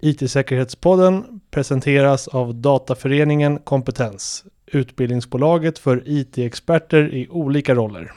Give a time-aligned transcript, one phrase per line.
[0.00, 8.12] IT-säkerhetspodden presenteras av Dataföreningen Kompetens, utbildningsbolaget för IT-experter i olika roller.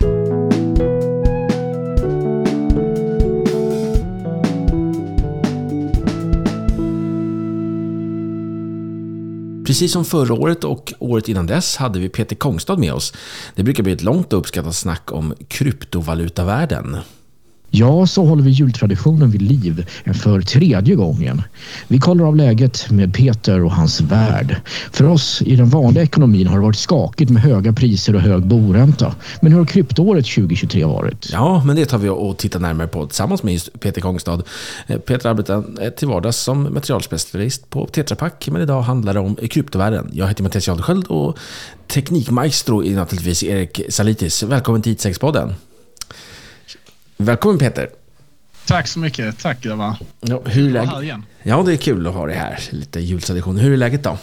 [9.66, 13.14] Precis som förra året och året innan dess hade vi Peter Kongstad med oss.
[13.56, 16.98] Det brukar bli ett långt och uppskattat snack om kryptovalutavärlden.
[17.74, 21.42] Ja, så håller vi jultraditionen vid liv för tredje gången.
[21.88, 24.56] Vi kollar av läget med Peter och hans värld.
[24.92, 28.48] För oss i den vanliga ekonomin har det varit skakigt med höga priser och hög
[28.48, 29.16] boränta.
[29.42, 31.30] Men hur har kryptoåret 2023 varit?
[31.32, 34.44] Ja, men det tar vi och tittar närmare på tillsammans med just Peter Kongstad.
[34.88, 39.20] Eh, Peter arbetar eh, till vardags som materialspecialist på Tetra Pak, men idag handlar det
[39.20, 40.10] om kryptovärlden.
[40.14, 41.38] Jag heter Mattias Jadesköld och
[41.88, 44.44] teknikmaestro är naturligtvis Erik Salitis.
[44.44, 45.54] Välkommen till it podden
[47.26, 47.90] Välkommen Peter.
[48.66, 49.40] Tack så mycket.
[49.40, 49.96] Tack grabbar.
[50.22, 51.18] Ja, hur är läget?
[51.44, 52.60] Ja, det är kul att ha dig här.
[52.70, 53.58] Lite jultradition.
[53.58, 54.18] Hur är läget då?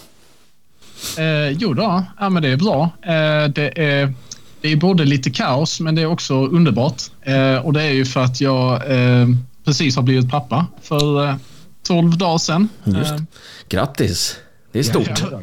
[1.19, 2.91] Eh, jo då, ja, men det är bra.
[3.03, 4.15] Eh, det, är,
[4.61, 7.03] det är både lite kaos, men det är också underbart.
[7.23, 9.29] Eh, och det är ju för att jag eh,
[9.65, 11.35] precis har blivit pappa för eh,
[11.83, 12.69] 12 dagar sedan.
[12.85, 13.11] Just.
[13.11, 13.21] Eh,
[13.69, 14.37] Grattis.
[14.73, 15.09] Det är stort.
[15.21, 15.41] Ja, ja.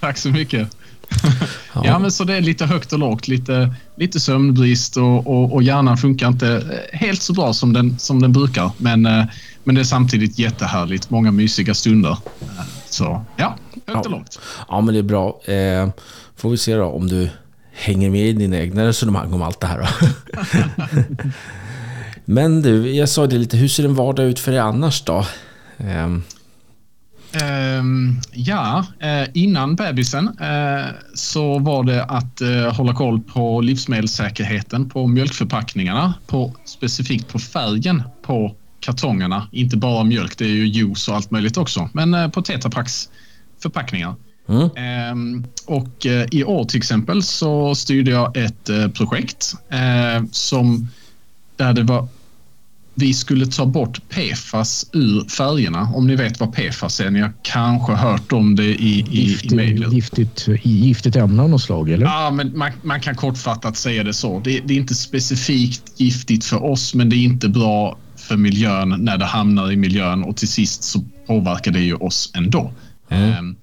[0.00, 0.68] Tack så mycket
[1.74, 1.82] ja.
[1.84, 1.98] ja.
[1.98, 5.96] men så det är lite högt och lågt, lite, lite sömnbrist och, och, och hjärnan
[5.96, 8.70] funkar inte helt så bra som den, som den brukar.
[8.78, 9.24] Men, eh,
[9.64, 12.18] men det är samtidigt jättehärligt, många mysiga stunder.
[12.90, 14.40] Så ja, högt och lågt.
[14.68, 15.40] Ja, men det är bra.
[15.44, 15.90] Eh,
[16.36, 17.28] får vi se då om du
[17.72, 19.88] hänger med i dina egna resonemang om allt det här.
[22.24, 25.26] men du, jag sa det lite, hur ser en vardag ut för dig annars då?
[25.78, 26.08] Eh,
[27.34, 34.90] Um, ja, uh, innan bebisen uh, så var det att uh, hålla koll på livsmedelssäkerheten
[34.90, 39.48] på mjölkförpackningarna, på, specifikt på färgen på kartongerna.
[39.52, 43.08] Inte bara mjölk, det är ju juice och allt möjligt också, men på Tetra Paks
[43.62, 44.14] förpackningar.
[44.48, 45.12] Mm.
[45.12, 49.54] Um, och i år till exempel så styrde jag ett projekt
[50.30, 50.88] som
[51.56, 52.08] där det var
[52.94, 55.88] vi skulle ta bort PFAS ur färgerna.
[55.94, 57.10] Om ni vet vad PFAS är.
[57.10, 59.92] Ni har kanske hört om det i, i, Gift, i mejlet.
[59.92, 62.06] Giftigt, giftigt ämne av något slag, eller?
[62.06, 64.40] Ja, men man, man kan kortfattat säga det så.
[64.40, 68.96] Det, det, är inte specifikt giftigt för oss, men det är inte bra för miljön
[68.98, 72.72] när det hamnar i miljön och till sist så påverkar det ju oss ändå.
[73.08, 73.38] Mm.
[73.38, 73.56] Um,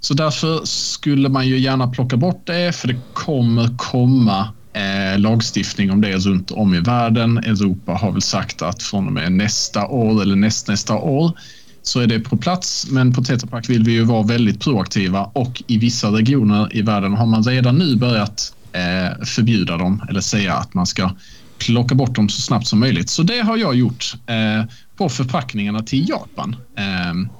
[0.00, 5.90] så därför skulle man ju gärna plocka bort det, för det kommer komma eh, lagstiftning
[5.90, 7.38] om det runt om i världen.
[7.38, 11.38] Europa har väl sagt att från och med nästa år eller nästnästa år
[11.82, 12.86] så är det på plats.
[12.90, 16.82] Men på Tetra Pak vill vi ju vara väldigt proaktiva och i vissa regioner i
[16.82, 21.10] världen har man redan nu börjat eh, förbjuda dem eller säga att man ska
[21.58, 23.10] plocka bort dem så snabbt som möjligt.
[23.10, 24.64] Så det har jag gjort eh,
[24.96, 26.56] på förpackningarna till Japan.
[26.76, 27.30] Ehm, eh,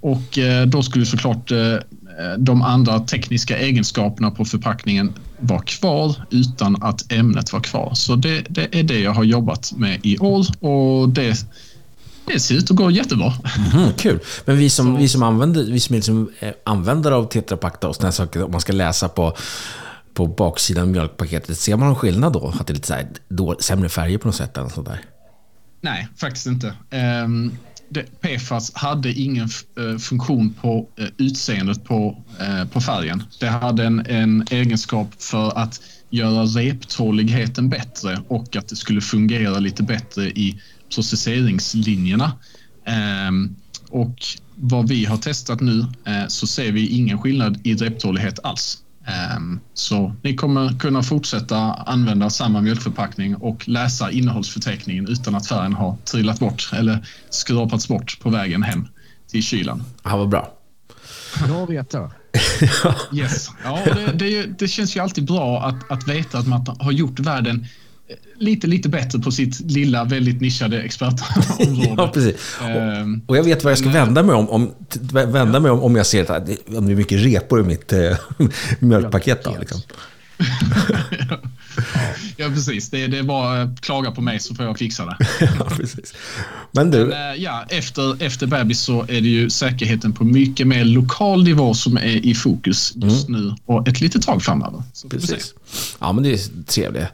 [0.00, 1.76] och då skulle såklart eh,
[2.38, 7.92] de andra tekniska egenskaperna på förpackningen var kvar utan att ämnet var kvar.
[7.94, 11.46] Så det, det är det jag har jobbat med i år och det,
[12.26, 13.32] det ser ut att gå jättebra.
[13.74, 14.18] Mm, kul.
[14.44, 17.84] Men vi som, vi som använder, vi som är liksom eh, användare av Tetra Pak
[17.84, 19.36] och sådana saker, om man ska läsa på
[20.14, 22.54] på baksidan av mjölkpaketet, ser man någon skillnad då?
[22.60, 24.56] Att det är lite så här, då, sämre färger på något sätt?
[24.58, 25.00] Eller sådär?
[25.80, 26.74] Nej, faktiskt inte.
[27.24, 27.52] Um,
[27.92, 29.48] det, PFAS hade ingen
[29.78, 33.22] uh, funktion på uh, utseendet på, uh, på färgen.
[33.40, 35.80] Det hade en, en egenskap för att
[36.10, 40.60] göra reptåligheten bättre och att det skulle fungera lite bättre i
[40.94, 42.32] processeringslinjerna.
[43.28, 43.56] Um,
[43.90, 45.86] och vad vi har testat nu
[46.28, 48.81] så ser vi ingen skillnad i reptålighet alls.
[49.06, 55.72] Ehm, så ni kommer kunna fortsätta använda samma mjölkförpackning och läsa innehållsförteckningen utan att färgen
[55.72, 58.88] har trillat bort eller skrapats bort på vägen hem
[59.30, 59.82] till kylan.
[60.04, 60.52] Ja, vad bra.
[61.46, 62.10] Bra att veta.
[63.12, 63.50] yes.
[63.64, 67.20] Ja, det, det, det, känns ju alltid bra att, att veta att man har gjort
[67.20, 67.66] världen
[68.38, 71.94] lite, lite bättre på sitt lilla, väldigt nischade expertområde.
[72.02, 72.56] ja, precis.
[72.62, 74.74] Um, och jag vet vad jag ska vända mig om, om,
[75.12, 78.16] vända mig om, om jag ser att det, är mycket repor i mitt äh,
[78.78, 79.44] mjölkpaket.
[79.44, 79.80] Då, liksom.
[82.36, 82.90] ja, precis.
[82.90, 85.16] Det, det är bara att klaga på mig så får jag fixa det.
[85.58, 86.14] ja, precis.
[86.72, 86.98] Men du...
[86.98, 91.44] Men, eh, ja, efter, efter bebis så är det ju säkerheten på mycket mer lokal
[91.44, 93.40] nivå som är i fokus just mm.
[93.40, 94.82] nu och ett litet tag framöver.
[94.92, 95.54] Så precis.
[95.98, 97.08] Ja, men det är trevliga,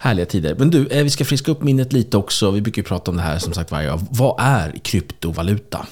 [0.00, 0.54] härliga tider.
[0.58, 2.50] Men du, eh, vi ska friska upp minnet lite också.
[2.50, 4.06] Vi brukar ju prata om det här som sagt varje dag.
[4.10, 5.86] Vad är kryptovaluta?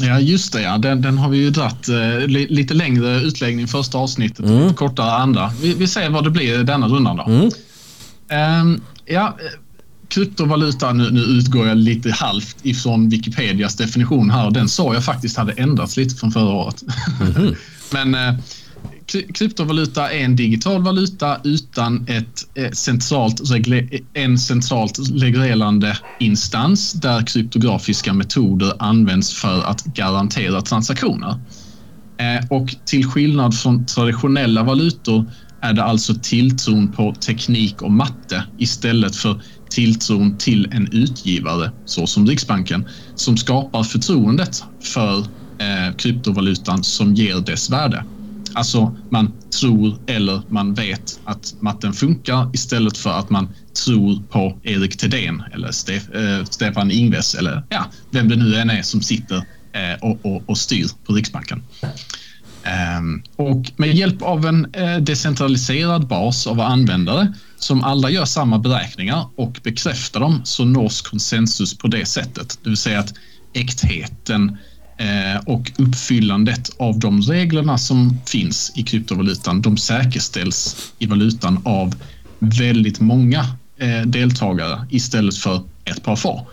[0.00, 0.62] Ja, just det.
[0.62, 0.78] Ja.
[0.78, 4.74] Den, den har vi ju dratt eh, lite längre utläggning första avsnittet och mm.
[4.74, 5.52] kortare andra.
[5.62, 7.24] Vi, vi ser vad det blir denna rundan då.
[7.24, 7.50] Mm.
[8.60, 9.36] Um, ja,
[10.08, 15.04] kryptovaluta, nu, nu utgår jag lite halvt ifrån Wikipedias definition här och den sa jag
[15.04, 16.82] faktiskt hade ändrats lite från förra året.
[17.20, 17.56] Mm-hmm.
[17.92, 18.34] Men eh,
[19.08, 27.26] kryptovaluta är en digital valuta utan ett, ett centralt eh, en centralt reglerande instans där
[27.26, 31.30] kryptografiska metoder används för att garantera transaktioner.
[32.20, 38.44] Eh, och till skillnad från traditionella valutor är det alltså tilltron på teknik och matte
[38.58, 47.14] istället för tilltron till en utgivare, såsom Riksbanken, som skapar förtroendet för eh, kryptovalutan som
[47.14, 48.04] ger dess värde.
[48.58, 53.48] Alltså man tror eller man vet att matten funkar istället för att man
[53.84, 58.70] tror på Erik Thedéen eller Stef eh, Stefan Ingves eller ja, vem det nu än
[58.70, 59.36] är som sitter
[59.72, 61.62] eh, och, och, och, styr på Riksbanken.
[62.62, 68.58] Ehm, och med hjälp av en eh, decentraliserad bas av användare som alla gör samma
[68.58, 72.58] beräkningar och bekräftar dem så nås konsensus på det sättet.
[72.62, 73.14] Det vill säga att
[73.52, 74.58] äktheten
[75.46, 81.94] och uppfyllandet av de reglerna som finns i kryptovalutan, de säkerställs i valutan av
[82.38, 83.46] väldigt många
[83.78, 86.48] eh, deltagare istället för ett par få.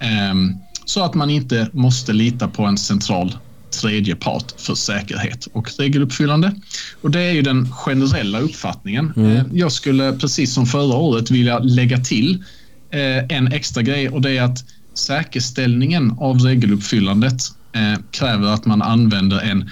[0.00, 0.54] Ehm,
[0.84, 3.36] så att man inte måste lita på en central
[3.80, 6.52] tredje part för säkerhet och regeluppfyllande.
[7.00, 9.12] Och det är ju den generella uppfattningen.
[9.16, 9.36] Mm.
[9.36, 12.44] Eh, jag skulle precis som förra året vilja lägga till
[13.28, 14.64] en extra grej och det är att
[14.94, 17.42] säkerställningen av regeluppfyllandet
[17.76, 19.70] eh, kräver att man använder en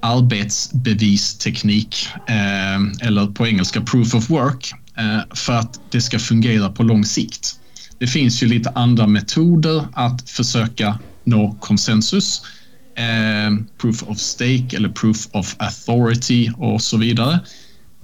[0.00, 6.82] arbetsbevisteknik eh, eller på engelska proof of work eh, för att det ska fungera på
[6.82, 7.60] lång sikt.
[7.98, 12.42] Det finns ju lite andra metoder att försöka nå konsensus.
[12.94, 17.40] Eh, proof of stake eller proof of authority och så vidare.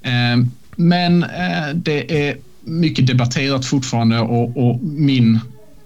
[0.03, 0.37] Eh,
[0.77, 5.41] men eh, det är mycket debatterat fortfarande och, och min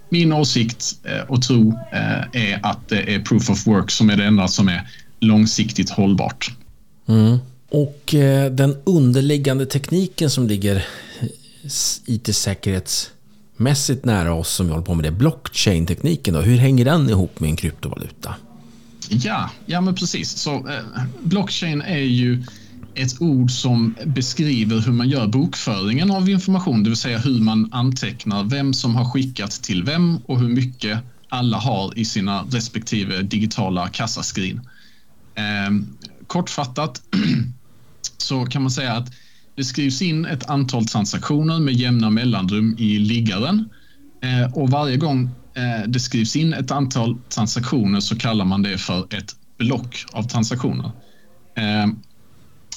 [0.09, 4.17] min åsikt eh, och tro eh, är att det är proof of work som är
[4.17, 4.89] det enda som är
[5.19, 6.51] långsiktigt hållbart.
[7.07, 7.37] Mm.
[7.69, 10.85] Och eh, den underliggande tekniken som ligger
[12.05, 17.39] IT-säkerhetsmässigt nära oss som vi håller på med det, blockchain-tekniken då, hur hänger den ihop
[17.39, 18.35] med en kryptovaluta?
[19.09, 20.37] Ja, ja men precis.
[20.37, 20.83] Så, eh,
[21.23, 22.43] blockchain är ju
[22.97, 27.73] ett ord som beskriver hur man gör bokföringen av information, det vill säga hur man
[27.73, 30.99] antecknar vem som har skickat till vem och hur mycket
[31.29, 34.61] alla har i sina respektive digitala kassaskrin.
[35.35, 35.71] Eh,
[36.27, 37.01] kortfattat
[38.17, 39.13] så kan man säga att
[39.55, 43.69] det skrivs in ett antal transaktioner med jämna mellanrum i liggaren
[44.23, 48.77] eh, och varje gång eh, det skrivs in ett antal transaktioner så kallar man det
[48.77, 50.91] för ett block av transaktioner.
[51.57, 51.95] Ehm,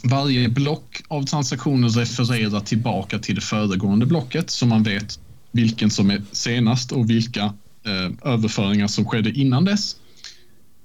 [0.05, 5.19] varje block av transaktioner refererar tillbaka till det föregående blocket så man vet
[5.53, 7.45] vilken som är senast och vilka
[7.87, 9.97] eh, överföringar som skedde innan dess.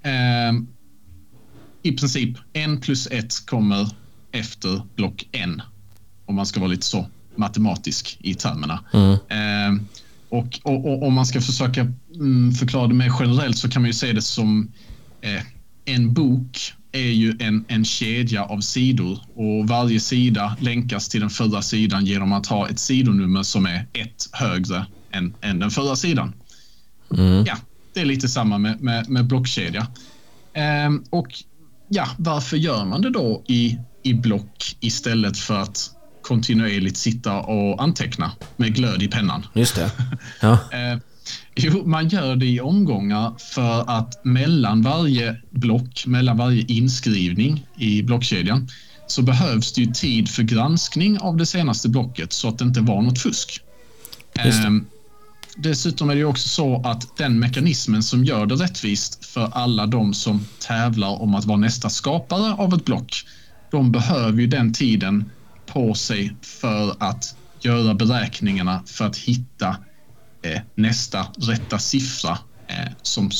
[0.03, 0.53] Eh,
[1.81, 3.89] I princip en plus ett kommer
[4.31, 5.61] efter block n
[6.25, 8.79] om man ska vara lite så matematisk i termerna.
[8.93, 9.13] Mm.
[9.13, 9.83] Eh,
[10.29, 11.81] och, och, och, om man ska försöka
[12.15, 14.71] mm, förklara det mer generellt så kan man ju se det som
[15.21, 15.41] eh,
[15.85, 21.29] en bok är ju en, en kedja av sidor och varje sida länkas till den
[21.29, 25.95] förra sidan genom att ha ett sidonummer som är ett högre än, än den förra
[25.95, 26.33] sidan.
[27.17, 27.45] Mm.
[27.45, 27.57] Ja,
[27.93, 29.87] det är lite samma med, med, med blockkedja.
[30.53, 31.27] Ehm, och
[31.87, 35.89] ja, varför gör man det då i, i block istället för att
[36.21, 39.45] kontinuerligt sitta och anteckna med glöd i pennan?
[39.53, 39.91] Just det.
[40.41, 40.59] Ja.
[40.71, 40.99] ehm,
[41.55, 48.03] Jo, man gör det i omgångar för att mellan varje block, mellan varje inskrivning i
[48.03, 48.67] blockkedjan
[49.05, 52.81] så behövs det ju tid för granskning av det senaste blocket så att det inte
[52.81, 53.59] var något fusk.
[54.39, 54.87] Ehm,
[55.55, 60.13] dessutom är det också så att den mekanismen som gör det rättvist för alla de
[60.13, 63.15] som tävlar om att vara nästa skapare av ett block,
[63.69, 65.31] de behöver ju den tiden
[65.65, 69.77] på sig för att göra beräkningarna för att hitta
[70.75, 72.37] nästa rätta siffra
[72.67, 73.31] eh, som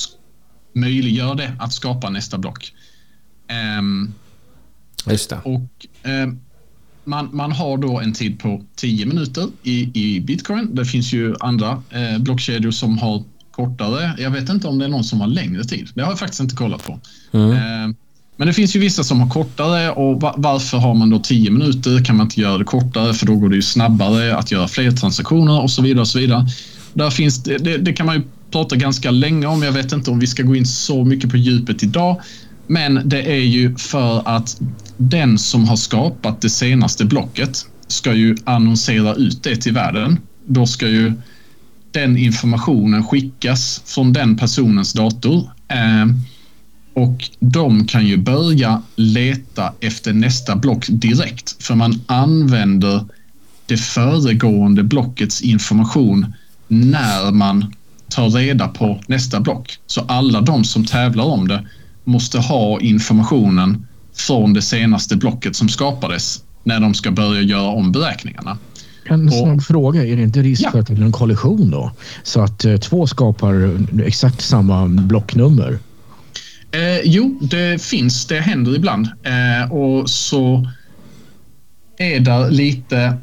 [0.73, 2.73] möjliggör det att skapa nästa block.
[3.79, 4.13] Um,
[5.09, 5.37] Just det.
[5.43, 6.27] Och, eh,
[7.03, 10.75] man, man har då en tid på 10 minuter i, i bitcoin.
[10.75, 14.15] Det finns ju andra eh, blockkedjor som har kortare.
[14.17, 15.89] Jag vet inte om det är någon som har längre tid.
[15.93, 16.99] Det har jag faktiskt inte kollat på.
[17.31, 17.51] Mm.
[17.51, 17.95] Eh,
[18.37, 22.05] men det finns ju vissa som har kortare och varför har man då 10 minuter?
[22.05, 24.91] Kan man inte göra det kortare för då går det ju snabbare att göra fler
[24.91, 26.01] transaktioner och så vidare.
[26.01, 26.47] Och så vidare.
[26.95, 28.21] Där finns det, det, det, kan man ju
[28.51, 29.63] prata ganska länge om.
[29.63, 32.21] Jag vet inte om vi ska gå in så mycket på djupet idag.
[32.67, 34.61] Men det är ju för att
[34.97, 40.19] den som har skapat det senaste blocket ska ju annonsera ut det till världen.
[40.45, 41.13] Då ska ju
[41.91, 45.49] den informationen skickas från den personens dator.
[45.67, 46.05] Eh,
[46.93, 53.05] och de kan ju börja leta efter nästa block direkt för man använder
[53.65, 56.33] det föregående blockets information
[56.67, 57.73] när man
[58.09, 59.77] tar reda på nästa block.
[59.87, 61.67] Så alla de som tävlar om det
[62.03, 67.91] måste ha informationen från det senaste blocket som skapades när de ska börja göra om
[67.91, 68.57] beräkningarna.
[69.09, 70.05] En snabb fråga.
[70.05, 70.71] Är det inte risk Ja.
[70.71, 71.91] för att det blir en kollision då?
[72.23, 75.79] Så att eh, två skapar exakt samma blocknummer?
[76.71, 78.25] Eh, jo, det finns.
[78.25, 79.07] Det händer ibland.
[79.23, 80.69] Eh, och så
[81.97, 83.17] är det lite...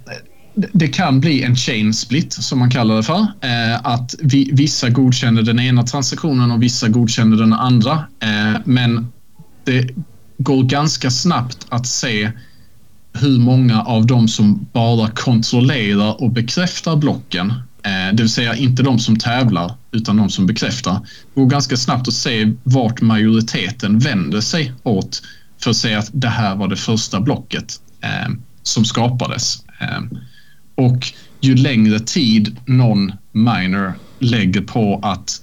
[0.54, 3.20] Det kan bli en chain split som man kallar det för.
[3.40, 7.92] Eh, att vi, vissa godkänner den ena transaktionen och vissa godkänner den andra.
[8.20, 9.12] Eh, men
[9.64, 9.90] det
[10.38, 12.32] går ganska snabbt att se
[13.12, 17.50] hur många av dem som bara kontrollerar och bekräftar blocken,
[17.82, 21.00] eh, det vill säga inte de som tävlar utan de som bekräftar,
[21.34, 25.22] det går ganska snabbt att se vart majoriteten vänder sig åt
[25.62, 28.32] för att säga att det här var det första blocket eh,
[28.62, 29.64] som skapades.
[29.80, 30.00] Eh,
[30.74, 35.42] och ju längre tid någon miner lägger på att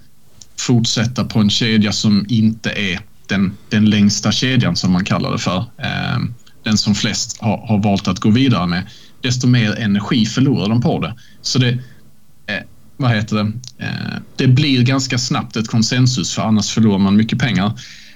[0.60, 5.38] fortsätta på en kedja som inte är den, den längsta kedjan som man kallar det
[5.38, 5.66] för.
[5.78, 6.34] Ehm,
[6.64, 8.84] den som flest har, har valt att gå vidare med.
[9.22, 11.16] Desto mer energi förlorar de på det.
[11.42, 12.64] Så det, eh,
[12.98, 13.52] vad heter det?
[13.86, 17.72] Eh, det blir ganska snabbt ett konsensus för annars förlorar man mycket pengar.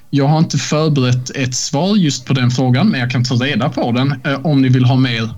[0.09, 3.69] Jag har inte förberett ett svar just på den frågan, men jag kan ta reda
[3.69, 5.29] på den eh, om ni vill ha mer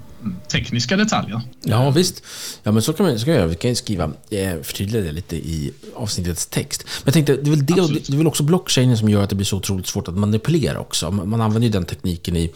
[0.48, 1.42] tekniska detaljer.
[1.64, 2.24] Ja, visst.
[2.64, 3.50] Ja, men så kan man så kan jag göra.
[3.50, 6.84] Vi kan skriva, eh, förtydliga det lite i avsnittets text.
[6.84, 9.24] Men jag tänkte, det är väl det, och det är väl också blockchainen som gör
[9.24, 11.12] att det blir så otroligt svårt att manipulera också.
[11.12, 12.52] Man man använder ju den tekniken i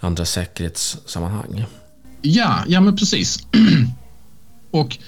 [0.00, 1.64] andra säkerhetssammanhang.
[2.22, 3.38] Ja, ja men precis.
[4.70, 4.98] Och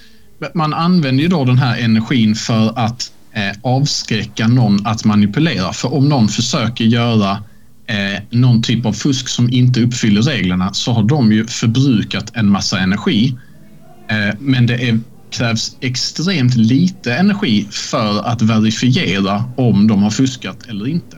[0.54, 5.72] man använder ju då den här energin för att eh, avskräcka någon att manipulera.
[5.72, 7.42] För om någon försöker göra
[7.86, 12.50] eh, någon typ av fusk som inte uppfyller reglerna så har de ju förbrukat en
[12.50, 13.36] massa energi.
[14.08, 15.00] Eh, men det är,
[15.30, 21.16] krävs extremt lite energi för att verifiera om de har fuskat eller inte.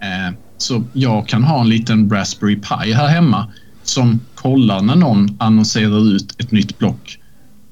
[0.00, 5.36] Eh, så jag kan ha en liten Raspberry Pi här hemma som kollar när någon
[5.38, 7.18] annonserar ut ett nytt block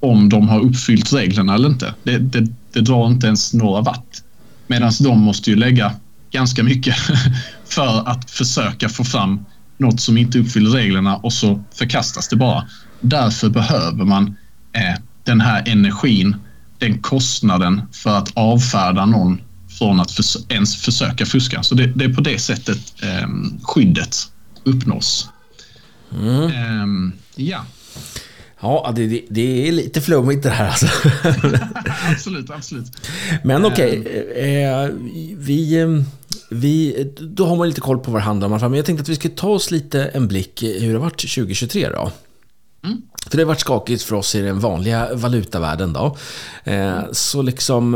[0.00, 1.94] om de har uppfyllt reglerna eller inte.
[2.02, 4.22] Det, det, det drar inte ens några watt.
[4.66, 5.92] Medan de måste ju lägga
[6.30, 6.96] ganska mycket
[7.74, 9.44] för att försöka få fram
[9.78, 12.68] något som inte uppfyller reglerna och så förkastas det bara.
[13.00, 14.36] Därför behöver man
[14.72, 16.36] eh, den här energin,
[16.78, 19.40] den kostnaden för att avfärda någon
[19.78, 21.62] från att förs ens försöka fuska.
[21.62, 23.28] Så det, det är på det sättet eh,
[23.62, 24.16] skyddet
[24.64, 25.28] uppnås.
[26.54, 27.64] Ehm, ja,
[28.62, 30.86] Ja, det, det, det är lite flummigt det här alltså.
[32.12, 32.86] absolut, absolut.
[33.44, 34.02] Men okej,
[34.36, 34.88] eh,
[35.36, 35.88] vi, eh,
[36.50, 38.60] vi, då har man lite koll på vad det handlar om.
[38.60, 41.20] Men jag tänkte att vi ska ta oss lite en blick hur det har varit
[41.34, 42.12] 2023 då.
[43.30, 46.16] För det har varit skakigt för oss i den vanliga valutavärlden då.
[46.64, 47.94] Eh, så liksom,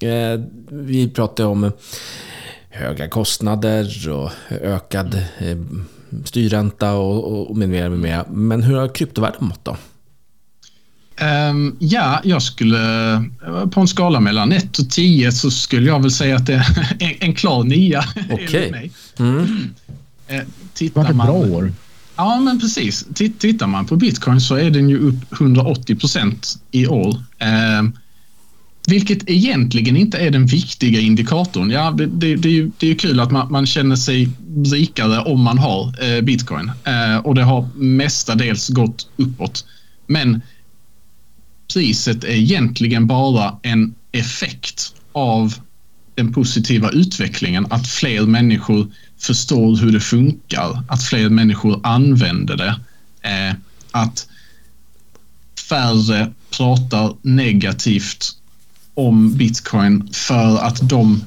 [0.00, 1.72] eh, vi pratar om
[2.68, 5.58] höga kostnader och ökad eh,
[6.24, 8.24] styrränta och, och med mera, med mera.
[8.30, 9.76] Men hur har kryptovärlden mått då?
[11.20, 16.02] Ehm, ja, jag skulle eh, på en skala mellan 1 och 10 så skulle jag
[16.02, 18.04] väl säga att det är en, en klar nia.
[18.30, 18.70] Okej.
[18.70, 18.90] mig.
[19.18, 19.70] Mm.
[20.30, 20.40] Eh,
[20.78, 21.72] Det var ett bra år.
[22.16, 23.06] Ja, men precis.
[23.14, 27.22] Titt- Tittar man på bitcoin så är den ju upp 180 procent i år.
[27.38, 27.82] Eh,
[28.88, 31.70] vilket egentligen inte är den viktiga indikatorn.
[31.70, 34.28] Ja, det, det, det, är, ju, det är ju kul att man, man känner sig
[34.72, 36.70] rikare om man har eh, bitcoin.
[36.84, 39.64] Eh, och det har mestadels gått uppåt.
[40.06, 40.42] Men
[41.72, 45.54] priset är egentligen bara en effekt av
[46.14, 47.66] den positiva utvecklingen.
[47.70, 50.82] Att fler människor förstår hur det funkar.
[50.88, 52.80] Att fler människor använder det.
[53.22, 53.54] Eh,
[53.90, 54.28] att
[55.68, 58.36] färre pratar negativt
[58.94, 61.24] om bitcoin för att de,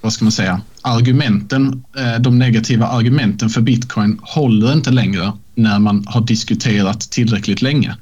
[0.00, 5.78] vad ska man säga, argumenten, eh, de negativa argumenten för bitcoin håller inte längre när
[5.78, 7.96] man har diskuterat tillräckligt länge.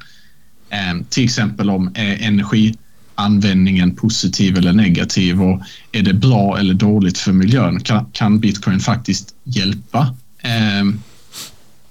[0.70, 5.62] Eh, till exempel om är energianvändningen positiv eller negativ och
[5.92, 7.80] är det bra eller dåligt för miljön?
[7.80, 10.84] Kan, kan bitcoin faktiskt hjälpa eh,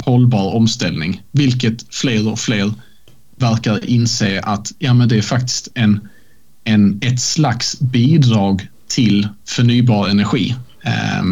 [0.04, 1.22] hållbar omställning?
[1.32, 2.74] Vilket fler och fler
[3.36, 6.10] verkar inse att ja, men det är faktiskt en,
[6.64, 10.56] en, ett slags bidrag till förnybar energi.
[10.84, 11.24] Eh,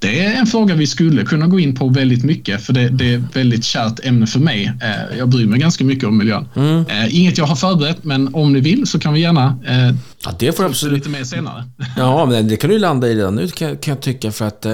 [0.00, 3.14] det är en fråga vi skulle kunna gå in på väldigt mycket för det, det
[3.14, 4.72] är ett väldigt kärt ämne för mig.
[4.82, 6.48] Eh, jag bryr mig ganska mycket om miljön.
[6.56, 6.86] Mm.
[6.86, 10.34] Eh, inget jag har förberett, men om ni vill så kan vi gärna eh, ja,
[10.38, 10.94] det får absolut...
[10.94, 11.64] lite mer senare.
[11.96, 14.32] Ja, men det kan du landa i redan nu kan, kan jag tycka.
[14.32, 14.66] För att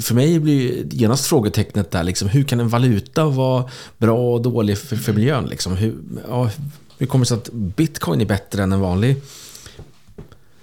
[0.00, 3.64] för mig blir genast frågetecknet där, liksom, hur kan en valuta vara
[3.98, 5.46] bra och dålig för, för miljön?
[5.46, 5.76] Liksom?
[5.76, 5.94] Hur,
[6.28, 6.50] ja,
[6.98, 9.16] hur kommer det sig att bitcoin är bättre än en vanlig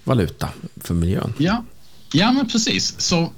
[0.04, 1.32] valuta för miljön?
[1.38, 1.64] Ja,
[2.12, 3.00] ja men precis.
[3.00, 3.32] Så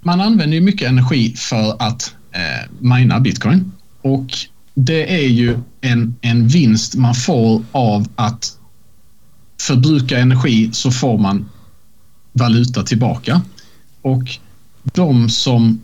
[0.00, 4.38] man använder ju mycket energi för att eh, mina bitcoin och
[4.74, 8.56] det är ju en, en vinst man får av att
[9.60, 11.48] förbruka energi så får man
[12.32, 13.42] valuta tillbaka.
[14.02, 14.38] Och
[14.82, 15.80] de som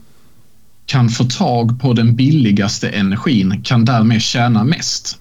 [0.87, 5.18] kan få tag på den billigaste energin kan därmed tjäna mest.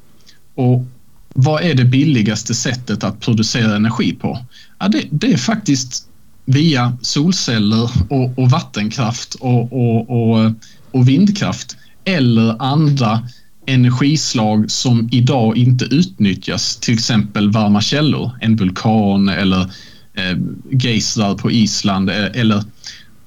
[0.55, 0.85] Och
[1.33, 4.45] vad är det billigaste sättet att producera energi på?
[4.79, 6.07] Ja, det, det är faktiskt
[6.45, 10.51] via solceller och, och vattenkraft och, och, och,
[10.91, 13.27] och vindkraft eller andra
[13.65, 19.61] energislag som idag inte utnyttjas, till exempel varma källor, en vulkan eller
[20.13, 20.37] eh,
[20.71, 22.63] geysrar på Island eh, eller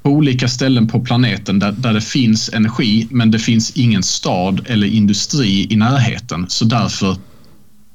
[0.03, 4.61] på olika ställen på planeten där, där det finns energi men det finns ingen stad
[4.67, 6.47] eller industri i närheten.
[6.49, 7.17] Så därför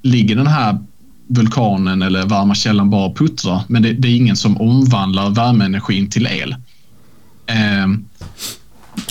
[0.02, 0.78] ligger den här
[1.34, 3.62] vulkanen eller varma källan bara puttrar.
[3.68, 6.56] Men det, det, är ingen som omvandlar värmeenergin till el.
[7.48, 7.88] Eh,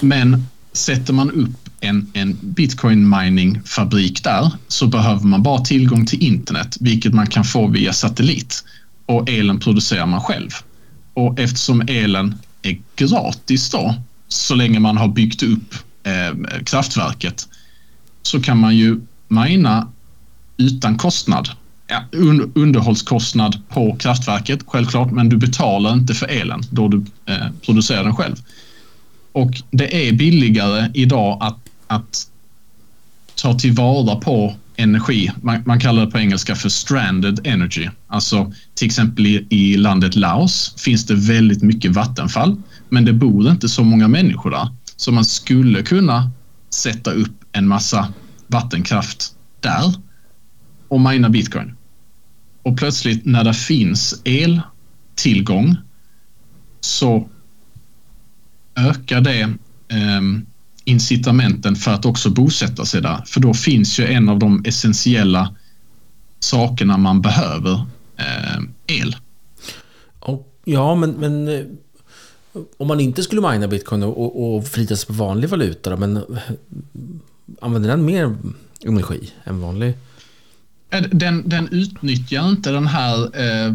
[0.02, 6.06] men sätter man upp en, en bitcoin mining fabrik där så behöver man bara tillgång
[6.06, 8.64] till internet, vilket man kan få via satellit.
[9.06, 10.50] Och elen producerar man själv.
[11.14, 13.94] Och eftersom elen är gratis då,
[14.28, 17.48] så länge man har byggt upp eh, kraftverket,
[18.22, 19.88] så kan man ju mina
[20.56, 21.48] utan kostnad
[21.92, 22.02] ja,
[22.54, 28.16] underhållskostnad på kraftverket, självklart, men du betalar inte för elen då du eh, producerar den
[28.16, 28.36] själv.
[29.32, 32.26] Och det är billigare idag att, att
[33.34, 35.30] ta tillvara på energi.
[35.42, 37.88] Man, man, kallar det på engelska för stranded energy.
[38.06, 42.56] Alltså till exempel i, i landet Laos finns det väldigt mycket vattenfall,
[42.88, 44.68] men det bor inte så många människor där.
[44.96, 46.30] Så man skulle kunna
[46.70, 48.12] sätta upp en massa
[48.46, 49.94] vattenkraft där
[50.88, 51.74] och mina bitcoin.
[52.62, 55.76] Och plötsligt när det finns eltillgång
[56.80, 57.28] så
[58.76, 59.40] ökar det
[59.88, 60.20] eh,
[60.84, 63.22] incitamenten för att också bosätta sig där.
[63.26, 65.54] För då finns ju en av de essentiella
[66.40, 69.16] sakerna man behöver, eh, el.
[70.64, 71.64] Ja, men, men eh,
[72.76, 76.16] om man inte skulle mina bitcoin och, och förlita sig på vanlig valuta, då, men
[76.16, 76.22] eh,
[77.60, 78.36] använder den mer
[78.84, 79.94] energi än vanlig?
[80.92, 83.72] Eh, den, den utnyttjar inte den här eh,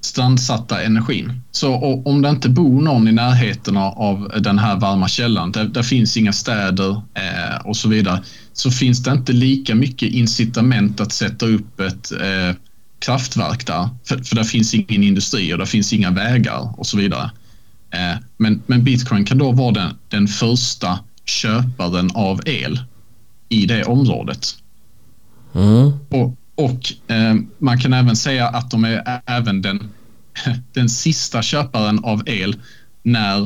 [0.00, 1.42] strandsatta energin.
[1.50, 5.82] Så om det inte bor någon i närheten av den här varma källan, där, där
[5.82, 11.12] finns inga städer eh, och så vidare, så finns det inte lika mycket incitament att
[11.12, 12.56] sätta upp ett eh,
[12.98, 13.88] kraftverk där.
[14.04, 17.30] För, för där finns ingen industri och där finns inga vägar och så vidare.
[17.90, 22.80] Eh, men, men bitcoin kan då vara den, den första köparen av el
[23.48, 24.54] i det området.
[25.54, 25.92] Mm.
[26.08, 29.90] Och, och eh, man kan även säga att de är även den,
[30.72, 32.56] den sista köparen av el
[33.02, 33.42] när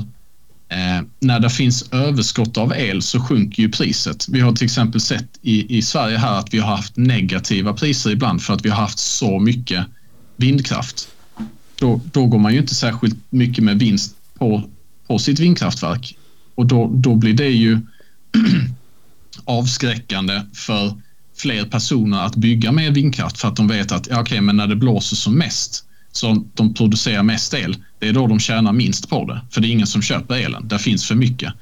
[0.68, 4.28] eh, när det finns överskott av el så sjunker ju priset.
[4.28, 8.10] Vi har till exempel sett i, i Sverige här att vi har haft negativa priser
[8.10, 9.86] ibland för att vi har haft så mycket
[10.36, 11.08] vindkraft.
[11.78, 14.62] Då, då går man ju inte särskilt mycket med vinst på,
[15.06, 16.16] på sitt vindkraftverk
[16.54, 17.80] och då, då blir det ju
[19.44, 21.00] avskräckande för
[21.42, 24.66] fler personer att bygga mer vindkraft för att de vet att ja, okay, men när
[24.66, 27.76] det blåser som mest så de producerar mest el.
[27.98, 30.68] Det är då de tjänar minst på det, för det är ingen som köper elen.
[30.68, 31.52] Det finns för mycket.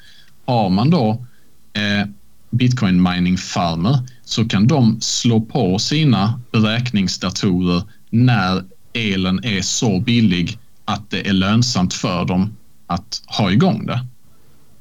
[0.45, 1.27] Har man då
[1.73, 2.09] eh,
[2.51, 10.59] bitcoin mining farmer så kan de slå på sina beräkningsdatorer när elen är så billig
[10.85, 14.07] att det är lönsamt för dem att ha igång det.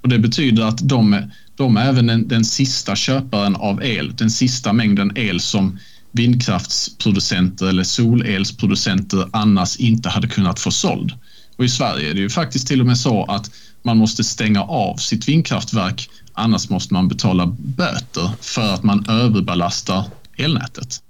[0.01, 1.21] Och Det betyder att de,
[1.59, 5.79] de är även den, den sista köparen av el, den sista mängden el som
[6.11, 11.11] vindkraftsproducenter eller solelsproducenter annars inte hade kunnat få såld.
[11.57, 13.51] Och I Sverige är det ju faktiskt till och med så att
[13.83, 20.05] man måste stänga av sitt vindkraftverk annars måste man betala böter för att man överbelastar
[20.37, 21.01] elnätet.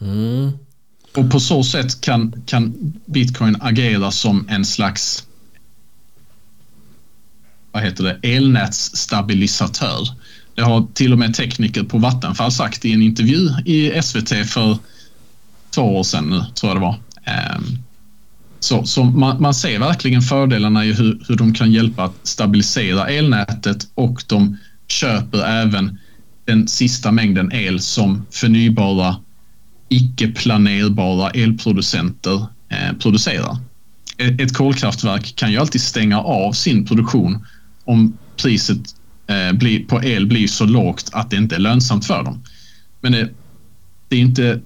[0.00, 0.50] Mm.
[1.16, 5.27] Och på så sätt kan, kan bitcoin agera som en slags
[7.78, 10.08] vad heter det, elnätsstabilisatör.
[10.54, 14.78] Det har till och med tekniker på Vattenfall sagt i en intervju i SVT för
[15.74, 16.96] två år sedan nu, tror jag det var.
[17.24, 17.64] Ehm,
[18.60, 23.08] så, så man, man, ser verkligen fördelarna i hur, hur de kan hjälpa att stabilisera
[23.08, 24.56] elnätet och de
[24.88, 25.98] köper även
[26.44, 29.16] den sista mängden el som förnybara
[29.88, 33.56] icke planerbara elproducenter eh, producerar.
[34.18, 37.46] E-, ett kolkraftverk kan ju alltid stänga av sin produktion
[37.88, 38.78] om priset
[39.26, 42.44] eh, blir, på el blir så lågt att det inte är lönsamt för dem.
[43.00, 43.28] Men det,
[44.08, 44.60] det är inte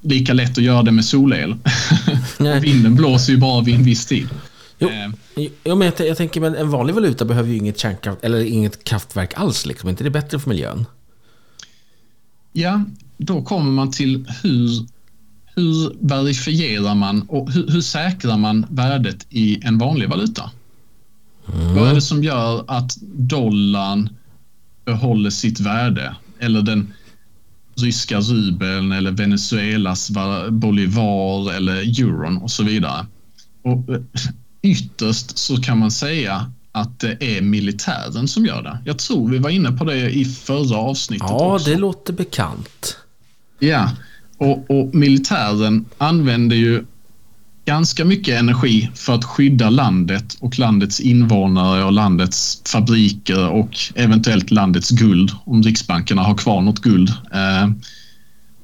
[0.00, 1.56] lika lätt att göra det med solel.
[2.62, 4.28] Vinden blåser ju bara vid en viss tid.
[4.78, 5.10] Jo, eh.
[5.64, 8.84] jo men jag, jag, tänker, men en vanlig valuta behöver ju inget kärnkraft, eller inget
[8.84, 9.66] kraftverk alls.
[9.66, 9.88] Liksom.
[9.88, 10.86] Är inte det bättre för miljön?
[12.52, 12.84] Ja,
[13.16, 14.86] då kommer man till hur,
[15.54, 20.50] hur verifierar man och hur, hur säkrar man värdet i en vanlig valuta?
[21.54, 21.74] Mm.
[21.74, 24.08] Vad är det som gör att dollarn
[24.84, 26.16] behåller sitt värde?
[26.38, 26.92] Eller den
[27.76, 30.10] ryska rubeln eller Venezuelas
[30.50, 33.06] bolivar eller euron och så vidare.
[33.62, 34.00] Och eh,
[34.62, 38.78] ytterst så kan man säga att det är militären som gör det.
[38.84, 41.70] Jag tror vi var inne på det i förra avsnittet Ja, också.
[41.70, 42.96] det låter bekant.
[43.58, 43.90] Ja,
[44.36, 46.84] och, och, militären använder ju
[47.68, 54.50] ganska mycket energi för att skydda landet och landets invånare och landets fabriker och eventuellt
[54.50, 57.08] landets guld om riksbankerna har kvar något guld.
[57.32, 57.70] Eh,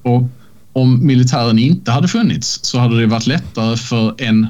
[0.02, 0.22] och
[0.72, 4.46] om militären inte hade funnits så hade det varit lättare för en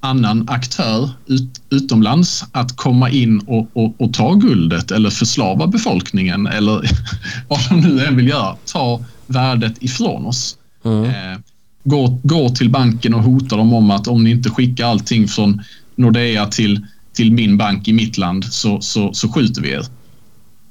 [0.00, 6.46] annan aktör ut, utomlands att komma in och, och, och, ta guldet eller förslava befolkningen
[6.46, 6.90] eller
[7.48, 8.56] vad de nu än vill göra.
[8.64, 10.58] Ta värdet ifrån oss.
[10.84, 11.42] Mm.
[11.86, 15.28] Eh, gå, gå till banken och hota dem om att om ni inte skickar allting
[15.28, 15.62] från
[15.94, 19.84] Nordea till, till min bank i mitt land så, så, så skjuter vi er.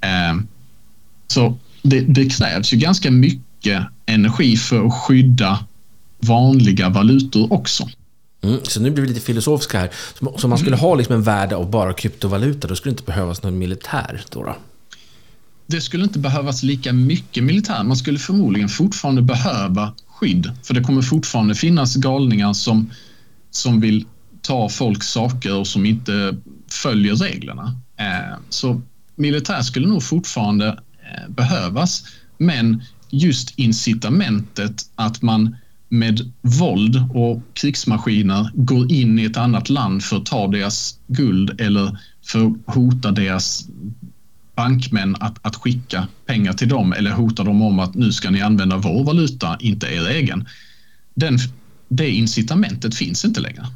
[0.01, 0.35] Eh,
[1.27, 5.65] så det, det krävs ju ganska mycket energi för att skydda
[6.19, 7.89] vanliga valutor också.
[8.43, 9.89] Mm, så nu blir vi lite filosofiska här.
[10.19, 13.11] Så om man skulle ha liksom en värde av bara kryptovaluta, då skulle det inte
[13.11, 14.21] behövas någon militär?
[14.29, 14.55] Då, då?
[15.67, 17.83] Det skulle inte behövas lika mycket militär.
[17.83, 20.51] Man skulle förmodligen fortfarande behöva skydd.
[20.63, 22.91] För det kommer fortfarande finnas galningar som,
[23.51, 24.05] som vill
[24.41, 26.37] ta folks saker och som inte
[26.71, 27.79] följer reglerna.
[27.97, 28.81] Eh, så
[29.15, 32.03] militär skulle nog fortfarande eh, behövas.
[32.37, 35.55] Men just incitamentet att man
[35.89, 41.61] med våld och krigsmaskiner går in i ett annat land för att ta deras guld
[41.61, 43.67] eller för att hota deras
[44.55, 48.41] bankmän att, att skicka pengar till dem eller hota dem om att nu ska ni
[48.41, 50.47] använda vår valuta, inte er egen.
[51.13, 51.39] Den,
[51.87, 53.67] det incitamentet finns inte längre.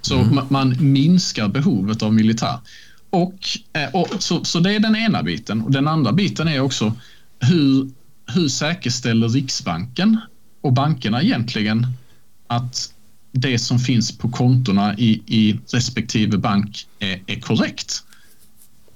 [0.00, 0.34] Så mm.
[0.34, 2.58] man, man, minskar behovet av militär.
[3.10, 3.38] Och,
[3.72, 5.62] eh, och, så, så det är den ena biten.
[5.62, 6.92] Och den andra biten är också
[7.40, 7.90] hur,
[8.26, 10.20] hur säkerställer Riksbanken
[10.60, 11.86] och bankerna egentligen
[12.46, 12.92] att
[13.32, 18.04] det som finns på kontona i, i respektive bank är, är korrekt.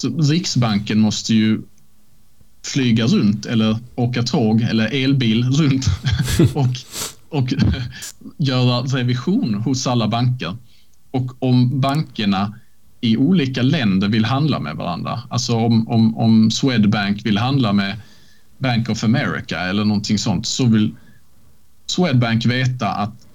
[0.04, 1.62] Riksbanken måste ju
[2.64, 5.86] flyga runt eller åka tåg eller elbil runt
[6.54, 6.76] och,
[7.28, 7.54] och
[8.36, 10.56] göra revision hos alla banker.
[11.10, 12.54] Och om bankerna
[13.00, 17.96] i olika länder vill handla med varandra, alltså om, om, om Swedbank vill handla med
[18.58, 20.94] Bank of America eller någonting sånt, så vill
[21.86, 23.26] Swedbank veta att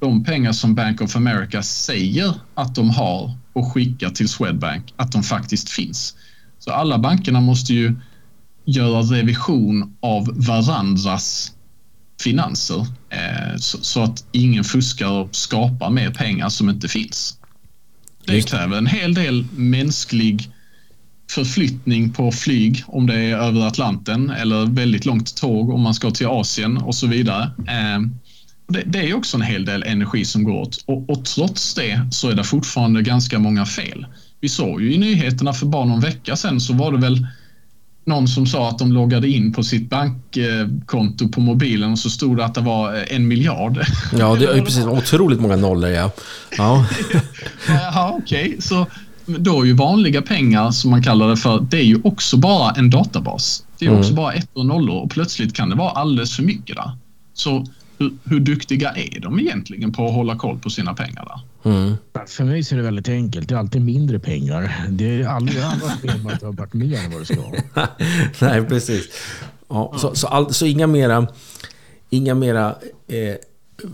[0.00, 5.12] de pengar som Bank of America säger att de har och skickar till Swedbank, att
[5.12, 6.16] de faktiskt finns.
[6.58, 7.94] Så alla bankerna måste ju
[8.64, 11.52] göra revision av varandras
[12.22, 17.38] finanser eh, så, så, att ingen fuskar och skapar mer pengar som inte finns.
[18.26, 20.50] Det kräver en hel del mänsklig
[21.30, 26.10] förflyttning på flyg om det är över Atlanten eller väldigt långt tåg om man ska
[26.10, 27.50] till Asien och så vidare.
[28.66, 32.06] Det, det, är också en hel del energi som går åt och, och, trots det
[32.10, 34.06] så är det fortfarande ganska många fel.
[34.40, 37.26] Vi såg ju i nyheterna för bara någon vecka sedan så var det väl
[38.04, 42.36] någon som sa att de loggade in på sitt bankkonto på mobilen och så stod
[42.36, 43.86] det att det var eh, en miljard.
[44.18, 46.10] Ja, det är precis otroligt många nollor ja.
[46.58, 46.86] Ja,
[47.68, 48.48] ja okej.
[48.48, 48.60] Okay.
[48.60, 48.86] Så
[49.26, 52.70] då är ju vanliga pengar som man kallar det för, det är ju också bara
[52.70, 53.64] en databas.
[53.78, 54.00] Det är mm.
[54.00, 56.90] också bara ettor och nollor och plötsligt kan det vara alldeles för mycket där.
[57.34, 57.66] Så
[58.02, 61.70] hur, hur, duktiga är de egentligen på att hålla koll på sina pengar där?
[61.70, 61.94] Mm.
[62.28, 63.48] För mig så är det väldigt enkelt.
[63.48, 64.86] Det är alltid mindre pengar.
[64.88, 65.56] Det är aldrig
[66.24, 67.36] med att det har varit mer än vad det ska
[68.46, 69.08] Nej, precis.
[69.68, 71.26] Ja, så, så, all, så inga mera,
[72.10, 72.76] inga mera
[73.08, 73.36] eh,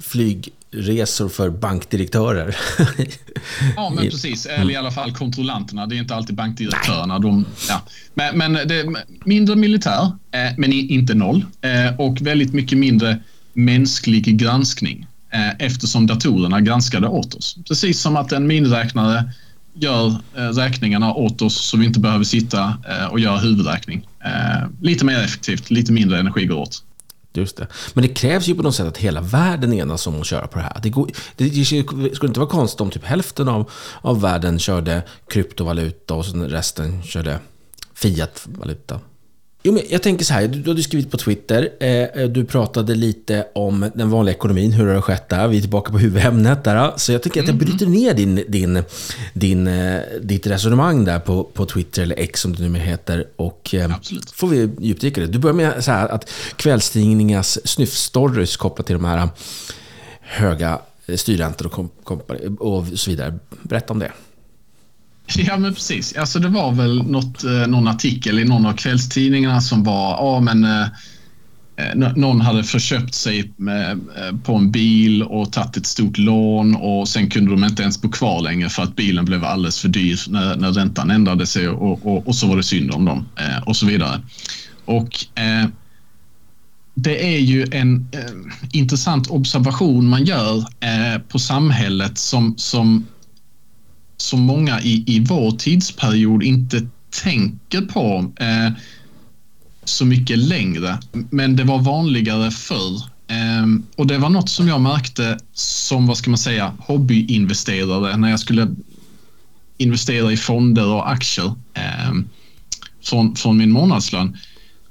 [0.00, 2.56] flygresor för bankdirektörer.
[3.76, 4.46] ja, men precis.
[4.46, 5.86] Eller i alla fall kontrollanterna.
[5.86, 7.18] Det är inte alltid bankdirektörerna.
[7.18, 7.82] De, ja.
[8.14, 11.44] Men, men det är mindre militär, eh, men inte noll.
[11.60, 13.18] Eh, och väldigt mycket mindre
[13.58, 15.06] mänsklig granskning.
[15.32, 17.56] eh, eftersom datorerna granskade åt oss.
[17.68, 19.32] Precis som att en miniräknare
[19.74, 24.08] gör eh, räkningarna åt oss så vi inte behöver sitta eh, och göra huvudräkning.
[24.24, 26.82] Eh, lite mer effektivt, lite mindre energi går åt.
[27.34, 27.66] Just det.
[27.94, 30.58] Men det krävs ju på något sätt att hela världen enas om att köra på
[30.58, 30.80] det här.
[30.82, 36.14] Det, går, det skulle inte vara konstigt om typ hälften av, av världen körde kryptovaluta
[36.14, 37.38] och resten körde
[37.94, 39.00] fiatvaluta.
[39.62, 42.94] Jo, men jag tänker så här, du, du hade skrivit på Twitter, eh, du pratade
[42.94, 45.48] lite om den vanliga ekonomin, hur det har skett där.
[45.48, 46.92] Vi är tillbaka på huvudämnet där.
[46.96, 47.66] Så jag tänker att jag mm.
[47.66, 48.82] bryter ner din, din,
[49.32, 53.26] din, eh, ditt resonemang där på, på Twitter, eller X som det numera heter.
[53.36, 54.30] Och eh, Absolut.
[54.30, 55.26] får vi djupdyka det.
[55.26, 59.28] Du börjar med så här att kvällstidningarnas snyftstories kopplat till de här
[60.20, 60.78] höga
[61.16, 61.70] styrräntor
[62.04, 62.20] och,
[62.58, 63.38] och så vidare.
[63.62, 64.12] Berätta om det.
[65.36, 66.16] Ja, men precis.
[66.16, 70.40] Alltså, det var väl något, eh, någon artikel i någon av kvällstidningarna som var, ja
[70.40, 70.82] men eh,
[71.76, 76.76] eh någon hade förköpt sig med, eh, på en bil och tagit ett stort lån
[76.76, 79.88] och sen kunde de inte ens bo kvar längre för att bilen blev alldeles för
[79.88, 83.28] dyr när, när räntan ändrade sig och, och, och så var det synd om dem
[83.36, 84.20] eh, och så vidare.
[84.84, 85.68] Och eh,
[86.94, 88.08] det är ju en
[88.72, 90.64] intressant observation man gör
[91.20, 93.06] på samhället som, som
[94.18, 96.88] som många i, i vår tidsperiod inte
[97.22, 98.72] tänker på eh,
[99.84, 100.98] så mycket längre.
[101.30, 103.02] Men det var vanligare förr.
[103.28, 108.30] Eh, och det var något som jag märkte som, vad ska man säga, hobbyinvesterare när
[108.30, 108.74] jag skulle
[109.76, 112.12] investera i fonder och aktier eh,
[113.02, 114.36] från, från min månadslön.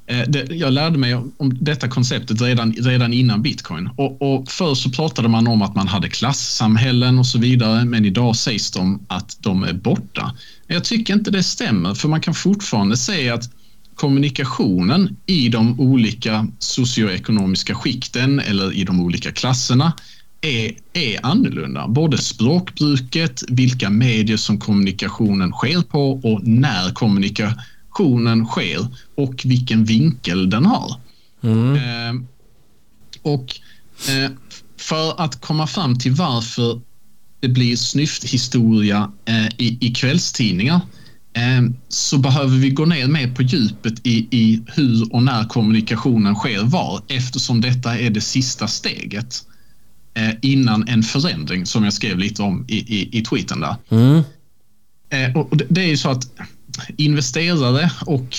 [0.08, 3.90] Eh, det, jag lärde mig om detta konceptet redan, redan innan bitcoin.
[3.96, 8.06] Och, och förr så pratade man om att man hade klassamhällen och så vidare, men
[8.06, 10.36] idag sägs de att de är borta.
[10.68, 13.50] Jag tycker inte det stämmer, för man kan fortfarande säga att
[13.96, 19.94] kommunikationen i de olika socioekonomiska skikten eller i de olika klasserna
[20.42, 21.88] är, är annorlunda.
[21.88, 27.62] Både språkbruket, vilka medier som kommunikationen sker på och när kommunikationen
[27.98, 30.96] aktionen sker och vilken vinkel den har.
[31.44, 31.76] Mm.
[31.76, 32.22] Eh,
[33.22, 33.56] och
[34.10, 34.32] eh,
[34.78, 36.82] för att komma fram till varför
[37.40, 40.82] det blir snyfthistoria eh, i, i kvällstidningar
[41.34, 46.36] eh, så behöver vi gå ner mer på djupet i, i hur och när kommunikationen
[46.36, 49.44] sker var eftersom detta är det sista steget
[50.14, 53.76] eh, innan en förändring som jag skrev lite om i, i, i tweeten där.
[53.90, 54.24] Mm.
[55.10, 56.28] Eh, och det, det är ju så att
[56.98, 58.36] investerare och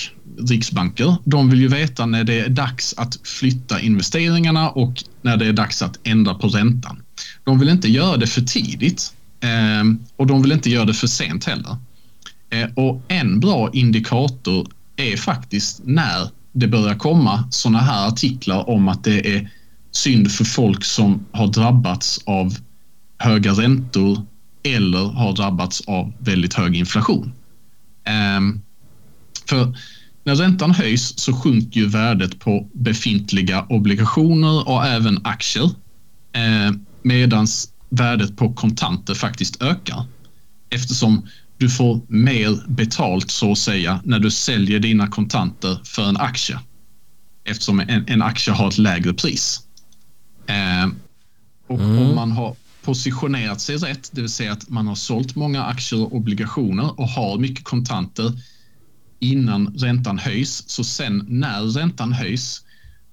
[0.49, 5.45] riksbanker, de vill ju veta när det är dags att flytta investeringarna och när det
[5.45, 7.01] är dags att ändra på räntan.
[7.43, 9.83] De vill inte göra det för tidigt eh,
[10.15, 11.77] och de vill inte göra det för sent heller.
[12.49, 18.87] Eh, och en bra indikator är faktiskt när det börjar komma sådana här artiklar om
[18.87, 19.49] att det är
[19.91, 22.55] synd för folk som har drabbats av
[23.17, 24.25] höga räntor
[24.63, 27.33] eller har drabbats av väldigt hög inflation.
[28.09, 28.61] Ehm,
[29.45, 29.77] för
[30.23, 35.69] när räntan höjs så sjunker ju värdet på befintliga obligationer och även aktier
[36.33, 37.47] ehm, medan
[37.89, 40.05] värdet på kontanter faktiskt ökar
[40.69, 46.17] eftersom du får mer betalt så att säga när du säljer dina kontanter för en
[46.17, 46.59] aktie
[47.43, 49.59] eftersom en, en aktie har ett lägre pris.
[50.47, 50.87] Eh,
[51.67, 51.99] och mm.
[51.99, 56.01] om man har positionerat sig rätt, det vill säga att man har sålt många aktier
[56.01, 58.33] och obligationer och har mycket kontanter
[59.19, 60.69] innan räntan höjs.
[60.69, 62.61] Så sen när räntan höjs,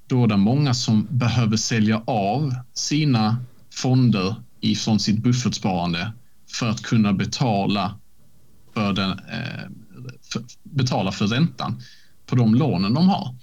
[0.06, 6.12] då är det många som behöver sälja av sina fonder ifrån sitt buffertsparande
[6.50, 7.98] för att kunna betala
[8.74, 9.64] för, den, eh,
[10.32, 11.82] för, betala för räntan
[12.26, 13.34] på de lånen de har.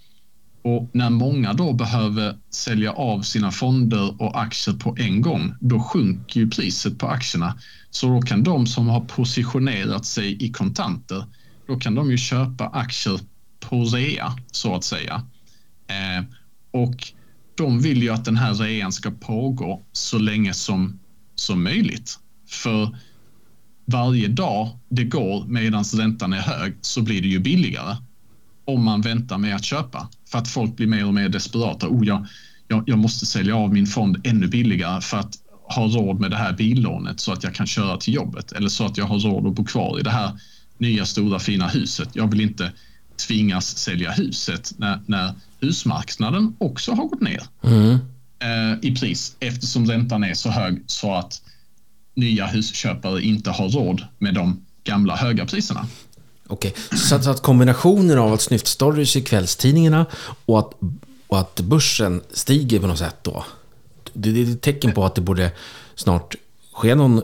[0.64, 5.80] Och när många då behöver sälja av sina fonder och aktier på en gång, då
[5.80, 7.58] sjunker ju priset på aktierna.
[7.90, 11.26] Så då kan de som har positionerat sig i kontanter,
[11.68, 13.20] då kan de ju köpa aktier
[13.60, 15.28] på rea så att säga.
[15.88, 16.26] Eh,
[16.72, 16.96] och
[17.56, 21.00] de vill ju att den här rean ska pågå så länge som,
[21.36, 22.20] som möjligt.
[22.50, 22.98] För
[23.86, 27.96] varje dag det går medan räntan är hög så blir det ju billigare
[28.66, 31.88] om man väntar med att köpa för att folk blir mer och mer desperata.
[31.88, 32.28] Oh, jag,
[32.68, 35.36] jag, jag måste sälja av min fond ännu billigare för att
[35.76, 38.86] ha råd med det här billånet så att jag kan köra till jobbet eller så
[38.86, 40.32] att jag har råd att bo kvar i det här
[40.78, 42.10] nya stora fina huset.
[42.14, 42.72] Jag vill inte
[43.28, 47.98] tvingas sälja huset när, när husmarknaden också har gått ner mm.
[48.40, 51.42] eh, i pris eftersom räntan är så hög så att
[52.16, 55.88] nya husköpare inte har råd med de gamla höga priserna.
[56.54, 60.06] Okej, så, så att kombinationen av att snyftstories i kvällstidningarna
[60.46, 60.72] och att,
[61.28, 63.46] och att börsen stiger på något sätt då.
[64.14, 65.52] det är ett tecken på att det borde
[65.96, 66.36] snart
[66.74, 67.22] ske någon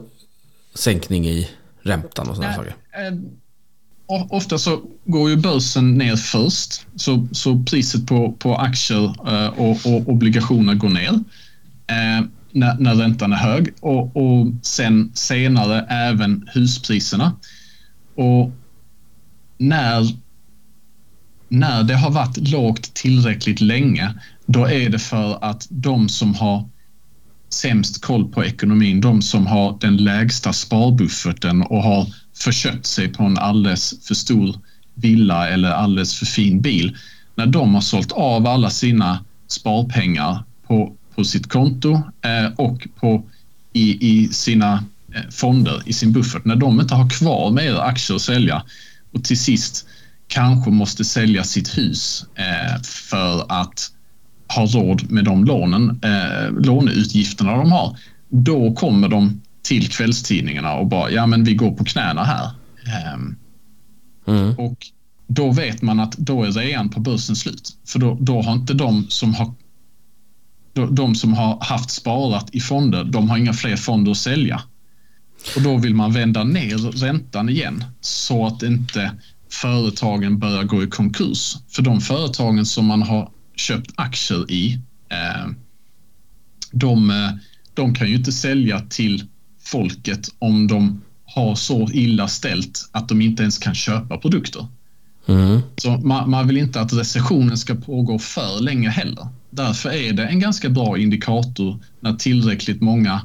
[0.74, 1.50] sänkning i
[1.82, 2.76] räntan och sådana saker.
[2.92, 9.48] Eh, ofta så går ju börsen ner först, så, så priset på, på aktier eh,
[9.48, 11.13] och, och obligationer går ner
[11.88, 17.34] eh, när, när räntan är hög och, och sen senare även huspriserna.
[18.15, 18.52] Och
[19.60, 20.08] när,
[21.50, 24.13] när det har varit lågt tillräckligt länge,
[24.45, 26.69] då är det för att de som har
[27.50, 33.24] sämst koll på ekonomin, de som har den lägsta sparbufferten och har förköpt sig på
[33.24, 34.56] en alldeles för stor
[34.93, 36.98] villa eller alldeles för fin bil.
[37.36, 43.24] När de har sålt av alla sina sparpengar på, på sitt konto eh, och på,
[43.74, 44.84] i, i sina
[45.15, 48.63] eh, fonder, i sin buffert, när de inte har kvar mer aktier att sälja
[49.13, 49.88] och till sist
[50.28, 53.91] kanske måste sälja sitt hus eh, för att
[54.56, 57.98] ha råd med de lånen, eh, låneutgifterna de har,
[58.30, 62.52] då kommer de till kvällstidningarna och bara, ja men vi går på knäna här.
[62.88, 63.13] Eh,
[64.28, 64.56] mm.
[64.58, 64.78] Och
[65.28, 67.78] då vet man att då är rean på börsen slut.
[67.88, 69.54] För då, då har inte de som har
[70.89, 74.62] de som har haft sparat i fonder, de har inga fler fonder att sälja.
[75.56, 79.12] Och då vill man vända ner räntan igen så att inte
[79.52, 81.58] företagen börjar gå i konkurs.
[81.69, 85.52] För de företagen som man har köpt aktier i, eh,
[86.71, 87.32] de, eh,
[87.73, 89.23] de kan ju inte sälja till
[89.60, 94.67] folket om de har så illa ställt att de inte ens kan köpa produkter.
[95.28, 95.62] Mm.
[95.75, 99.28] Så man, man, vill inte att recessionen ska pågå för länge heller.
[99.49, 103.21] Därför är det en ganska bra indikator när tillräckligt många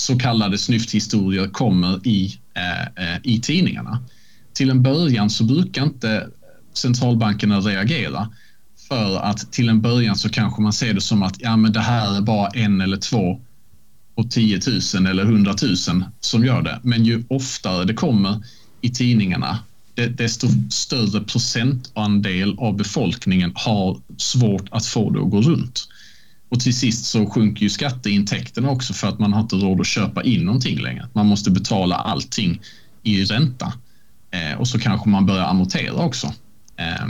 [0.00, 4.04] så kallade snyfthistorier kommer i, eh, eh, i tidningarna.
[4.52, 6.28] Till en början så brukar inte
[6.74, 8.28] centralbankerna reagera
[8.88, 11.80] för att till en början så kanske man ser det som att ja, men det
[11.80, 13.40] här är bara en eller två
[14.16, 14.60] på 10
[14.94, 16.80] 000 eller 100 000 som gör det.
[16.82, 18.42] Men ju oftare det kommer
[18.80, 19.58] i tidningarna
[19.94, 25.88] desto större procentandel av befolkningen har svårt att få det att gå runt.
[26.50, 29.86] Och till sist så sjunker ju skatteintäkterna också för att man har inte råd att
[29.86, 31.08] köpa in någonting längre.
[31.12, 32.60] Man måste betala allting
[33.02, 33.72] i ränta.
[34.30, 36.26] Eh, och så kanske man börjar amortera också.
[36.76, 37.06] Eh,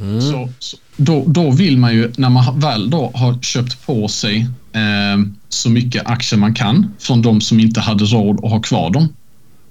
[0.00, 0.20] Mm.
[0.20, 4.48] Så, så, då, då vill man ju, när man väl då har köpt på sig
[4.72, 8.90] eh, så mycket aktier man kan från de som inte hade råd att ha kvar
[8.90, 9.08] dem.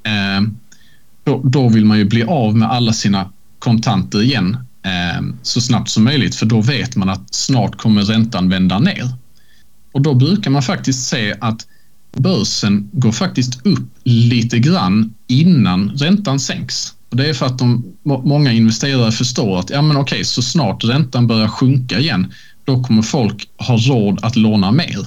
[0.04, 0.42] Eh,
[1.24, 5.90] då, då, vill man ju bli av med alla sina kontanter igen Eh, så snabbt
[5.90, 9.10] som möjligt för då vet man att snart kommer räntan vända ner.
[9.92, 11.68] Och då brukar man faktiskt se att
[12.18, 16.94] börsen går faktiskt upp lite grann innan räntan sänks.
[17.10, 20.84] Och det är för att de, många investerare förstår att ja, men okej, så snart
[20.84, 22.34] räntan börjar sjunka igen,
[22.66, 25.06] då kommer folk ha råd att låna mer.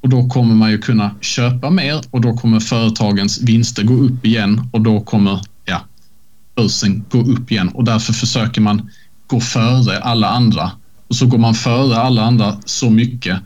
[0.00, 4.26] Och då kommer man ju kunna köpa mer och då kommer företagens vinster gå upp
[4.26, 5.40] igen och då kommer
[6.54, 8.90] börsen gå upp igen och därför försöker man
[9.26, 10.70] gå före alla andra.
[11.08, 13.38] Och så går man före alla andra så mycket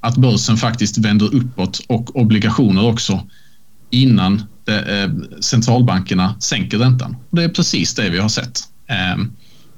[0.00, 3.20] att börsen faktiskt vänder uppåt och obligationer också
[3.90, 7.16] innan det, eh, centralbankerna sänker räntan.
[7.30, 8.60] Det är precis det vi har sett.
[8.86, 9.24] Eh,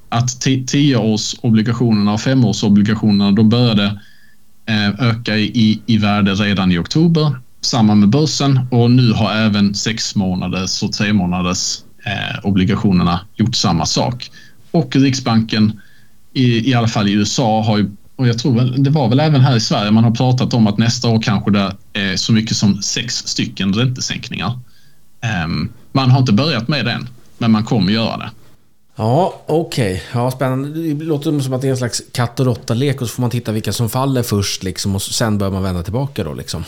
[0.09, 4.01] att tioårsobligationerna och femårsobligationerna de började
[4.68, 7.37] eh, öka i, i värde redan i oktober.
[7.61, 13.55] Samma med börsen och nu har även sex månaders och tre månaders eh, obligationerna gjort
[13.55, 14.31] samma sak.
[14.71, 15.81] Och Riksbanken
[16.33, 19.40] i, i alla fall i USA har ju och jag tror det var väl även
[19.40, 22.57] här i Sverige man har pratat om att nästa år kanske det är så mycket
[22.57, 24.59] som sex stycken räntesänkningar.
[25.45, 28.31] Um, man har inte börjat med det än, men man kommer göra det.
[28.97, 29.92] Ja, okej.
[29.92, 30.23] Okay.
[30.23, 30.69] Ja, spännande.
[30.69, 33.31] Det låter som att det är en slags katt och råtta-lek och så får man
[33.31, 36.35] titta vilka som faller först liksom, och sen bör man vända tillbaka då.
[36.35, 36.64] Liksom.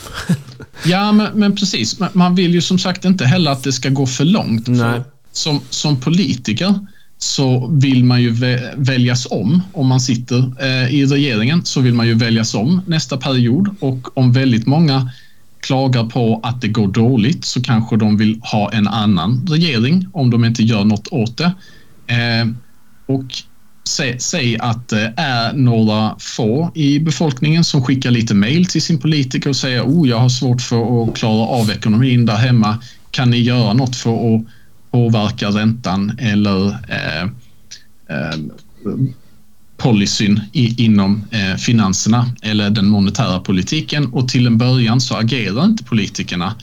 [0.85, 2.01] ja, men, men, precis.
[2.13, 4.67] Man vill ju som sagt inte heller att det ska gå för långt.
[4.67, 5.01] Nej.
[5.39, 6.75] Som, som politiker
[7.19, 8.31] så vill man ju
[8.77, 9.63] väljas om.
[9.73, 14.19] Om man sitter eh, i regeringen så vill man ju väljas om nästa period och
[14.19, 15.11] om väldigt många
[15.61, 20.31] klagar på att det går dåligt så kanske de vill ha en annan regering om
[20.31, 21.53] de inte gör något åt det.
[22.07, 22.49] Eh,
[23.07, 23.25] och
[23.89, 28.99] säg, säg att det är några få i befolkningen som skickar lite mejl till sin
[28.99, 32.79] politiker och säger oh, jag har svårt för att klara av ekonomin där hemma.
[33.11, 34.43] Kan ni göra något för att
[34.99, 37.23] påverkar räntan eller eh,
[38.17, 38.39] eh,
[39.77, 45.65] policyn i, inom eh, finanserna eller den monetära politiken och till en början så agerar
[45.65, 46.55] inte politikerna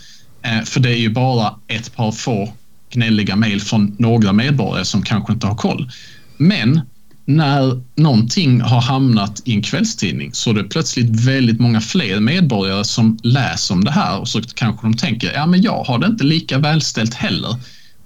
[0.42, 2.54] eh, för det är ju bara ett par få
[2.90, 5.92] gnälliga mejl från några medborgare som kanske inte har koll.
[6.38, 6.82] Men
[7.26, 12.84] när någonting har hamnat i en kvällstidning så är det plötsligt väldigt många fler medborgare
[12.84, 16.08] som läser om det här och så kanske de tänker ja men jag har det
[16.08, 17.56] inte lika välställt heller.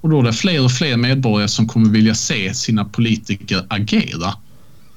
[0.01, 4.33] Och då är det fler och fler medborgare som kommer vilja se sina politiker agera.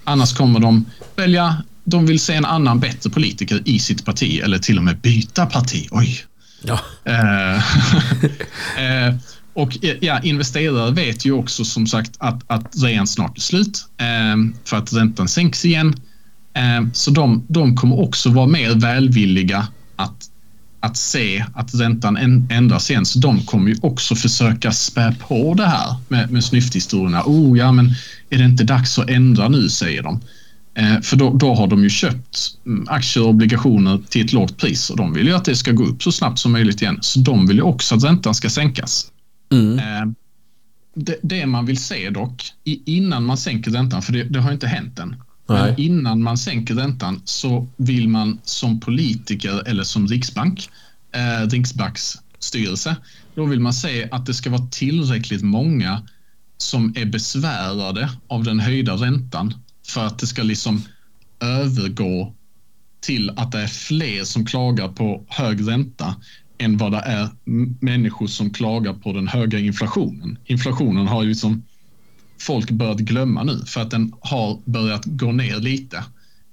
[0.05, 0.85] Annars kommer de
[1.17, 5.01] välja, de vill se en annan bättre politiker i sitt parti eller till och med
[5.01, 5.89] byta parti.
[5.91, 6.25] Oj.
[6.63, 6.81] Ja.
[7.05, 7.57] Eh,
[9.07, 9.15] eh,
[9.55, 14.37] och ja, investerare vet ju också som sagt att, att rean snart är slut eh,
[14.65, 15.95] för att räntan sänks igen.
[16.55, 20.31] Eh, så de, de kommer också vara mer välvilliga att,
[20.83, 22.17] att se att räntan
[22.51, 23.07] ändras igen.
[23.07, 27.23] Så de kommer ju också försöka spä på det här med, med snyfthistorierna.
[27.27, 27.95] Oh, ja, men
[28.31, 30.21] är det inte dags att ändra nu, säger de.
[30.75, 34.57] Eh, för då, då, har de ju köpt mm, aktier och obligationer till ett lågt
[34.57, 36.99] pris och de vill ju att det ska gå upp så snabbt som möjligt igen.
[37.01, 39.07] Så de vill ju också att räntan ska sänkas.
[39.53, 39.79] Mm.
[39.79, 40.15] Eh,
[40.95, 44.67] det, det, man vill se dock, innan man sänker räntan, för det, det har inte
[44.67, 45.17] hänt än.
[45.47, 50.69] Men innan man sänker räntan så vill man som politiker eller som riksbank,
[51.13, 52.97] eh, Riksbanks styrelse,
[53.35, 56.03] då vill man se att det ska vara tillräckligt många
[56.59, 59.55] som är besvärade av den höjda räntan
[59.87, 60.83] för att det ska liksom
[61.41, 62.35] övergå
[63.01, 66.15] till att det är fler som klagar på hög ränta
[66.59, 67.29] än vad det är
[67.85, 70.39] människor som klagar på den höga inflationen.
[70.45, 71.63] Inflationen har ju liksom
[72.43, 75.97] folk börjat glömma nu för att den har börjat gå ner lite.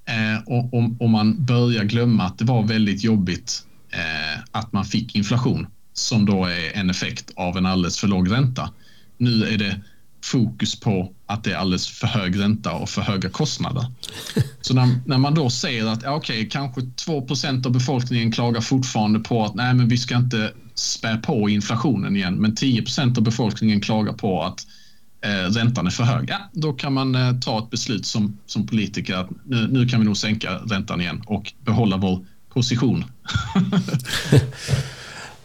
[0.06, 5.16] Eh, och om, man börjar glömma att det var väldigt jobbigt eh, att man fick
[5.16, 8.70] inflation som då är en effekt av en alldeles för låg ränta.
[9.18, 9.82] Nu är det
[10.24, 13.86] fokus på att det är alldeles för hög ränta och för höga kostnader.
[14.62, 19.46] Så när, när man då säger att okej, kanske 2% av befolkningen klagar fortfarande på
[19.46, 24.14] att nej, men vi ska inte spä på inflationen igen, men 10% av befolkningen klagar
[24.14, 24.66] på att
[25.22, 26.30] eh, räntan är för hög.
[26.30, 30.00] Ja, då kan man eh, ta ett beslut som, som politiker att nu, nu kan
[30.00, 33.06] vi nog sänka räntan igen och behålla vår position.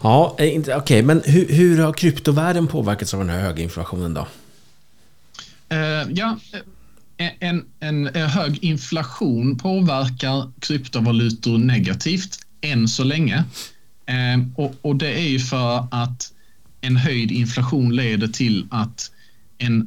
[0.02, 4.14] ja, eh, okej, okay, men hur, hur har kryptovärlden påverkats av den här höga inflationen
[4.14, 4.26] då?
[5.72, 6.38] Uh, ja,
[7.16, 13.44] eh, en, en, en, hög inflation påverkar kryptovalutor negativt än så länge.
[14.10, 16.32] Uh, och, och, det är ju för att
[16.80, 19.10] en höjd inflation leder till att
[19.64, 19.86] en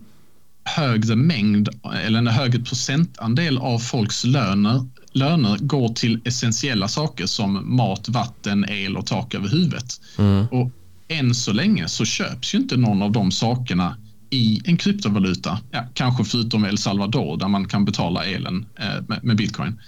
[0.64, 1.70] högre mängd
[2.06, 8.66] eller en högre procentandel av folks löner, löner går till essentiella saker som mat, vatten,
[8.70, 10.02] el och tak över huvudet.
[10.18, 10.48] Mm.
[10.48, 10.72] Och
[11.08, 13.98] än så länge så köps ju inte någon av de sakerna
[14.30, 15.60] i en kryptovaluta.
[15.72, 19.80] Ja, kanske förutom El Salvador där man kan betala elen eh, med, med, bitcoin.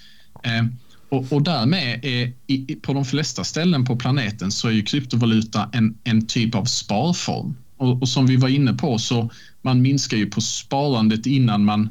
[0.43, 0.65] Eh,
[1.09, 5.69] och, och därmed är i, på de flesta ställen på planeten så är ju kryptovaluta
[5.73, 7.55] en, en typ av sparform.
[7.79, 9.29] Och, och, som vi var inne på så
[9.61, 11.89] man minskar ju på sparandet innan man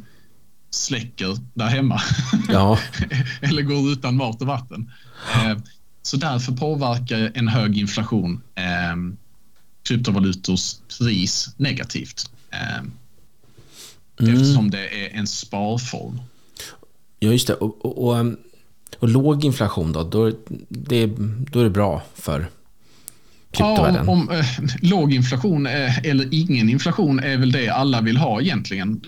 [0.70, 2.00] släcker där hemma.
[2.48, 2.78] Ja.
[3.40, 4.90] Eller går utan mat och vatten.
[5.34, 5.58] Eh,
[6.02, 8.96] så därför påverkar en hög inflation eh,
[9.82, 12.30] kryptovalutors pris negativt.
[12.50, 14.34] Eh, mm.
[14.34, 16.20] Eftersom det är en sparform.
[17.20, 17.54] Ja, just det.
[17.54, 18.36] Och, och, och, ehm,
[18.98, 20.32] och låg inflation då, då,
[20.68, 21.06] det,
[21.50, 22.50] då är det bra för
[23.50, 24.06] kryptovärlden?
[24.06, 24.46] Ja, om, om, eh,
[24.82, 29.00] låg inflation eh, eller ingen inflation är väl det alla vill ha egentligen.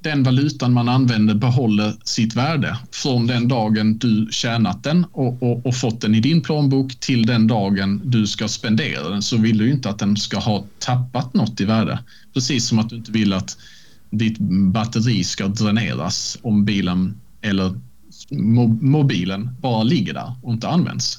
[0.00, 5.66] Den valutan man använder behåller sitt värde från den dagen du tjänat den och, och,
[5.66, 9.58] och, fått den i din plånbok till den dagen du ska spendera den så vill
[9.58, 11.98] du inte att den ska ha tappat något i värde.
[12.34, 13.58] Precis som att du inte vill att
[14.10, 14.38] ditt
[14.72, 17.80] batteri ska dräneras om bilen eller
[18.80, 21.18] mobilen bara ligger där och inte används.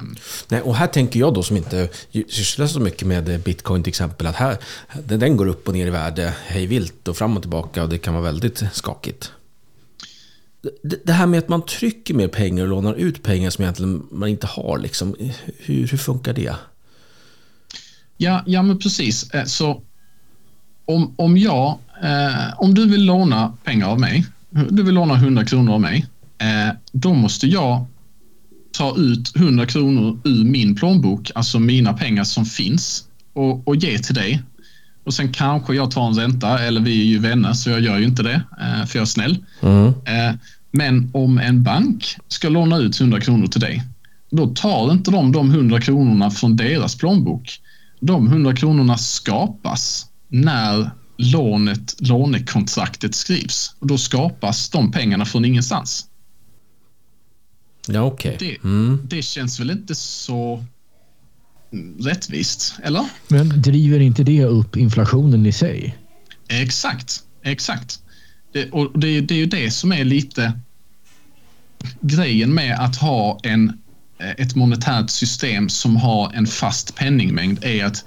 [0.00, 0.16] Um,
[0.48, 1.88] Nej, och här tänker jag då som inte
[2.28, 4.58] sysslar så mycket med bitcoin till exempel att här,
[5.04, 7.98] den går upp och ner i värde hej vilt och fram och tillbaka och det
[7.98, 9.32] kan vara väldigt skakigt.
[11.04, 14.28] Det här med att man trycker mer pengar och lånar ut pengar som egentligen man
[14.28, 15.16] inte har, liksom,
[15.58, 16.54] hur, hur funkar det?
[18.16, 19.30] Ja, ja men precis.
[19.30, 19.82] Eh, så
[20.84, 25.44] om, om jag, eh, om du vill låna pengar av mig, du vill låna 100
[25.44, 26.06] kronor av mig,
[26.38, 27.86] eh, då måste jag
[28.74, 33.98] ta ut 100 kronor ur min plånbok, alltså mina pengar som finns och, och ge
[33.98, 34.42] till dig.
[35.04, 37.98] Och sen kanske jag tar en ränta, eller vi är ju vänner så jag gör
[37.98, 39.44] ju inte det, eh, för jag är snäll.
[39.62, 39.86] Mm.
[39.86, 40.34] Eh,
[40.70, 43.82] men om en bank ska låna ut 100 kronor till dig,
[44.30, 47.60] då tar inte de de 100 kronorna från deras plånbok.
[48.00, 53.74] De 100 kronorna skapas när lånet, lånekontraktet skrivs.
[53.78, 56.06] Och då skapas de pengarna från ingenstans.
[57.88, 58.34] Ja, okej.
[58.34, 58.56] Okay.
[58.64, 58.98] Mm.
[59.02, 60.64] Det, det, känns väl inte så
[62.00, 63.04] rättvist, eller?
[63.28, 65.98] Men driver inte det upp inflationen i sig?
[66.48, 68.00] Exakt, exakt.
[68.52, 70.60] Det, och det, det är ju det som är lite
[72.00, 73.78] grejen med att ha en,
[74.36, 78.04] ett monetärt system som har en fast penningmängd är att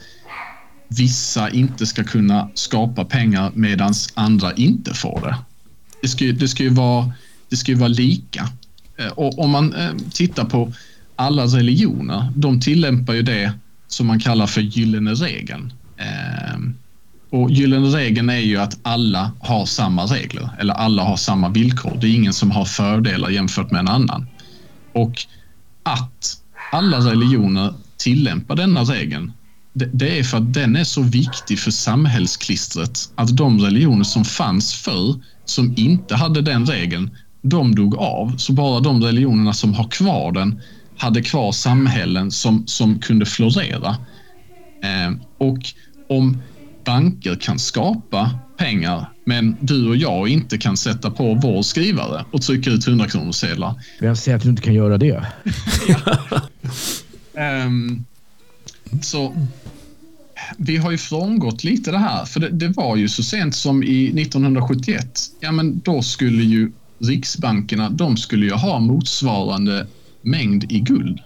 [0.87, 5.37] vissa inte ska kunna skapa pengar medan andra inte får det.
[6.01, 7.13] Det ska, det ska, ju, vara,
[7.49, 8.49] det ska ju vara lika.
[8.97, 10.73] Eh, och om man eh, tittar på
[11.15, 13.53] alla religioner, de tillämpar ju det
[13.87, 15.73] som man kallar för gyllene regeln.
[15.97, 16.75] Ehm,
[17.29, 21.97] och gyllene regeln är ju att alla har samma regler eller alla har samma villkor.
[22.01, 24.27] Det är ingen som har fördelar jämfört med en annan.
[24.93, 25.25] Och
[25.83, 26.37] att
[26.71, 29.31] alla religioner tillämpar denna regeln
[29.93, 34.73] det är för att den är så viktig för samhällsklistret att de religioner som fanns
[34.73, 37.17] förr som inte hade den regeln,
[37.49, 38.37] de dog av.
[38.37, 40.61] Så bara de religionerna som har kvar den
[40.97, 43.97] hade kvar samhällen som, som kunde florera.
[44.83, 45.59] Eh, och
[46.09, 46.41] om
[46.85, 52.41] banker kan skapa pengar men du och jag inte kan sätta på vår skrivare och
[52.41, 53.75] trycka ut 100 kronor sedlar.
[53.99, 55.25] Vem säger att du inte kan göra det?
[57.65, 58.05] um,
[59.01, 59.35] så
[60.57, 63.83] vi har ju frångått lite det här, för det, det, var ju så sent som
[63.83, 65.19] i 1971.
[65.39, 69.87] Ja, men då skulle ju riksbankerna, de skulle ju ha motsvarande
[70.21, 71.19] mängd i guld.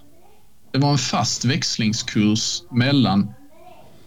[0.72, 3.34] Det var en fast växlingskurs mellan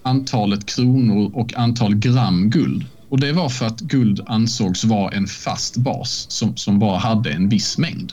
[0.02, 2.84] antalet kronor och antal gram guld.
[3.08, 7.30] Och det var för att guld ansågs vara en fast bas som, som bara hade
[7.30, 8.12] en viss mängd.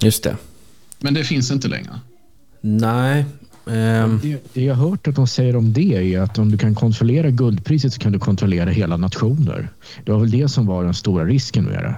[0.00, 0.36] Just det.
[0.98, 2.00] Men det finns inte längre.
[2.60, 3.24] Nej,
[3.64, 4.20] Um...
[4.22, 6.74] Det, det, jag har hört att de säger om det är att om du kan
[6.74, 9.68] kontrollera guldpriset så kan du kontrollera hela nationer.
[10.04, 11.94] Det var väl det som var den stora risken med det.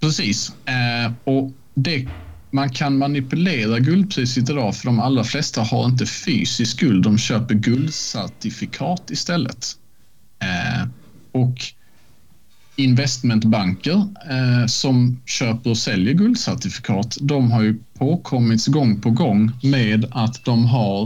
[0.00, 0.52] Precis.
[0.66, 2.08] Eh, och det,
[2.50, 7.04] man kan manipulera guldpriset idag för de allra flesta har inte fysiskt guld.
[7.04, 9.66] De köper guldcertifikat istället.
[10.42, 10.88] Eh,
[11.32, 11.56] och
[12.76, 20.06] investmentbanker eh, som köper och säljer guldcertifikat, de har ju påkommits gång på gång med
[20.10, 21.02] att de har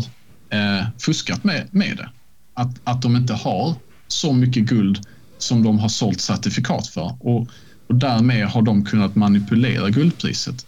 [0.51, 2.11] eh, fuskat med, med det.
[2.55, 3.75] Att, att de inte har
[4.09, 5.07] så mycket guld
[5.39, 7.49] som de har sålt certifikat för och,
[7.93, 10.67] och därmed har de kunnat manipulera guldpriset.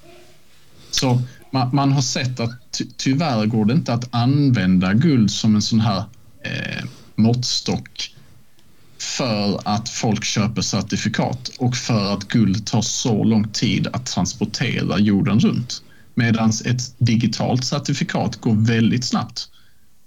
[0.90, 5.54] Så man, man har sett att ty, tyvärr går det inte att använda guld som
[5.54, 6.04] en sån här
[6.44, 8.10] eh, måttstock
[8.98, 14.98] för att folk köper certifikat och för att guld tar så lång tid att transportera
[14.98, 15.82] jorden runt.
[16.14, 19.48] Medan ett digitalt certifikat går väldigt snabbt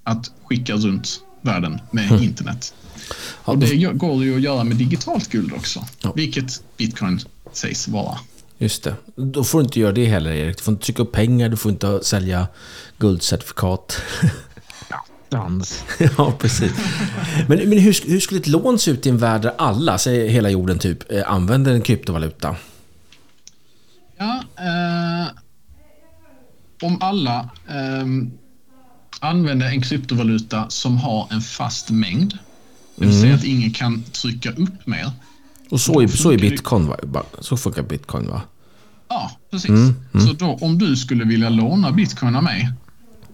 [0.03, 2.21] att skicka runt världen med mm.
[3.09, 3.37] Internet.
[3.43, 6.13] Och det går ju att göra med digitalt guld också, ja.
[6.15, 7.19] vilket bitcoin
[7.53, 8.19] sägs vara.
[8.57, 8.95] Just det.
[9.15, 10.57] Då får du inte göra det heller, Erik.
[10.57, 12.47] Du får inte trycka upp pengar, du får inte sälja
[12.97, 14.01] guldcertifikat.
[15.29, 15.83] dans.
[16.17, 16.71] ja, precis.
[17.47, 20.27] Men, men hur, hur, skulle ett lån se ut i en värld där alla, säg
[20.27, 22.55] hela jorden typ, eh, använder en kryptovaluta?
[24.17, 25.27] Ja, eh,
[26.81, 28.05] om alla eh,
[29.19, 32.37] använder en kryptovaluta som har en fast mängd,
[32.97, 33.21] det vill mm.
[33.21, 35.11] säga att ingen kan trycka upp mer.
[35.69, 37.23] Och så, är, så är bitcoin, va?
[37.39, 38.41] Så funkar bitcoin, va?
[39.09, 39.69] Ja, precis.
[39.69, 40.27] Mm, mm.
[40.27, 42.71] Så då, om du skulle vilja låna bitcoin av mig,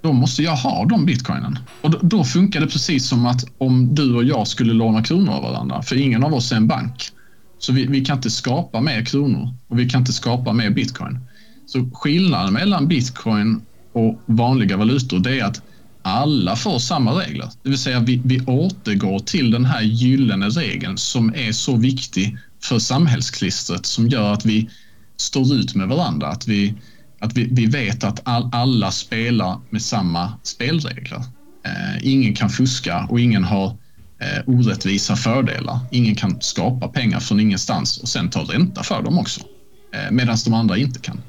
[0.02, 1.60] då måste jag ha de bitcoinen.
[1.82, 5.34] Och då, då, funkar det precis som att om du och jag skulle låna kronor
[5.34, 7.12] av varandra, för ingen av oss är en bank.
[7.60, 11.20] Så vi, vi kan inte skapa mer kronor och vi kan inte skapa mer bitcoin.
[11.66, 13.62] Så skillnaden mellan bitcoin
[13.94, 15.62] och vanliga valutor det är att
[16.04, 17.50] alla får samma regler.
[17.64, 22.38] Det vill säga vi, vi återgår till den här gyllene regeln som är så viktig
[22.64, 24.70] för samhällsklistret som gör att vi
[25.18, 26.28] står ut med varandra.
[26.28, 26.82] Att vi,
[27.20, 31.24] att vi, vi vet att all, alla spelar med samma spelregler.
[31.66, 33.68] Eh, ingen kan fuska och ingen har
[34.22, 35.80] eh, orättvisa fördelar.
[35.92, 39.42] Ingen kan skapa pengar från ingenstans och sen ta ränta för dem också.
[39.96, 41.22] Eh, Medan de andra inte kan.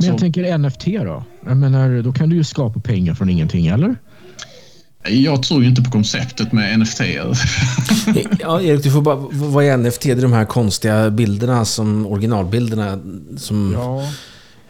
[0.00, 1.24] Men jag Så, tänker NFT då?
[1.46, 3.96] Jag menar, då kan du ju skapa pengar från ingenting, eller?
[5.08, 7.00] Jag tror ju inte på konceptet med NFT.
[8.40, 9.16] ja, Erik, du får bara...
[9.32, 10.02] Vad är NFT?
[10.02, 12.98] Det är de här konstiga bilderna, som originalbilderna
[13.36, 13.72] som...
[13.78, 14.02] Ja.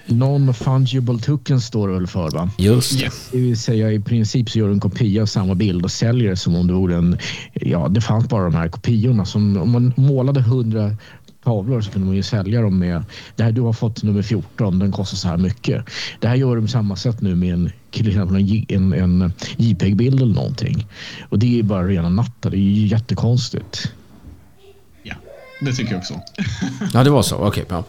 [0.06, 2.50] Non-fungible token står det väl för va?
[2.58, 3.10] Just det.
[3.32, 6.30] Det vill säga i princip så gör du en kopia av samma bild och säljer
[6.30, 7.18] det som om det vore en...
[7.52, 9.24] Ja, det fanns bara de här kopiorna.
[9.24, 10.96] Som, om man målade hundra
[11.44, 13.04] tavlor så kunde man ju sälja dem med...
[13.36, 15.84] Det här du har fått nummer 14, den kostar så här mycket.
[16.20, 19.32] Det här gör de på samma sätt nu med en, till exempel en, en, en
[19.56, 20.86] JPEG-bild eller någonting.
[21.28, 22.50] Och det är bara rena natta.
[22.50, 23.92] Det är ju jättekonstigt.
[25.02, 25.14] Ja,
[25.60, 26.20] det tycker jag också.
[26.94, 27.36] ja, det var så.
[27.36, 27.62] Okej.
[27.62, 27.84] Okay, ja.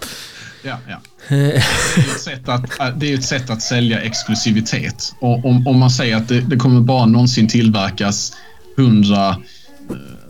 [0.64, 1.02] Ja, ja.
[1.30, 5.14] Det, är ett sätt att, det är ett sätt att sälja exklusivitet.
[5.20, 8.34] Och om, om man säger att det, det kommer bara någonsin tillverkas
[8.76, 9.38] hundra eh,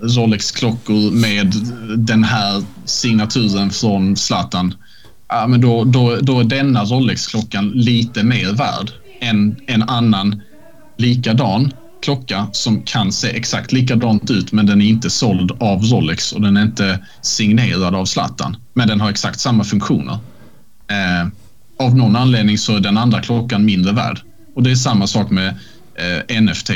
[0.02, 1.54] Rolex-klockor med
[1.97, 4.74] den här signaturen från Zlatan.
[5.28, 8.91] Ja, men då, då, då är denna Rolex-klockan lite mer värd
[9.22, 10.41] än en annan
[10.97, 16.32] likadan klocka som kan se exakt likadant ut men den är inte såld av Rolex
[16.32, 18.58] och den är inte signerad av Zlatan.
[18.74, 20.18] Men den har exakt samma funktioner.
[20.88, 21.28] Eh,
[21.86, 24.20] av någon anledning så är den andra klockan mindre värd.
[24.56, 25.56] Och det är samma sak med
[25.95, 26.72] eh, NFT.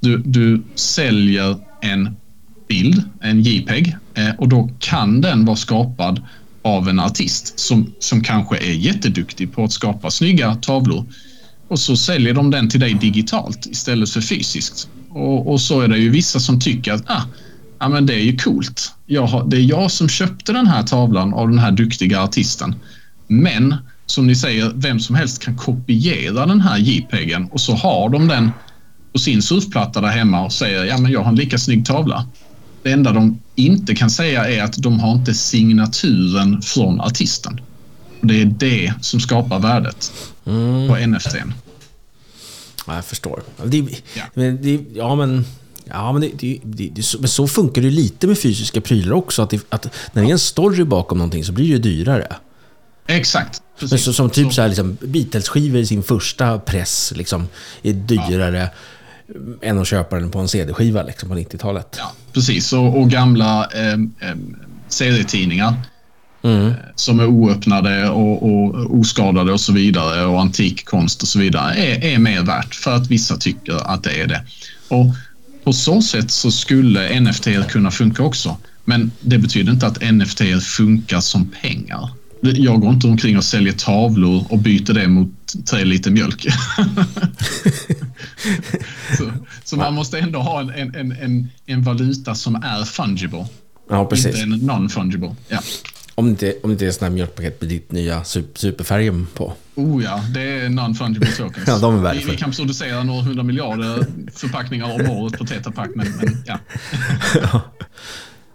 [0.00, 2.16] Du, du säljer en
[2.68, 6.22] bild, en JPEG eh, och då kan den vara skapad
[6.62, 11.06] av en artist som, som kanske är jätteduktig på att skapa snygga tavlor
[11.68, 14.88] och så säljer de den till dig digitalt istället för fysiskt.
[15.10, 17.22] Och, och så är det ju vissa som tycker att ah,
[17.78, 18.92] ja, men det är ju coolt.
[19.06, 22.74] Jag har, det är jag som köpte den här tavlan av den här duktiga artisten.
[23.26, 23.74] Men
[24.06, 28.28] som ni säger, vem som helst kan kopiera den här JPEGen och så har de
[28.28, 28.50] den
[29.12, 32.26] på sin surfplatta där hemma och säger ja men jag har en lika snygg tavla.
[32.82, 37.60] Det enda de inte kan säga är att de har inte signaturen från artisten.
[38.20, 40.12] Det är det som skapar värdet
[40.46, 40.88] mm.
[40.88, 41.36] på NFT.
[42.86, 43.42] Ja, jag förstår.
[43.64, 43.78] Det,
[44.14, 44.22] ja.
[44.34, 45.44] Men det, ja, men...
[45.90, 49.42] Ja, men, det, det, det, men så funkar det lite med fysiska prylar också.
[49.42, 52.36] Att, att när det är en story bakom någonting så blir det dyrare.
[53.06, 53.62] Exakt.
[53.80, 57.48] Men så, som typ så, så här, liksom, Beatles-skivor i sin första press liksom,
[57.82, 58.68] är dyrare ja.
[59.62, 61.96] Än att köpa den på en CD-skiva liksom, på 90-talet.
[61.98, 62.72] Ja, precis.
[62.72, 63.92] Och, och gamla eh,
[64.28, 64.36] eh,
[64.88, 65.74] serietidningar
[66.42, 66.72] Mm.
[66.94, 71.74] som är oöppnade och, och, oskadade och så vidare och antik konst och så vidare
[71.74, 74.42] är, är mer värt för att vissa tycker att det är det.
[74.88, 75.06] Och
[75.64, 78.56] på så sätt så skulle NFT kunna funka också.
[78.84, 82.10] Men det betyder inte att NFT funkar som pengar.
[82.40, 85.30] Jag går inte omkring och säljer tavlor och byter det mot
[85.70, 86.46] tre liter mjölk.
[89.18, 89.32] så,
[89.64, 93.46] så, man måste ändå ha en, en, en, en valuta som är fungible.
[93.90, 94.26] Ja, precis.
[94.26, 95.34] Inte en non-fungible.
[95.48, 95.58] Ja.
[96.14, 99.52] Om det inte, om det inte är sådana här mjölkpaket med ditt nya superfärgen på.
[99.74, 101.66] Oh ja, det är non-fungible tokens.
[101.66, 105.90] ja, de är vi, vi kan producera några hundra miljarder förpackningar om året på Tetrapack,
[105.94, 106.58] men, men ja.
[107.42, 107.60] ja.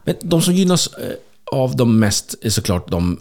[0.04, 1.14] Men de som gynnas eh,
[1.52, 3.20] av de mest är såklart de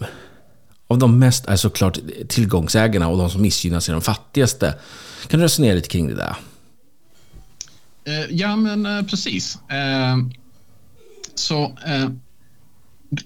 [0.93, 4.75] av de mest är såklart tillgångsägarna och de som missgynnas är de fattigaste.
[5.29, 6.37] Kan du resonera lite kring det där?
[8.05, 9.59] Eh, ja, men eh, precis.
[11.35, 11.79] Så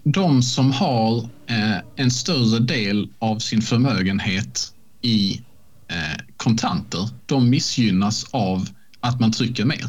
[0.03, 5.43] de som har eh, en större del av sin förmögenhet i
[5.89, 8.69] eh, kontanter, de missgynnas av
[9.01, 9.87] att man trycker mer.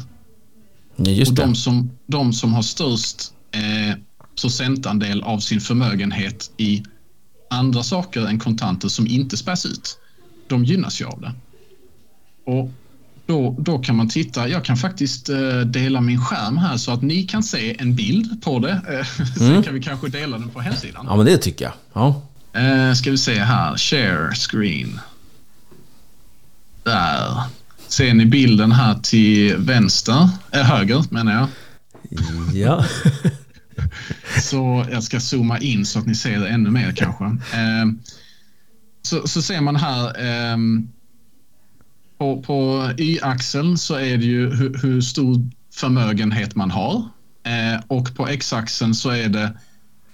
[0.96, 3.96] Ja, och de som, de som har störst eh,
[4.40, 6.82] procentandel av sin förmögenhet i
[7.50, 9.98] andra saker än kontanter som inte späs ut,
[10.46, 11.32] de gynnas ju av det.
[12.44, 12.70] Och
[13.28, 14.48] då, då kan man titta.
[14.48, 18.42] Jag kan faktiskt eh, dela min skärm här så att ni kan se en bild
[18.42, 18.70] på det.
[18.70, 19.62] Eh, sen mm.
[19.62, 21.06] kan vi kanske dela den på hemsidan.
[21.08, 21.74] Ja, men det tycker jag.
[21.92, 22.22] Ja.
[22.60, 23.76] Eh, ska vi se här.
[23.76, 25.00] Share screen.
[26.82, 27.42] Där.
[27.88, 30.28] Ser ni bilden här till vänster?
[30.50, 31.48] Äh, höger menar jag.
[32.54, 32.84] Ja.
[34.42, 37.24] så jag ska zooma in så att ni ser det ännu mer kanske.
[37.24, 37.86] Eh,
[39.02, 40.56] så, så ser man här eh,
[42.18, 47.08] på, på y-axeln så är det ju hur, hur stor förmögenhet man har
[47.42, 49.52] eh, och på x-axeln så är det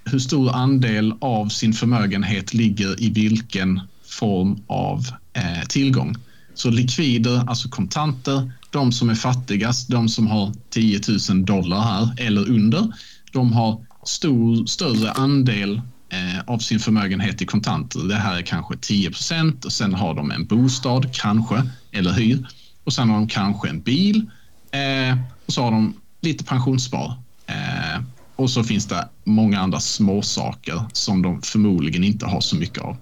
[0.04, 6.16] hur stor andel av sin förmögenhet ligger i vilken form av eh, tillgång.
[6.54, 11.00] Så likvider, alltså kontanter, de som är fattigast, de som har 10
[11.30, 12.92] 000 dollar här eller under,
[13.34, 18.00] de har stor, större andel eh, av sin förmögenhet i kontanter.
[18.00, 21.62] Det här är kanske 10 procent och sen har de en bostad, kanske,
[21.92, 22.46] eller hyr.
[22.84, 24.30] Och sen har de kanske en bil
[24.70, 27.18] eh, och så har de lite pensionsspar.
[27.46, 28.02] Eh,
[28.36, 32.96] och så finns det många andra småsaker som de förmodligen inte har så mycket av.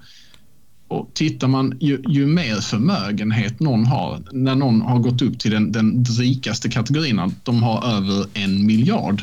[0.89, 5.51] Och tittar man, ju, ju, mer förmögenhet någon har, när någon har gått upp till
[5.51, 9.23] den, den rikaste kategorin, de har över en miljard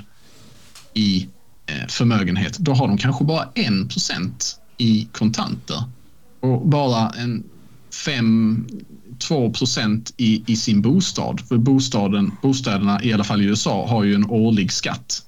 [1.00, 1.30] i
[1.70, 3.74] Eh, förmögenhet, då har de kanske bara 1
[4.78, 5.84] i kontanter
[6.42, 7.44] och bara en
[8.06, 11.42] 5-2 procent i, i sin bostad.
[11.48, 15.22] För bostaden, bostäderna, i alla fall i USA, har ju en årlig skatt.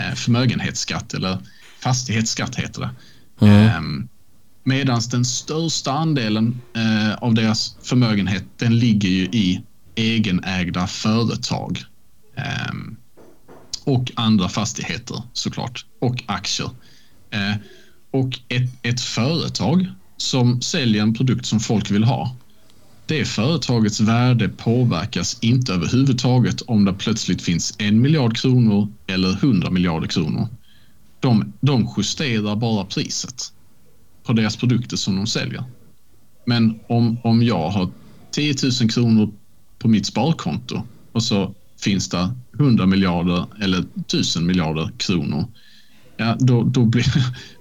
[0.00, 1.38] Eh, förmögenhetsskatt eller
[1.82, 2.90] fastighetsskatt heter det.
[3.46, 3.66] Mm.
[3.66, 4.06] Eh,
[4.64, 9.62] Medan den största andelen eh, av deras förmögenhet den ligger ju i
[9.94, 11.84] egenägda företag.
[13.86, 16.70] Och andra fastigheter såklart och aktier.
[17.30, 17.54] Eh,
[18.10, 22.36] och ett, ett företag som säljer en produkt som folk vill ha.
[23.06, 29.70] det företagets värde påverkas inte överhuvudtaget om det plötsligt finns en miljard kronor eller hundra
[29.70, 30.48] miljarder kronor.
[31.20, 33.52] De, de justerar bara priset
[34.24, 35.64] på deras produkter som de säljer.
[36.46, 37.90] Men om, om jag har
[38.30, 39.32] 10 000 kronor
[39.78, 40.82] på mitt sparkonto
[41.12, 45.48] och så finns det 100 miljarder eller 1000 miljarder kronor.
[46.16, 47.06] Ja, då, då blir,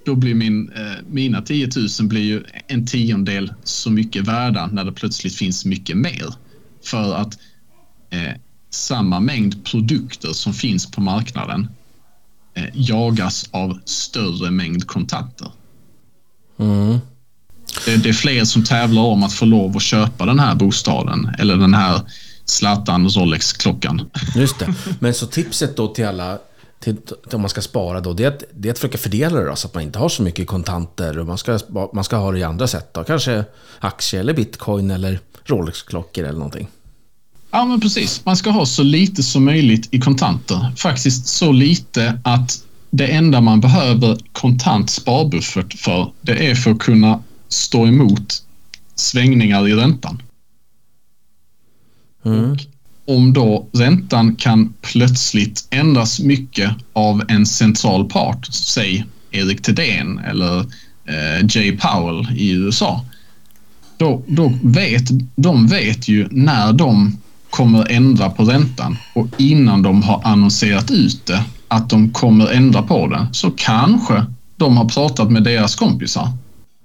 [0.06, 1.70] då blir min, eh, mina 10
[2.00, 6.34] 000 blir ju en tiondel så mycket värda när det plötsligt finns mycket mer.
[6.84, 7.40] För att
[8.10, 8.34] eh,
[8.70, 11.68] samma mängd produkter som finns på marknaden
[12.54, 15.52] eh, jagas av större mängd kontanter.
[16.60, 17.00] Mm.
[17.86, 21.36] Det, det, är fler som tävlar om att få lov att köpa den här bostaden
[21.40, 22.02] eller den här
[22.46, 24.10] Zlatan Rolex-klockan.
[24.36, 24.74] Just det.
[25.00, 26.40] Men så tipset då till alla,
[26.80, 26.98] till,
[27.32, 29.56] om man ska spara då, det är, att, det är att försöka fördela det då,
[29.56, 31.60] så att man inte har så mycket kontanter och man ska,
[31.94, 33.04] man ska ha det i andra sätt då.
[33.04, 33.44] Kanske
[33.80, 36.68] aktier eller bitcoin eller Rolex-klockor eller någonting.
[37.52, 38.22] Ja, men precis.
[38.26, 40.74] Man ska ha så lite som möjligt i kontanter.
[40.78, 46.80] Faktiskt så lite att det enda man behöver kontant sparbuffert för, det är för att
[46.80, 48.44] kunna stå emot
[48.96, 50.22] svängningar i räntan.
[52.26, 52.58] Mm.
[53.08, 60.60] om då räntan kan plötsligt ändras mycket av en central part, säg Erik Thedéen eller
[61.06, 63.06] eh, Jay Powell i USA.
[63.98, 65.04] Då, då vet
[65.36, 67.18] de vet ju när de
[67.50, 72.82] kommer ändra på räntan och innan de har annonserat ut det att de kommer ändra
[72.82, 74.26] på det så kanske
[74.58, 76.30] de har pratat med deras kompisar.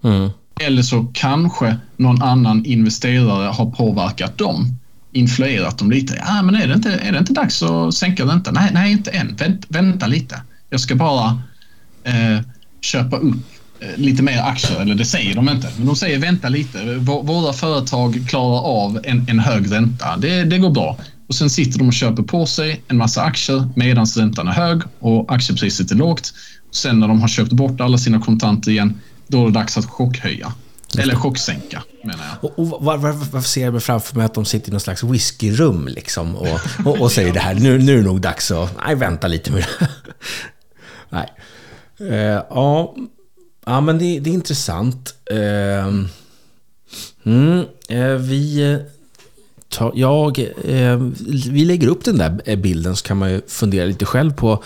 [0.05, 0.30] Mm.
[0.61, 4.76] Eller så kanske någon annan investerare har påverkat dem
[5.13, 6.23] influerat dem lite.
[6.27, 8.55] Ja, men är det inte, är det inte dags att sänka räntan?
[8.55, 9.37] Nej, nej, inte än.
[9.37, 10.43] Vänt, vänta lite.
[10.71, 11.43] Jag ska bara
[12.05, 12.41] eh,
[12.81, 13.45] köpa upp
[13.81, 16.95] eh, lite mer aktier, eller det säger de inte, men de säger vänta lite.
[17.05, 20.17] Våra företag klarar av en, en hög ränta.
[20.17, 20.99] Det, det går bra.
[21.29, 24.83] Och sen sitter de och köper på sig en massa aktier medan räntan är hög
[24.99, 26.33] och aktiepriset är lågt.
[26.73, 29.85] Sen när de har köpt bort alla sina kontanter igen, då är det dags att
[29.85, 30.53] chockhöja.
[30.99, 32.45] Eller chocksänka, menar jag.
[32.45, 34.80] Och, och var, var, varför ser jag mig framför mig att de sitter i någon
[34.80, 38.51] slags whiskyrum liksom och, och, och säger det här, nu, nu är det nog dags
[38.51, 39.88] att, nej, vänta lite med det.
[41.09, 41.32] nej.
[42.01, 42.95] Uh, ja,
[43.66, 45.14] ja, men det, det är intressant.
[45.32, 46.05] Uh,
[47.24, 48.78] mm, uh, vi...
[49.68, 50.47] Ta, jag,
[51.51, 54.64] vi lägger upp den där bilden så kan man ju fundera lite själv på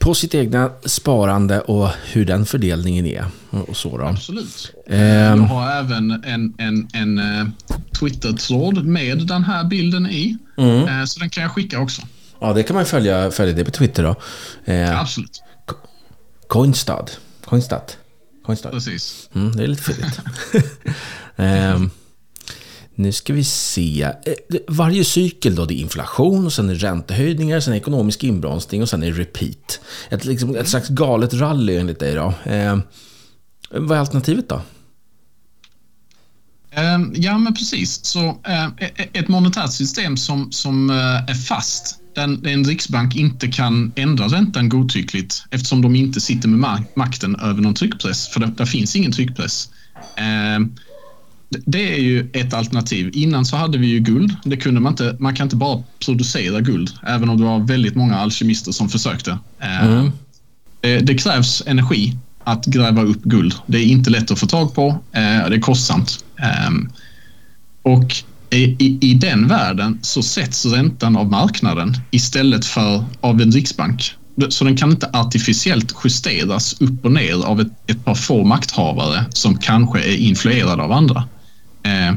[0.00, 3.24] på sitt egna sparande och hur den fördelningen är.
[3.50, 4.04] Och så då.
[4.04, 4.72] Absolut.
[4.86, 7.48] Um, jag har även en, en, en uh,
[8.00, 10.36] Twitter-tråd med den här bilden i.
[10.58, 11.00] Mm.
[11.00, 12.02] Uh, så den kan jag skicka också.
[12.40, 14.14] Ja, det kan man följa, följa det på Twitter då.
[14.72, 15.42] Uh, Absolut.
[16.48, 17.10] Coinstad.
[17.44, 17.92] Coinstad.
[18.46, 18.70] Coinstad.
[18.70, 19.30] Precis.
[19.34, 20.20] Mm, det är lite fylligt.
[23.00, 24.02] Nu ska vi se.
[24.02, 24.34] Eh,
[24.68, 28.88] varje cykel då, det är inflation, och sen är räntehöjningar, sen är ekonomisk inbromsning och
[28.88, 29.80] sen är repeat.
[30.10, 32.34] Ett, liksom, ett slags galet rally enligt dig då.
[32.44, 32.78] Eh,
[33.70, 34.62] vad är alternativet då?
[36.70, 38.04] Ehm, ja, men precis.
[38.04, 40.96] Så eh, e, e, ett monetärt system som, som eh,
[41.30, 46.84] är fast, där en riksbank inte kan ändra räntan godtyckligt eftersom de inte sitter med
[46.94, 49.70] makten över någon tryckpress, för det, där finns ingen tryckpress.
[50.16, 50.74] Ehm,
[51.50, 53.10] det är ju ett alternativ.
[53.12, 54.36] Innan så hade vi ju guld.
[54.44, 55.16] Det kunde man inte.
[55.18, 59.38] Man kan inte bara producera guld, även om det var väldigt många alkemister som försökte.
[59.58, 60.10] Eh, mm.
[60.80, 63.54] Det, det, krävs energi att gräva upp guld.
[63.66, 64.88] Det är inte lätt att få tag på.
[64.88, 66.24] Eh, det är kostsamt.
[66.36, 66.90] Ehm,
[67.82, 68.14] och
[68.50, 74.14] i, i den världen så sätts räntan av marknaden istället för av en riksbank.
[74.48, 79.24] Så den kan inte artificiellt justeras upp och ner av ett, ett par få makthavare
[79.30, 81.24] som kanske är influerade av andra.
[81.82, 82.14] Eh,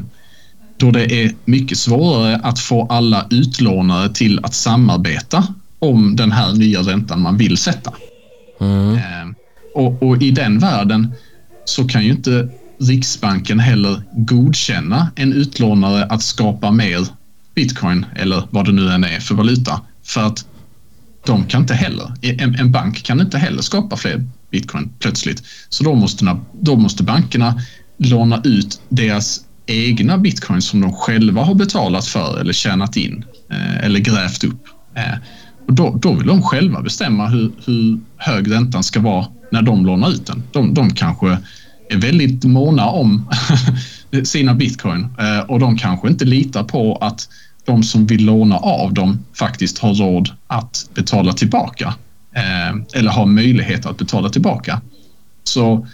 [0.76, 5.46] då det är mycket svårare att få alla utlånare till att samarbeta
[5.78, 7.92] om den här nya räntan man vill sätta.
[8.60, 8.94] Mm.
[8.94, 9.34] Eh,
[9.74, 11.14] och, och, i den världen
[11.64, 12.48] så kan ju inte
[12.78, 17.06] Riksbanken heller godkänna en utlånare att skapa mer
[17.54, 19.80] bitcoin eller vad det nu än är för valuta.
[20.02, 20.46] För att
[21.26, 25.42] de kan inte heller, en, en bank kan inte heller skapa fler bitcoin plötsligt.
[25.68, 27.62] Så då måste, då måste bankerna
[27.96, 33.84] låna ut deras egna bitcoins som de själva har betalat för eller tjänat in eh,
[33.84, 34.66] eller grävt upp.
[34.94, 35.18] Eh,
[35.66, 39.86] och då, då vill de själva bestämma hur, hur hög räntan ska vara när de
[39.86, 40.42] lånar ut den.
[40.52, 41.38] De, de kanske
[41.88, 43.30] är väldigt måna om
[44.24, 47.28] sina bitcoin eh, och de kanske inte litar på att
[47.64, 51.94] de som vill låna av dem faktiskt har råd att betala tillbaka
[52.92, 54.80] eller har möjlighet att betala tillbaka.
[55.44, 55.86] Så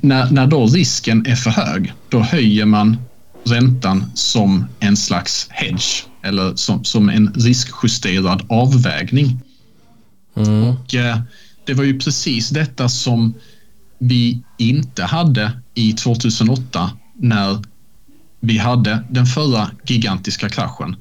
[0.00, 2.96] när, när då risken är för hög, då höjer man
[3.44, 9.40] räntan som en slags hedge eller som, som en riskjusterad avvägning.
[10.36, 10.64] Mm.
[10.64, 11.20] Och eh,
[11.64, 13.34] Det var ju precis detta som
[13.98, 17.62] vi inte hade i 2008 när
[18.40, 20.96] vi hade den förra gigantiska kraschen.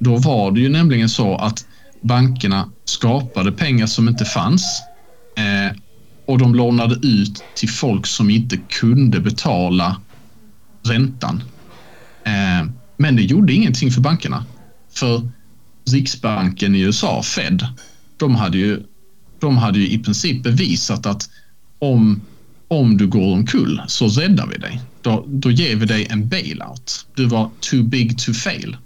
[0.00, 1.66] Då var det ju nämligen så att
[2.00, 4.82] bankerna skapade pengar som inte fanns
[5.36, 5.76] eh,
[6.30, 10.00] och de lånade ut till folk som inte kunde betala
[10.82, 11.42] räntan.
[12.24, 14.44] Eh, men det gjorde ingenting för bankerna.
[14.92, 15.28] För
[15.90, 17.66] Riksbanken i USA, Fed,
[18.16, 18.82] de hade ju,
[19.40, 21.30] de hade ju i princip bevisat att
[21.78, 22.20] om,
[22.68, 24.80] om du går omkull så räddar vi dig.
[25.02, 27.06] Då, då ger vi dig en bailout.
[27.14, 28.76] Du var too big to fail.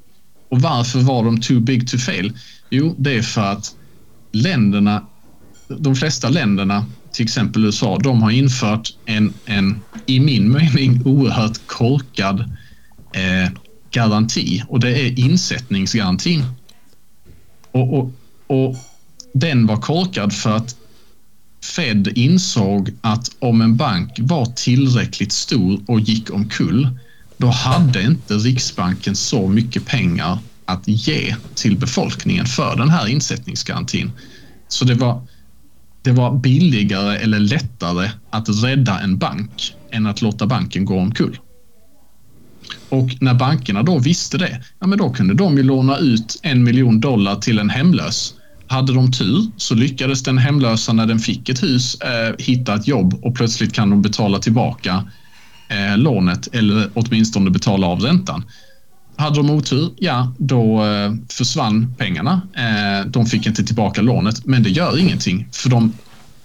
[0.49, 2.33] Och varför var de too big to fail?
[2.71, 3.75] Jo, det är för att
[4.33, 5.07] länderna,
[5.69, 6.85] de flesta länderna,
[7.15, 12.41] till exempel USA, de har infört en, en i min mening, oerhört korkad
[13.13, 13.51] eh,
[13.91, 16.45] garanti och det är insättningsgarantin.
[17.71, 18.13] Och, och,
[18.47, 18.77] och
[19.35, 20.77] den var korkad för att
[21.65, 26.89] Fed insåg att om en bank var tillräckligt stor och gick omkull,
[27.37, 34.13] då hade inte Riksbanken så mycket pengar att ge till befolkningen för den här insättningsgarantin.
[34.69, 35.23] Så det var,
[36.05, 41.39] det var billigare eller lättare att rädda en bank än att låta banken gå omkull.
[42.89, 46.65] Och när bankerna då visste det, ja men då kunde de ju låna ut en
[46.65, 48.35] miljon dollar till en hemlös.
[48.67, 52.89] Hade de tur så lyckades den hemlösa när den fick ett hus eh, hitta ett
[52.89, 55.05] jobb och plötsligt kan de betala tillbaka
[55.69, 58.45] eh, lånet eller åtminstone betala av räntan.
[59.17, 62.41] Hade de otur, ja då eh, försvann pengarna.
[62.57, 65.93] Eh, de fick inte tillbaka lånet, men det gör ingenting för de,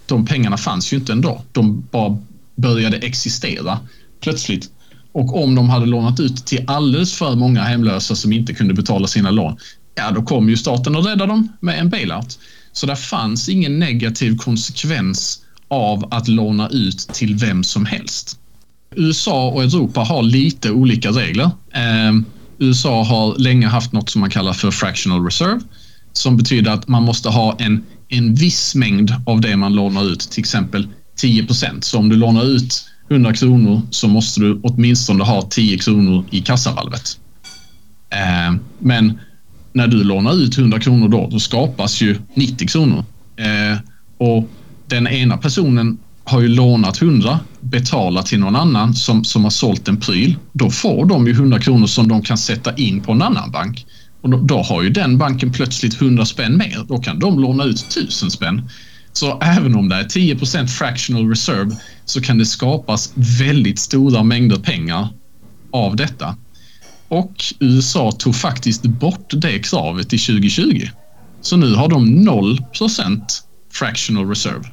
[0.05, 1.43] de pengarna fanns ju inte ändå.
[1.51, 2.17] De bara
[2.55, 3.80] började existera
[4.22, 4.70] plötsligt
[5.11, 9.07] och om de hade lånat ut till alldeles för många hemlösa som inte kunde betala
[9.07, 9.57] sina lån,
[9.95, 12.39] ja då kom ju staten och räddade dem med en bailout.
[12.72, 18.39] Så det fanns ingen negativ konsekvens av att låna ut till vem som helst.
[18.95, 21.49] USA och Europa har lite olika regler.
[21.74, 22.26] Ehm,
[22.60, 25.62] USA har länge haft något som man kallar för fractional reserve
[26.14, 30.20] som betyder att man måste ha en, en viss mängd av det man lånar ut,
[30.20, 30.88] till exempel
[31.18, 31.84] 10 procent.
[31.84, 36.41] Så om du lånar ut 100 kronor så måste du åtminstone ha 10 kronor i
[36.41, 37.20] kassavalvet.
[38.10, 39.20] Eh, men
[39.74, 43.05] när du lånar ut 100 kronor då, då skapas ju 90 kronor.
[43.36, 43.78] Eh,
[44.18, 44.49] och
[44.88, 49.88] den ena personen har ju lånat 100, betala till någon annan som, som har sålt
[49.88, 50.38] en pryl.
[50.53, 53.86] Då får de ju 100 kronor som de kan sätta in på en annan bank.
[54.22, 56.86] Och då, då har ju den banken plötsligt 100 spänn mer.
[56.88, 58.70] Då kan de låna ut 1000 spänn.
[59.14, 64.57] Så även om det är 10% fractional reserve så kan det skapas väldigt stora mängder
[64.57, 65.07] pengar
[65.72, 66.36] av detta.
[67.07, 70.88] Och USA tog faktiskt bort det kravet i 2020.
[71.41, 73.22] Så nu har de 0%
[73.74, 74.64] fractional reserve.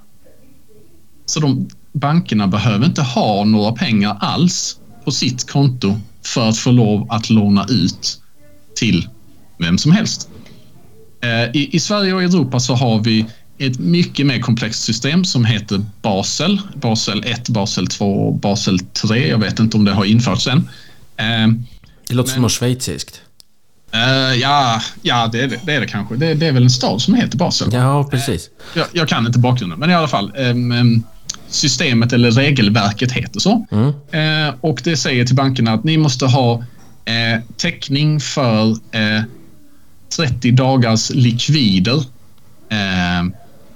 [1.27, 1.69] Så de
[2.01, 7.31] bankerna behöver inte ha några pengar alls på sitt konto för att få lov att
[7.31, 8.21] låna ut
[8.75, 9.09] till
[9.59, 10.29] vem som helst.
[11.23, 13.27] Eh, I, I Sverige och Europa så har vi
[13.59, 16.61] ett mycket mer komplext system som heter Basel.
[16.75, 19.29] Basel 1, Basel 2 och Basel 3.
[19.29, 20.69] Jag vet inte om det har införts än.
[21.17, 21.49] Eh,
[22.09, 23.21] det låter men, som schweiziskt.
[23.95, 26.17] Uh, ja, ja det, är det, det är det kanske.
[26.17, 27.73] Det, det, är väl en stad som heter Basel?
[27.73, 28.49] Ja, precis.
[28.49, 30.33] Uh, jag, jag, kan inte bakgrunden, men i alla fall.
[30.37, 31.05] Um, um,
[31.49, 33.67] systemet eller regelverket heter så.
[33.71, 34.49] Mm.
[34.49, 36.65] Uh, och det säger till bankerna att ni måste ha
[37.57, 38.77] täckning för
[40.17, 42.03] 30 dagars likvider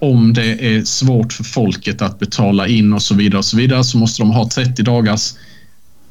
[0.01, 3.85] om det är svårt för folket att betala in och så vidare och så vidare
[3.85, 5.33] så måste de ha 30 dagars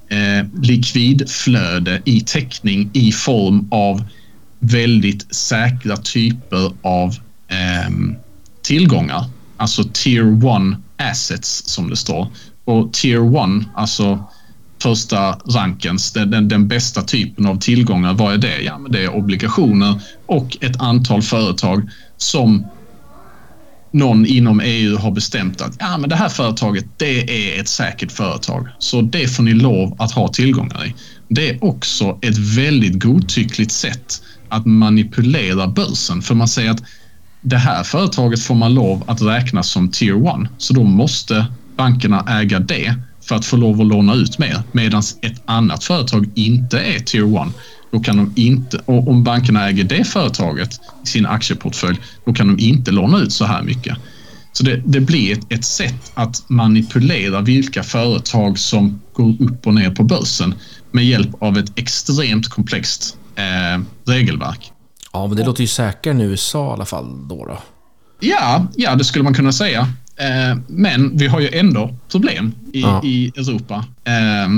[0.09, 4.03] eh, likvidflöde i täckning i form av
[4.59, 7.15] väldigt säkra typer av
[7.47, 7.89] eh,
[8.61, 9.25] tillgångar.
[9.57, 12.27] Alltså tier 1 assets som det står.
[12.65, 14.23] Och tier 1, alltså
[14.81, 18.61] första rankens, den, den, den, bästa typen av tillgångar, vad är det?
[18.61, 22.65] Ja, men det är obligationer och ett antal företag som
[23.91, 28.11] någon inom EU har bestämt att ja, men det här företaget det är ett säkert
[28.11, 28.67] företag.
[28.79, 30.95] Så det får ni lov att ha tillgångar i.
[31.27, 36.21] Det är också ett väldigt godtyckligt sätt att manipulera börsen.
[36.21, 36.83] För man säger att
[37.41, 40.49] det här företaget får man lov att räkna som tier 1.
[40.57, 44.61] Så då måste bankerna äga det för att få lov att låna ut mer.
[44.71, 47.53] Medan ett annat företag inte är tier 1
[47.91, 52.47] då kan de inte, och om bankerna äger det företaget i sin aktieportfölj, då kan
[52.47, 53.97] de inte låna ut så här mycket.
[54.53, 59.73] Så det, det blir ett, ett, sätt att manipulera vilka företag som går upp och
[59.73, 60.53] ner på börsen.
[60.91, 64.71] med hjälp av ett extremt komplext eh, regelverk.
[65.13, 67.45] Ja, men det låter ju säkrare än USA i alla fall då.
[67.45, 67.57] då.
[68.19, 69.81] Ja, ja, det skulle man kunna säga.
[70.15, 73.01] Eh, men vi har ju ändå problem i, Ja.
[73.03, 74.49] i Europa eh,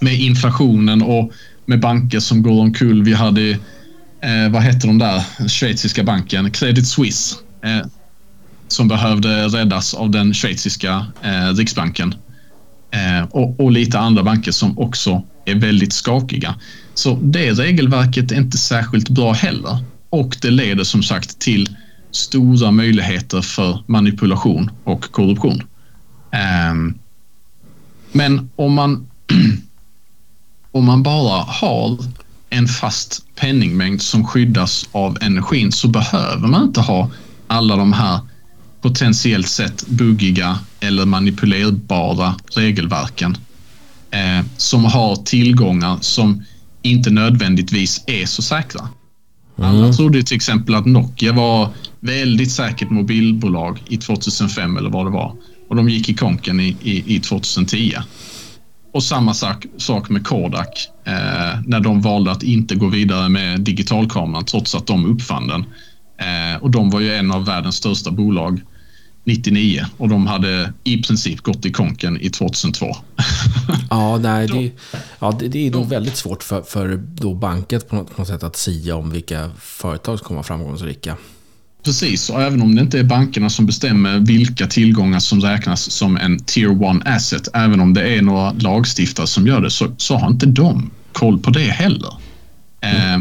[0.00, 1.32] med inflationen och
[1.66, 3.02] med banker som går omkull.
[3.02, 7.86] Vi hade, eh, vad hette de där, schweiziska banken, Credit Suisse, eh,
[8.68, 12.14] som behövde räddas av den schweiziska eh, riksbanken.
[12.90, 16.54] Eh, och, och lite andra banker som också är väldigt skakiga.
[16.94, 19.78] Så det regelverket är inte särskilt bra heller.
[20.10, 21.76] Och det leder som sagt till
[22.10, 25.62] stora möjligheter för manipulation och korruption.
[26.30, 26.98] Ehm,
[28.12, 29.06] men om man,
[30.72, 31.98] om man bara har
[32.50, 37.10] en fast penningmängd som skyddas av energin så behöver man inte ha
[37.46, 38.20] alla de här
[38.80, 43.36] potentiellt sett buggiga eller manipulerbara regelverken
[44.10, 46.44] eh, som har tillgångar som
[46.84, 48.88] inte nödvändigtvis är så säkra.
[49.56, 51.68] Alla trodde till exempel att Nokia var
[52.00, 55.36] väldigt säkert mobilbolag i 2005 eller vad det var.
[55.68, 57.92] Och de gick i konken i, i, i 2010.
[58.92, 63.60] Och samma sak, sak med Kodak eh, när de valde att inte gå vidare med
[63.60, 65.64] digitalkameran trots att de uppfann den.
[66.18, 68.60] Eh, och de var ju en av världens största bolag
[69.24, 72.96] 99 och de hade i princip gått i konken i 2002.
[73.90, 74.70] Ja, nej, det,
[75.18, 78.28] ja, det, det är nog väldigt svårt för, för då banket på något, på något
[78.28, 81.16] sätt att sia om vilka företag som kommer vara framgångsrika.
[81.84, 86.16] Precis, och även om det inte är bankerna som bestämmer vilka tillgångar som räknas som
[86.16, 90.16] en tier one asset, även om det är några lagstiftare som gör det, så, så
[90.16, 92.14] har inte de koll på det heller.
[92.80, 93.20] Eh,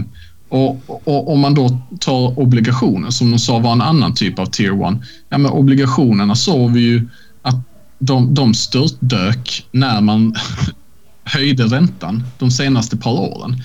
[0.54, 4.46] och, och om man då tar obligationer, som de sa var en annan typ av
[4.46, 5.02] tier 1.
[5.30, 7.10] ja men obligationerna såg vi ju
[7.42, 7.56] att
[8.00, 10.36] de, de störtdök när man
[11.24, 13.64] höjde räntan de senaste par åren.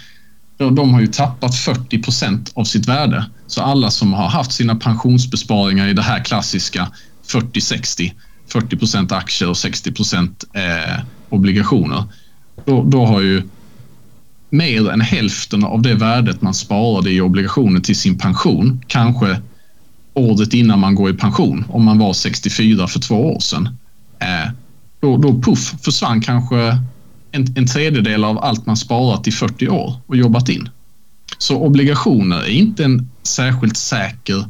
[0.56, 3.24] De, har ju tappat 40 procent av sitt värde.
[3.46, 6.88] Så alla som har haft sina pensionsbesparingar i det här klassiska
[7.26, 8.12] 40-60,
[8.52, 12.04] 40 procent aktier och 60 procent eh, obligationer,
[12.64, 13.42] då, då har ju
[14.50, 19.40] mer än hälften av det värdet man sparade i obligationer till sin pension, kanske
[20.14, 23.68] året innan man går i pension, om man var 64 för två år sedan,
[24.18, 24.50] eh,
[25.00, 26.78] då, då puff försvann kanske
[27.30, 30.68] en, en tredjedel av allt man sparat i 40 år och jobbat in.
[31.38, 34.46] Så obligationer är inte en särskilt säker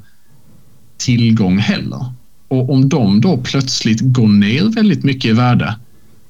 [0.97, 2.13] tillgång heller.
[2.49, 5.75] Och om de då plötsligt går ner väldigt mycket i värde,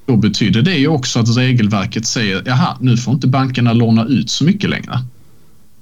[0.09, 4.29] då betyder det ju också att regelverket säger jaha, nu får inte bankerna låna ut
[4.29, 5.03] så mycket längre.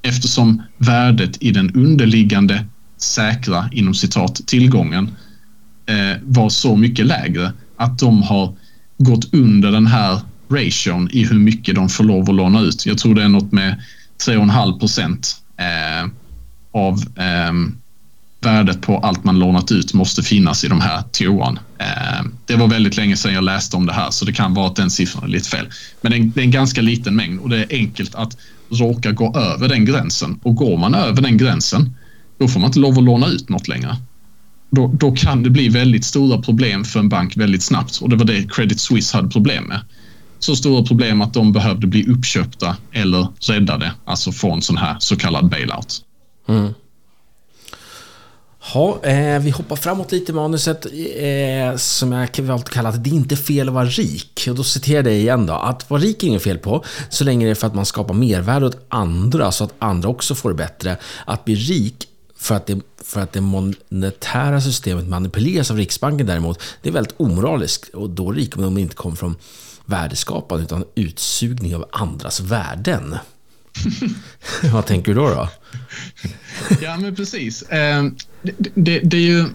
[0.01, 2.65] Eftersom värdet i den underliggande
[2.97, 5.11] säkra, inom citat, tillgången
[5.86, 8.55] eh, var så mycket lägre att de har
[8.97, 10.19] gått under den här
[10.49, 12.86] ration i hur mycket de får lov att låna ut.
[12.86, 13.82] Jag tror det är något med
[14.25, 16.09] 3,5 procent eh,
[16.71, 17.53] av eh,
[18.41, 21.59] värdet på allt man lånat ut måste finnas i de här toan.
[21.79, 24.67] Eh, det var väldigt länge sedan jag läste om det här så det kan vara
[24.67, 25.67] att den siffran är lite fel.
[26.01, 28.38] Men det är, en, det är en ganska liten mängd och det är enkelt att
[28.69, 31.95] råka gå över den gränsen och går man över den gränsen
[32.38, 33.97] då får man inte lov att låna ut något längre.
[34.69, 38.15] Då, då kan det bli väldigt stora problem för en bank väldigt snabbt och det
[38.15, 39.79] var det Credit Suisse hade problem med
[40.39, 45.15] så stora problem att de behövde bli uppköpta eller räddade, alltså från sån här så
[45.15, 46.01] kallad bailout.
[46.47, 46.73] Mm.
[48.74, 53.03] Ha, eh, vi hoppar framåt lite i manuset eh, som jag valt att kalla att
[53.03, 54.45] det är inte fel att vara rik.
[54.49, 55.53] Och då citerar jag dig igen då.
[55.53, 58.13] Att vara rik är inget fel på, så länge det är för att man skapar
[58.13, 60.97] mervärde åt andra så att andra också får det bättre.
[61.26, 62.07] Att bli rik
[62.38, 67.15] för att, det, för att det monetära systemet manipuleras av Riksbanken däremot, det är väldigt
[67.18, 69.36] omoraliskt och då rik om det inte kommer från
[69.86, 73.15] värdeskapande utan utsugning av andras värden.
[74.74, 75.30] Vad tänker du då?
[75.30, 75.49] då?
[76.82, 77.61] Ja, men precis.
[77.61, 78.03] Eh,
[78.41, 79.45] det, det, det, är ju...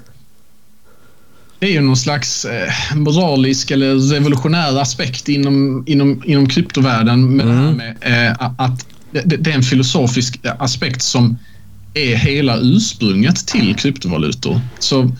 [1.59, 7.47] Det är ju någon slags eh, moralisk eller revolutionär aspekt inom, inom, inom kryptovärlden med,
[7.47, 7.77] mm.
[7.77, 11.39] med eh, att det, det, är en filosofisk aspekt som
[11.95, 14.61] är hela ursprunget till kryptovalutor.
[14.79, 15.11] Så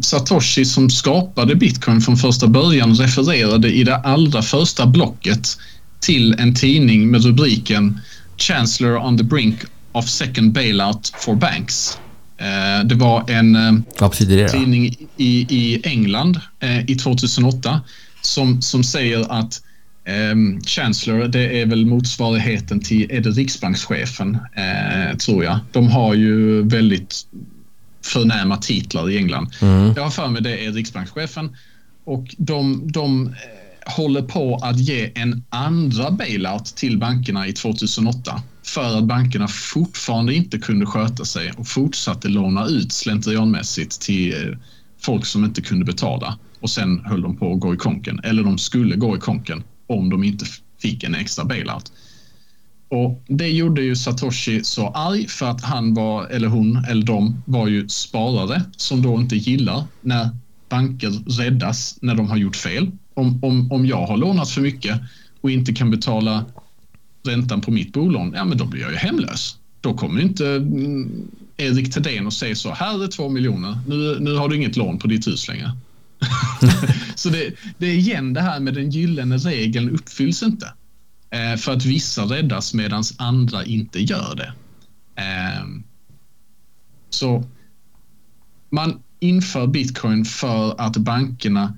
[0.00, 5.58] Satoshi som skapade bitcoin från första början refererade i det allra första blocket
[6.00, 8.00] till en tidning med rubriken
[8.36, 9.60] Chancellor on the brink
[9.92, 11.98] of second bailout for banks.
[12.84, 13.84] Det var en
[14.38, 16.40] det tidning i, i England
[16.86, 17.80] i 2008
[18.22, 19.62] som, som säger att
[20.32, 25.58] Um, Chancellor, det är väl motsvarigheten till, är det riksbankschefen, eh, tror jag.
[25.72, 27.26] De har ju väldigt
[28.04, 29.54] förnäma titlar i England.
[29.60, 29.92] Mm.
[29.96, 31.56] Jag har för mig det är riksbankschefen
[32.04, 33.34] och de, de
[33.86, 40.34] håller på att ge en andra bailout till bankerna i 2008 för att bankerna fortfarande
[40.34, 44.58] inte kunde sköta sig och fortsatte låna ut slentrianmässigt till eh,
[45.00, 48.42] folk som inte kunde betala och sen höll de på att gå i konken eller
[48.42, 50.46] de skulle gå i konken om de inte
[50.82, 51.92] fick en extra bailout.
[52.88, 57.42] Och det gjorde ju Satoshi så arg för att han var, eller hon, eller de
[57.46, 60.28] var ju sparare som då inte gillar när
[60.68, 61.10] banker
[61.40, 62.90] räddas när de har gjort fel.
[63.14, 65.00] Om, om, om jag har lånat för mycket
[65.40, 66.44] och inte kan betala
[67.24, 69.56] räntan på mitt bolån, ja men då blir jag ju hemlös.
[69.80, 74.34] Då kommer inte mm, Erik Thedéen och säger så, här är två miljoner, nu, nu
[74.34, 75.76] har du inget lån på ditt hus längre.
[77.14, 80.72] så det, det är igen det här med den gyllene regeln uppfylls inte.
[81.30, 84.52] Eh, för att vissa räddas medan andra inte gör det.
[85.22, 85.64] Eh,
[87.10, 87.44] så
[88.70, 91.74] man inför bitcoin för att bankerna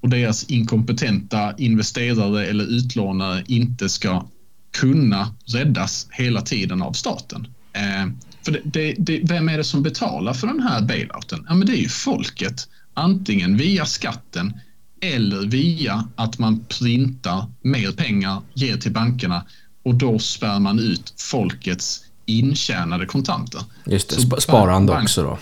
[0.00, 4.26] och deras inkompetenta investerare eller utlånare inte ska
[4.70, 7.46] kunna räddas hela tiden av staten.
[7.72, 8.12] Eh,
[8.44, 11.46] för det, det, det, vem är det som betalar för den här bailouten?
[11.48, 14.60] Ja, men det är ju folket, antingen via skatten
[15.00, 19.44] eller via att man printar mer pengar, ger till bankerna
[19.82, 23.62] och då spär man ut folkets intjänade kontanter.
[23.86, 25.38] Just det, Så sparande bank, också då.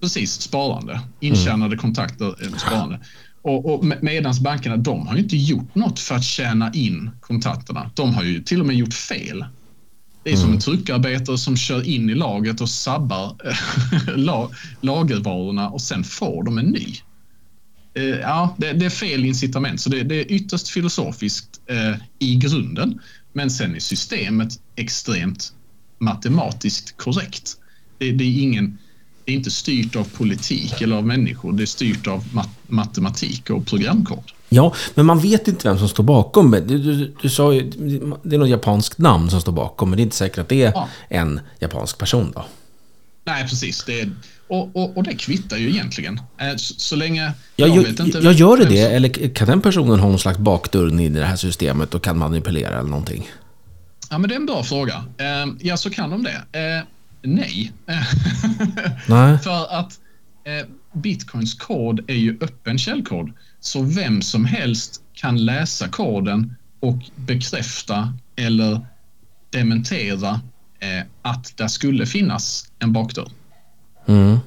[0.00, 1.00] Precis, sparande.
[1.20, 1.78] Intjänade mm.
[1.78, 3.00] kontakter, sparande.
[3.42, 7.90] Och, och medans bankerna, de har ju inte gjort något för att tjäna in kontakterna.
[7.94, 9.44] De har ju till och med gjort fel.
[10.24, 10.44] Det är mm.
[10.44, 13.36] som en tryckarbetare som kör in i laget och sabbar
[14.80, 16.96] lagervarorna och sen får de en ny.
[17.94, 22.36] Eh, ja, det, det, är fel incitament, så det, det är ytterst filosofiskt eh, i
[22.36, 23.00] grunden.
[23.32, 25.52] Men sen är systemet extremt
[25.98, 27.56] matematiskt korrekt.
[27.98, 28.78] Det, det, är ingen,
[29.24, 31.52] det är inte styrt av politik eller av människor.
[31.52, 34.24] Det är styrt av mat, matematik och programkod.
[34.48, 36.50] Ja, men man vet inte vem som står bakom.
[36.50, 37.70] Du, du, du sa ju,
[38.22, 40.62] det är något japanskt namn som står bakom, men det är inte säkert att det
[40.62, 40.88] är ja.
[41.08, 42.44] en japansk person då.
[43.24, 43.84] Nej, precis.
[43.84, 44.10] Det är,
[44.48, 46.20] och, och, och, det kvittar ju egentligen.
[46.38, 47.32] Eh, så, så länge...
[47.56, 48.80] Jag, jag, vet inte jag gör det det?
[48.80, 52.18] Eller kan den personen ha någon slags bakdörr in i det här systemet och kan
[52.18, 53.30] manipulera eller någonting?
[54.10, 55.04] Ja, men det är en bra fråga.
[55.18, 56.84] Eh, ja, så kan de det.
[57.22, 57.72] Eh, nej.
[59.08, 59.38] nej.
[59.38, 60.00] För att
[60.92, 63.32] Bitcoins kod är ju öppen källkod.
[63.60, 68.86] Så vem som helst kan läsa koden och bekräfta eller
[69.50, 70.40] dementera
[71.22, 73.28] att det skulle finnas en bakdörr.
[74.06, 74.38] Mm.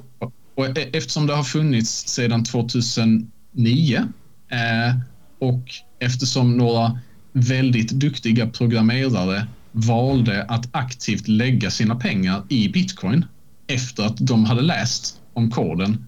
[0.54, 4.08] Och e- eftersom det har funnits sedan 2009
[4.50, 4.96] eh,
[5.38, 5.64] och
[5.98, 6.98] eftersom några
[7.32, 9.46] väldigt duktiga programmerare
[9.76, 13.24] valde att aktivt lägga sina pengar i bitcoin
[13.66, 16.06] efter att de hade läst om koden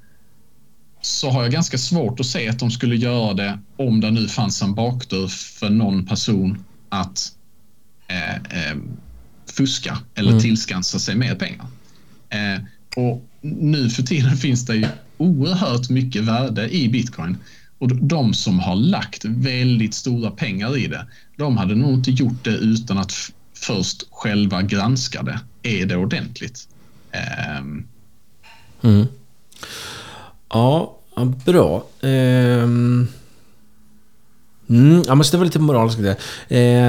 [1.00, 4.28] så har jag ganska svårt att se att de skulle göra det om det nu
[4.28, 7.32] fanns en bakdörr för någon person att
[8.08, 8.76] eh, eh,
[9.56, 10.42] fuska eller mm.
[10.42, 11.66] tillskansa sig mer pengar.
[12.28, 12.60] Eh,
[12.96, 17.36] och nu för tiden finns det ju oerhört mycket värde i bitcoin.
[17.78, 21.06] Och de som har lagt väldigt stora pengar i det,
[21.36, 25.40] de hade nog inte gjort det utan att först själva granska det.
[25.62, 26.68] Är det ordentligt?
[27.60, 27.86] Um...
[28.82, 29.06] Mm.
[30.48, 30.98] Ja,
[31.44, 31.86] bra.
[32.00, 33.08] Um...
[34.70, 35.98] Mm, jag måste vara lite moralisk.
[35.98, 36.14] Uh,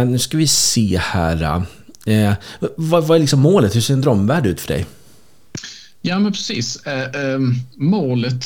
[0.05, 1.63] nu ska vi se här.
[2.07, 2.33] Uh,
[2.75, 3.75] vad, vad är liksom målet?
[3.75, 4.85] Hur ser en drömvärld ut för dig?
[6.01, 6.85] Ja, men precis.
[6.85, 7.39] Eh, eh,
[7.75, 8.45] målet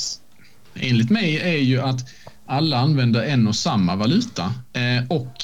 [0.76, 2.00] enligt mig är ju att
[2.46, 5.44] alla använder en och samma valuta eh, och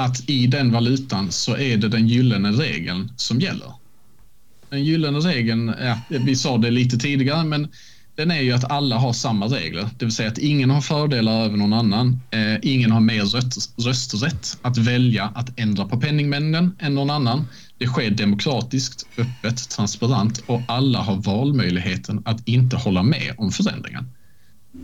[0.00, 3.72] att i den valutan så är det den gyllene regeln som gäller.
[4.70, 7.68] Den gyllene regeln, ja, vi sa det lite tidigare, men
[8.14, 11.44] den är ju att alla har samma regler, det vill säga att ingen har fördelar
[11.44, 12.20] över någon annan.
[12.30, 17.44] Eh, ingen har mer röst, rösträtt att välja att ändra på penningmängden än någon annan.
[17.78, 24.08] Det sker demokratiskt, öppet, transparent och alla har valmöjligheten att inte hålla med om förändringen.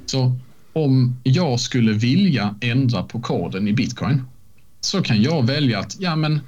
[0.06, 0.38] Så
[0.72, 4.22] om jag skulle vilja ändra på koden i bitcoin
[4.86, 6.40] så kan jag välja att ja, men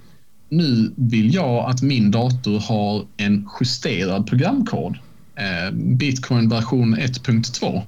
[0.48, 4.98] nu vill jag att min dator har en justerad programkod.
[5.36, 7.82] Eh, bitcoin version 1.2.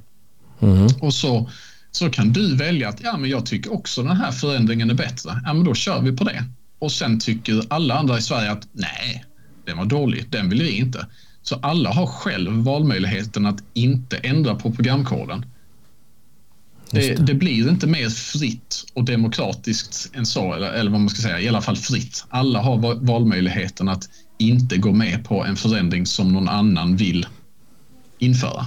[0.61, 0.89] Mm.
[1.01, 1.51] Och så,
[1.91, 5.41] så kan du välja att ja, men jag tycker också den här förändringen är bättre.
[5.45, 6.45] Ja, men då kör vi på det
[6.79, 9.25] och sen tycker alla andra i Sverige att nej,
[9.67, 11.07] den var dålig, den vill vi inte.
[11.43, 15.45] Så alla har själv valmöjligheten att inte ändra på programkoden.
[16.91, 17.23] Det, det.
[17.23, 21.41] det, blir inte mer fritt och demokratiskt än så, eller, eller vad man ska säga,
[21.41, 22.25] i alla fall fritt.
[22.29, 24.09] Alla har valmöjligheten att
[24.39, 27.27] inte gå med på en förändring som någon annan vill
[28.19, 28.67] införa.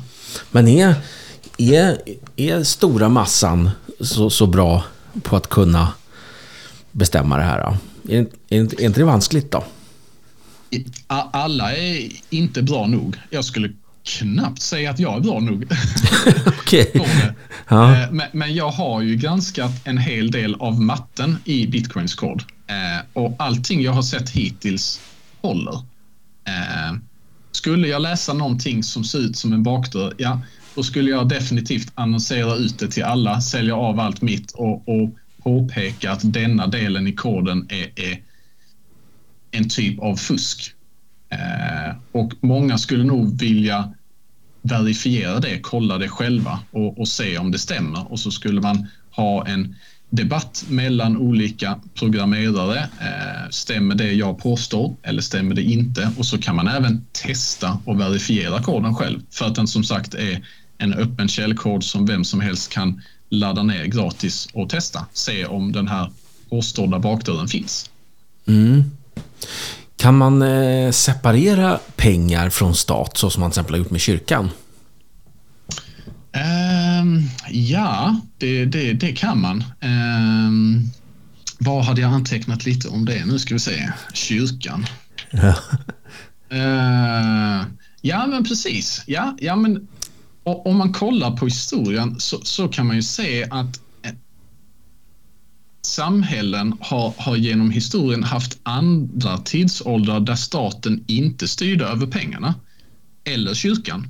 [0.51, 0.95] Men är,
[1.57, 1.97] är,
[2.35, 3.69] är stora massan
[3.99, 4.83] så, så bra
[5.21, 5.93] på att kunna
[6.91, 7.61] bestämma det här.
[7.61, 7.77] Då?
[8.13, 9.63] Är, är, är inte det vanskligt då?
[11.07, 13.17] Alla är inte bra nog.
[13.29, 13.71] Jag skulle
[14.03, 15.65] knappt säga att jag är bra nog.
[16.45, 16.91] Okej.
[17.67, 17.95] ja.
[17.95, 22.43] Eh, men, men, jag har ju granskat en hel del av matten i Bitcoins kod.
[22.67, 25.01] Eh, och allting jag har sett hittills
[25.41, 25.75] håller.
[26.47, 26.97] Eh,
[27.51, 30.41] skulle jag läsa någonting som ser ut som en bakdörr, ja,
[30.75, 35.09] då skulle jag definitivt annonsera ut det till alla, sälja av allt mitt och, och
[35.43, 38.21] påpeka att denna delen i koden är, är
[39.51, 40.73] en typ av fusk.
[41.33, 43.93] Eh, och många skulle nog vilja
[44.61, 48.11] verifiera det, kolla det själva och, och, se om det stämmer.
[48.11, 49.75] Och så skulle man ha en
[50.09, 52.79] debatt mellan olika programmerare.
[52.79, 56.11] Eh, stämmer det jag påstår eller stämmer det inte?
[56.17, 60.13] Och så kan man även testa och verifiera koden själv för att den som sagt
[60.13, 60.45] är
[60.77, 65.05] en öppen källkod som vem som helst kan ladda ner gratis och testa.
[65.13, 66.11] Se om den här
[66.49, 67.89] påstådda bakdörren finns.
[68.47, 68.83] Mm.
[70.03, 74.01] Kan man eh, separera pengar från stat så som man till exempel har gjort med
[74.01, 74.49] kyrkan?
[77.01, 79.63] Um, ja, det, det, det, kan man.
[79.81, 80.89] Um,
[81.59, 83.25] vad hade jag antecknat lite om det?
[83.25, 83.91] Nu ska vi se.
[84.13, 84.85] Kyrkan.
[85.31, 85.55] Ja,
[86.53, 87.65] uh,
[88.01, 89.03] ja men precis.
[89.07, 89.87] Ja, ja, men
[90.43, 93.79] om man kollar på historien så, så kan man ju se att
[95.85, 102.55] samhällen har, har genom historien haft andra tidsåldrar där staten inte styrde över pengarna.
[103.23, 104.07] Eller kyrkan.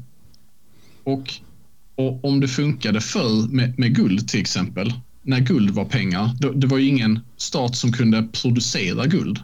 [1.04, 1.34] Och,
[1.96, 6.52] och om det funkade förr med, med guld till exempel, när guld var pengar, då,
[6.52, 9.40] det var ju ingen stat som kunde producera guld.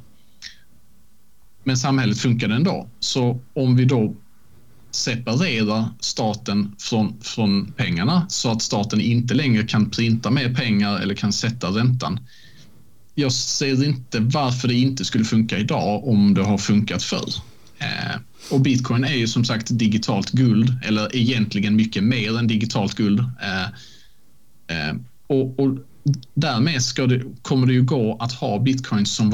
[1.64, 2.89] Men samhället funkade ändå.
[2.99, 4.15] Så om vi då
[4.91, 11.16] separera staten från, från pengarna så att staten inte längre kan printa mer pengar eller
[11.16, 12.20] kan sätta räntan.
[13.16, 17.34] Jag ser inte varför det inte skulle funka idag om det har funkat förr.
[17.80, 18.20] Eh,
[18.52, 23.20] och bitcoin är ju som sagt digitalt guld eller egentligen mycket mer än digitalt guld.
[23.20, 23.64] Eh,
[24.78, 24.95] eh,
[25.28, 25.78] och, och
[26.34, 29.30] därmed ska det, kommer det ju gå att ha bitcoin som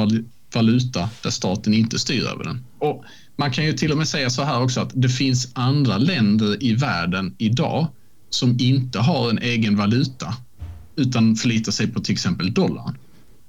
[0.54, 2.66] valuta där staten inte styr över den.
[2.86, 3.04] Och
[3.36, 6.64] man kan ju till och med säga så här också att det finns andra länder
[6.64, 7.88] i världen idag
[8.30, 10.34] som inte har en egen valuta
[10.96, 12.98] utan förlitar sig på till exempel dollarn.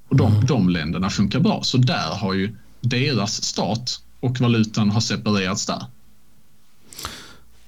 [0.09, 0.47] Och de, mm.
[0.47, 1.63] de länderna funkar bra.
[1.63, 5.85] Så där har ju deras stat och valutan har separerats där.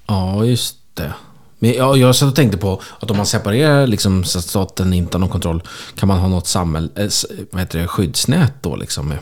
[0.07, 1.15] Ja, just det.
[1.59, 4.93] Men jag, jag satt och tänkte på att om man separerar liksom, så att staten
[4.93, 5.63] inte har någon kontroll,
[5.95, 7.09] kan man ha något samhäll, äh,
[7.51, 9.15] vad heter det, skyddsnät då liksom?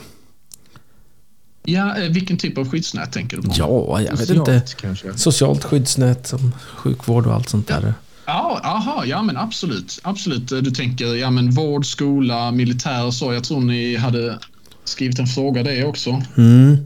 [1.67, 3.55] Ja, eh, vilken typ av skyddsnät tänker du på?
[3.57, 4.77] Ja, jag Socialt, vet inte.
[4.81, 5.15] Kanske.
[5.17, 7.95] Socialt skyddsnät som sjukvård och allt sånt där.
[8.27, 10.01] Ja, aha, ja men absolut.
[10.03, 10.49] Absolut.
[10.49, 13.33] Du tänker ja, men vård, skola, militär och så.
[13.33, 14.39] Jag tror ni hade
[14.85, 16.23] skrivit en fråga det också.
[16.37, 16.77] Mm.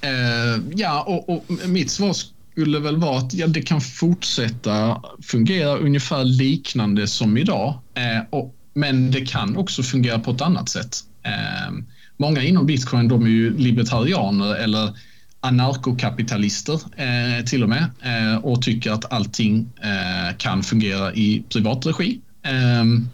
[0.00, 2.16] Eh, ja, och, och, mitt svar
[2.52, 7.78] skulle väl vara att ja, det kan fortsätta fungera ungefär liknande som idag.
[7.94, 10.96] Eh, och, men det kan också fungera på ett annat sätt.
[11.22, 11.72] Eh,
[12.18, 14.98] många inom bitcoin de är ju libertarianer eller
[15.40, 21.86] anarkokapitalister eh, till och med eh, och tycker att allting eh, kan fungera i privat
[21.86, 22.20] regi.
[22.42, 23.08] Ehm,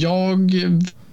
[0.00, 0.52] jag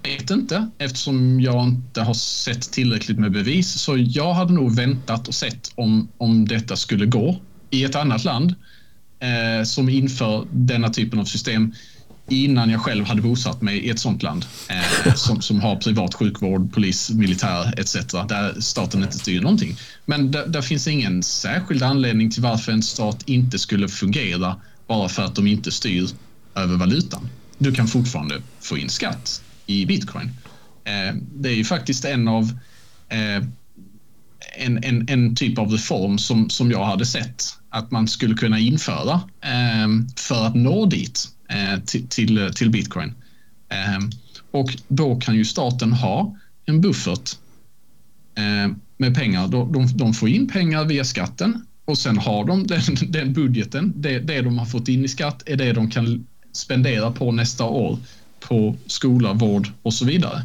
[0.04, 5.28] vet inte eftersom jag inte har sett tillräckligt med bevis så jag hade nog väntat
[5.28, 8.56] och sett om, om detta skulle gå i ett annat land
[9.20, 11.74] eh, som inför denna typen av system
[12.30, 16.14] innan jag själv hade bosatt mig i ett sånt land eh, som, som har privat
[16.14, 17.94] sjukvård, polis, militär etc.
[18.30, 19.78] där staten inte styr någonting.
[20.06, 24.56] Men där, finns ingen särskild anledning till varför en stat inte skulle fungera
[24.88, 26.10] bara för att de inte styr
[26.56, 27.30] över valutan.
[27.58, 30.32] Du kan fortfarande få in skatt i bitcoin.
[30.84, 32.44] Eh, det är ju faktiskt en av
[33.10, 33.44] eh,
[34.58, 38.60] en, en, en typ av reform som, som jag hade sett att man skulle kunna
[38.60, 43.14] införa eh, för att nå dit Eh, till, till, eh, till bitcoin.
[43.70, 44.10] Ehm,
[44.52, 47.38] och då kan ju staten ha en buffert
[48.36, 49.48] eh, med pengar.
[49.48, 53.94] De, de får in pengar via skatten och sen har de den, den budgeten.
[53.96, 57.66] Det, det de har fått in i skatt är det de kan spendera på nästa
[57.66, 58.00] år
[58.40, 60.44] på skola, vård och så vidare.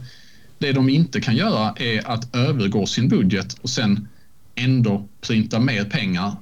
[0.58, 4.08] Det de inte kan göra är att övergå sin budget och sen
[4.54, 6.36] ändå printa mer pengar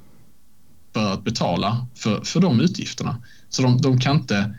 [0.93, 3.23] för att betala för, för de utgifterna.
[3.51, 4.55] Så de, de kan inte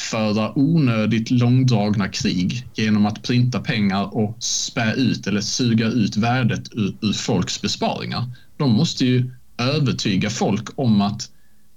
[0.00, 6.68] föra onödigt långdragna krig genom att printa pengar och spä ut eller suga ut värdet
[6.72, 8.24] ur, ur folks besparingar.
[8.56, 11.30] De måste ju övertyga folk om att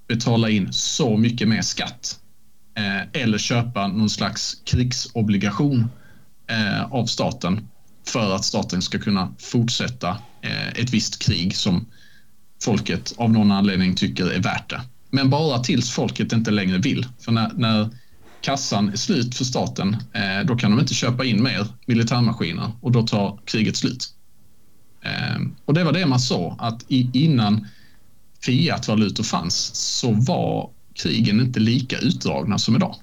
[0.08, 2.20] betala in så mycket mer skatt
[2.78, 5.90] eh, eller köpa någon slags krigsobligation
[6.50, 7.68] eh, av staten
[8.08, 10.10] för att staten ska kunna fortsätta
[10.42, 11.86] eh, ett visst krig som
[12.64, 14.82] folket av någon anledning tycker är värt det.
[15.10, 17.06] Men bara tills folket inte längre vill.
[17.20, 17.90] För när, när
[18.42, 22.92] kassan är slut för staten, eh, då kan de inte köpa in mer militärmaskiner och
[22.92, 24.10] då tar kriget slut.
[25.02, 27.68] Eh, och det var det man sa, att i, innan
[28.42, 32.96] fiatvalutor fanns så var krigen inte lika utdragna som idag.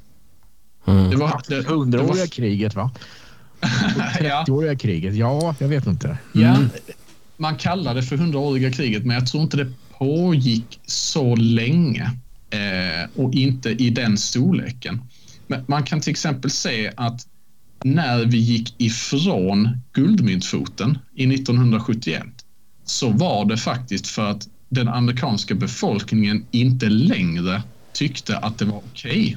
[0.87, 1.11] Mm.
[1.11, 2.27] Det var det, hundraåriga var...
[2.27, 2.91] kriget va?
[4.21, 4.79] 30-åriga ja.
[4.79, 5.15] kriget?
[5.15, 6.07] Ja, jag vet inte.
[6.07, 6.19] Mm.
[6.33, 6.59] Ja,
[7.37, 12.11] man kallar det för hundraåriga kriget, men jag tror inte det pågick så länge
[12.51, 15.01] eh, och inte i den storleken.
[15.47, 17.27] Men man kan till exempel se att
[17.85, 22.25] när vi gick ifrån guldmyntfoten i 1971
[22.85, 27.63] så var det faktiskt för att den amerikanska befolkningen inte längre
[27.93, 29.37] tyckte att det var okej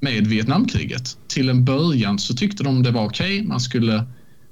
[0.00, 1.16] med Vietnamkriget.
[1.26, 3.48] Till en början så tyckte de det var okej, okay.
[3.48, 4.04] man skulle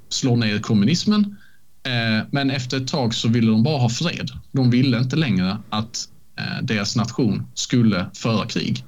[0.09, 1.37] slå ner kommunismen.
[1.85, 4.31] Eh, men efter ett tag så ville de bara ha fred.
[4.51, 6.09] De ville inte längre att
[6.39, 8.83] eh, deras nation skulle föra krig.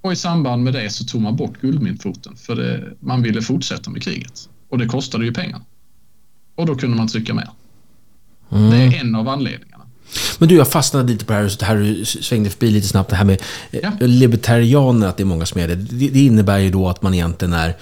[0.00, 3.90] Och i samband med det så tog man bort guldmyntfoten för det, man ville fortsätta
[3.90, 4.48] med kriget.
[4.68, 5.60] Och det kostade ju pengar.
[6.54, 7.50] Och då kunde man trycka mer.
[8.52, 8.70] Mm.
[8.70, 9.84] Det är en av anledningarna.
[10.38, 13.10] Men du, jag fastnade lite på det här, det här du svängde förbi lite snabbt,
[13.10, 13.92] det här med eh, ja.
[14.00, 15.74] libertarianer, att det är många som är det.
[15.74, 16.08] det.
[16.08, 17.76] Det innebär ju då att man egentligen är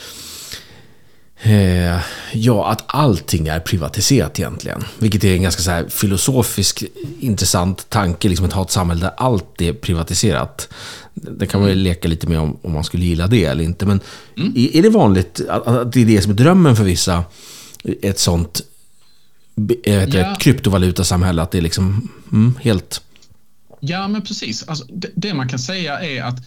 [1.45, 2.01] Eh,
[2.33, 4.85] ja, att allting är privatiserat egentligen.
[4.99, 6.85] Vilket är en ganska så här filosofisk
[7.21, 10.69] intressant tanke, liksom att ha ett samhälle där allt är privatiserat.
[11.15, 13.87] Det kan man ju leka lite med om, om man skulle gilla det eller inte.
[13.87, 14.01] Men
[14.37, 14.53] mm.
[14.57, 17.25] är, är, det vanligt att, att, det är det som är drömmen för vissa?
[18.03, 18.63] Ett sånt
[19.85, 20.37] ett, ja.
[20.41, 23.03] kryptovalutasamhälle, att det är liksom mm, helt...
[23.81, 24.69] Ja, men precis.
[24.69, 26.39] Alltså, det, det, man kan säga är att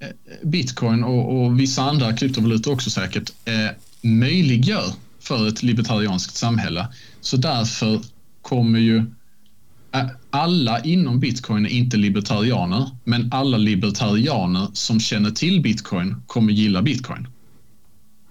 [0.00, 0.08] eh,
[0.42, 3.70] bitcoin och, och vissa andra kryptovalutor också säkert eh,
[4.04, 6.88] möjliggör för ett libertarianskt samhälle.
[7.20, 8.00] Så därför
[8.42, 9.04] kommer ju
[10.30, 16.82] alla inom bitcoin är inte libertarianer, men alla libertarianer som känner till bitcoin kommer gilla
[16.82, 17.28] bitcoin.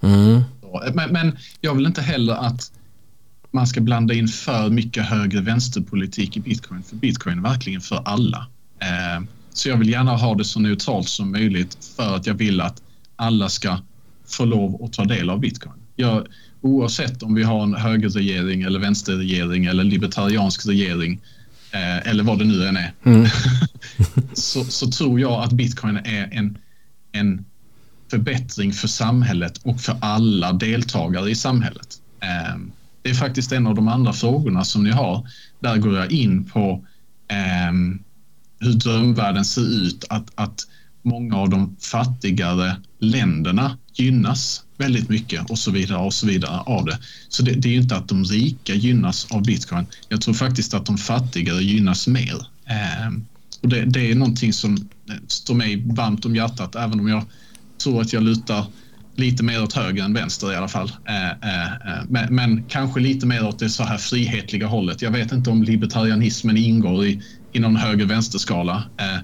[0.01, 0.41] Mm.
[0.93, 2.71] Men, men, jag vill inte heller att
[3.51, 8.01] man ska blanda in för mycket högre vänsterpolitik i bitcoin, för bitcoin är verkligen för
[8.05, 8.47] alla.
[8.79, 12.61] Eh, så jag vill gärna ha det så neutralt som möjligt för att jag vill
[12.61, 12.81] att
[13.15, 13.77] alla ska
[14.27, 15.73] få lov att ta del av bitcoin.
[15.95, 16.27] Jag,
[16.61, 21.21] oavsett om vi har en högerregering eller vänsterregering eller libertariansk regering
[21.71, 23.27] eh, eller vad det nu än är mm.
[24.33, 26.57] så, så, tror jag att bitcoin är en,
[27.11, 27.45] en
[28.11, 31.87] förbättring för samhället och för alla deltagare i samhället.
[32.21, 32.57] Eh,
[33.01, 35.27] det är faktiskt en av de andra frågorna som ni har.
[35.59, 36.85] Där går jag in på
[37.27, 37.73] eh,
[38.59, 40.05] hur drömvärlden ser ut.
[40.09, 40.67] Att, att
[41.01, 46.85] många av de fattigare länderna gynnas väldigt mycket och så vidare och så vidare av
[46.85, 46.99] det.
[47.29, 49.85] Så det, det är inte att de rika gynnas av bitcoin.
[50.09, 52.47] Jag tror faktiskt att de fattigare gynnas mer.
[52.65, 53.07] Eh,
[53.61, 54.89] och det, det, är någonting som
[55.27, 57.23] står mig varmt om hjärtat, även om jag
[57.83, 58.65] tror att jag lutar
[59.15, 60.91] lite mer åt höger än vänster i alla fall.
[61.05, 65.01] Eh, eh, eh men, men, kanske lite mer åt det så här frihetliga hållet.
[65.01, 67.21] Jag vet inte om libertarianismen ingår i,
[67.51, 68.83] i någon höger-vänster-skala.
[68.97, 69.19] Eh,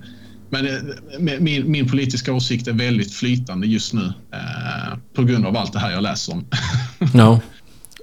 [0.50, 0.74] men eh,
[1.20, 5.80] min, min, politiska åsikt är väldigt flytande just nu eh, på grund av allt det
[5.80, 6.46] här jag läser om.
[7.14, 7.40] ja.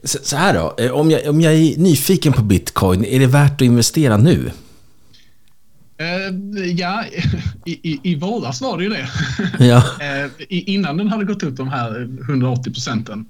[0.05, 3.52] Så här då, eh, om jag, om jag är nyfiken på bitcoin, är det värt
[3.52, 4.51] att investera nu?
[6.01, 7.05] Uh, ja,
[7.64, 9.09] i, i, i våras var det ju det.
[9.64, 9.77] Ja.
[10.24, 13.27] uh, innan den hade gått upp de här 180 procenten.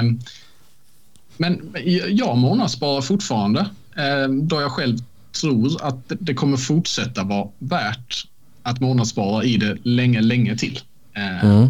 [0.00, 0.20] Um,
[1.36, 1.76] men
[2.08, 3.66] jag månadssparar fortfarande
[4.30, 4.98] då jag själv
[5.40, 8.26] tror att det kommer fortsätta vara värt
[8.62, 10.80] att månadsspara i det länge, länge till.
[11.16, 11.68] Eh, mm.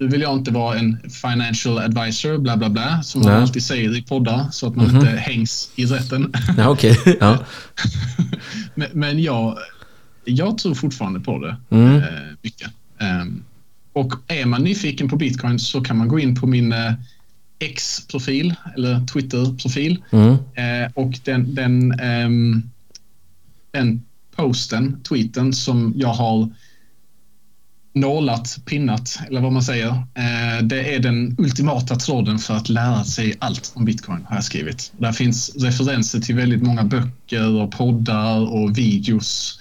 [0.00, 3.98] Nu vill jag inte vara en financial advisor, bla bla bla, som man alltid säger
[3.98, 5.08] i poddar, så att man mm -hmm.
[5.08, 6.32] inte hängs i rätten.
[6.56, 6.96] Ja, okay.
[7.20, 7.38] ja.
[8.74, 9.58] men, men jag,
[10.24, 11.96] jag tror fortfarande på det mm.
[11.96, 12.02] eh,
[12.42, 12.70] mycket.
[13.00, 13.44] Um,
[13.92, 16.92] och är man nyfiken på bitcoin så kan man gå in på min eh,
[17.58, 20.02] X-profil eller Twitter-profil.
[20.10, 20.30] Mm.
[20.32, 22.70] Eh, och den, den, um,
[23.70, 24.02] den
[24.38, 26.48] posten, tweeten som jag har
[27.94, 29.88] nålat, pinnat eller vad man säger.
[29.90, 34.44] Eh, det är den ultimata tråden för att lära sig allt om bitcoin har jag
[34.44, 34.92] skrivit.
[34.98, 39.58] Där finns referenser till väldigt många böcker och poddar och videos.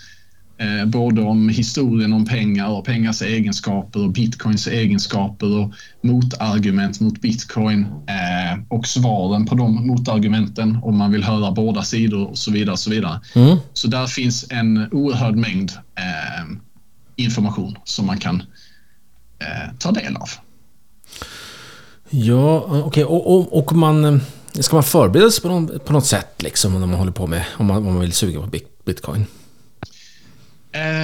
[0.60, 5.72] Eh, både om historien om pengar och pengars egenskaper och bitcoins egenskaper och
[6.02, 12.30] motargument mot bitcoin eh, och svaren på de motargumenten om man vill höra båda sidor
[12.30, 12.72] och så vidare.
[12.72, 13.22] Och så, vidare.
[13.36, 13.58] Mm.
[13.74, 15.72] så där finns en oerhörd mängd
[17.16, 18.44] information som man kan
[19.40, 20.30] eh, tar del av.
[22.10, 22.82] Ja, okej.
[22.82, 23.04] Okay.
[23.04, 24.06] Och, och, och man...
[24.06, 24.22] Eh,
[24.60, 27.46] ska man förbereda sig på, någon, på något sätt liksom när man håller på med,
[27.58, 28.50] om man, om man vill suga på
[28.86, 29.26] bitcoin?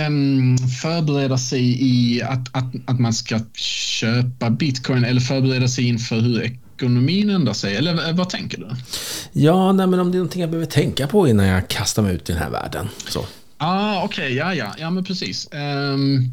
[0.08, 6.20] Um, förbereda sig i att, att, att man ska köpa bitcoin eller förbereda sig inför
[6.20, 7.76] hur ekonomin ändrar sig?
[7.76, 8.70] Eller vad tänker du?
[9.32, 12.16] Ja, nej, men om det är någonting jag behöver tänka på innan jag kastar mig
[12.16, 12.90] ut i den här världen.
[13.08, 13.26] Så.
[13.58, 15.50] Ah, Okej, okay, ja, ja, ja, men precis.
[15.52, 16.32] Um,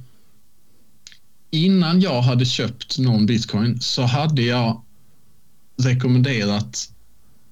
[1.50, 4.82] innan jag hade köpt någon bitcoin så hade jag
[5.82, 6.90] rekommenderat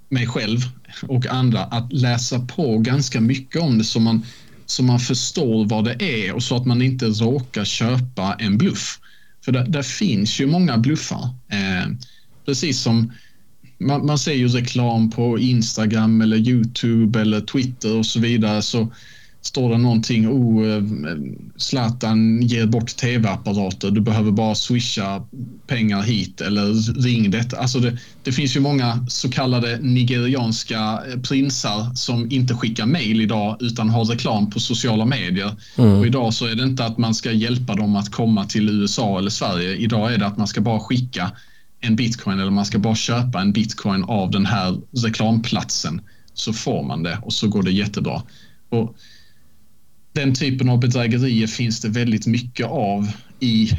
[0.08, 0.58] mig själv
[1.02, 4.22] och andra att läsa på ganska mycket om det så man,
[4.70, 8.98] så man förstår vad det är och så att man inte råkar köpa en bluff.
[9.44, 11.22] För det, där finns ju många bluffar.
[11.48, 11.92] Eh,
[12.46, 13.12] precis som
[13.78, 18.92] man, man ser ju reklam på Instagram eller Youtube eller Twitter och så vidare så
[19.48, 20.82] står det någonting, oh, eh,
[21.56, 25.22] Zlatan ger bort tv-apparater, du behöver bara swisha
[25.66, 27.56] pengar hit eller ring detta.
[27.56, 33.20] Alltså det, det finns ju många så kallade nigerianska eh, prinsar som inte skickar mail
[33.20, 35.56] idag utan har reklam på sociala medier.
[35.78, 35.98] Mm.
[35.98, 39.18] Och idag så är det inte att man ska hjälpa dem att komma till USA
[39.18, 39.76] eller Sverige.
[39.76, 41.30] Idag är det att man ska bara skicka
[41.80, 46.00] en bitcoin eller man ska bara köpa en bitcoin av den här reklamplatsen
[46.34, 48.22] så får man det och så går det jättebra.
[48.68, 48.96] Och
[50.18, 53.70] den typen av bedrägerier finns det väldigt mycket av i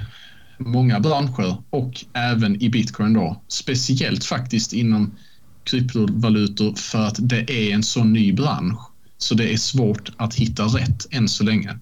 [0.58, 3.44] många branscher och även i bitcoin då.
[3.48, 5.16] Speciellt faktiskt inom
[5.64, 8.80] kryptovalutor för att det är en så ny bransch.
[9.18, 11.80] Så det är svårt att hitta rätt än så länge.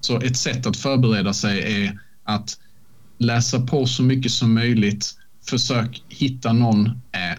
[0.00, 2.58] Så ett sätt att förbereda sig är att
[3.18, 5.14] läsa på så mycket som möjligt.
[5.48, 7.38] Försök hitta någon eh,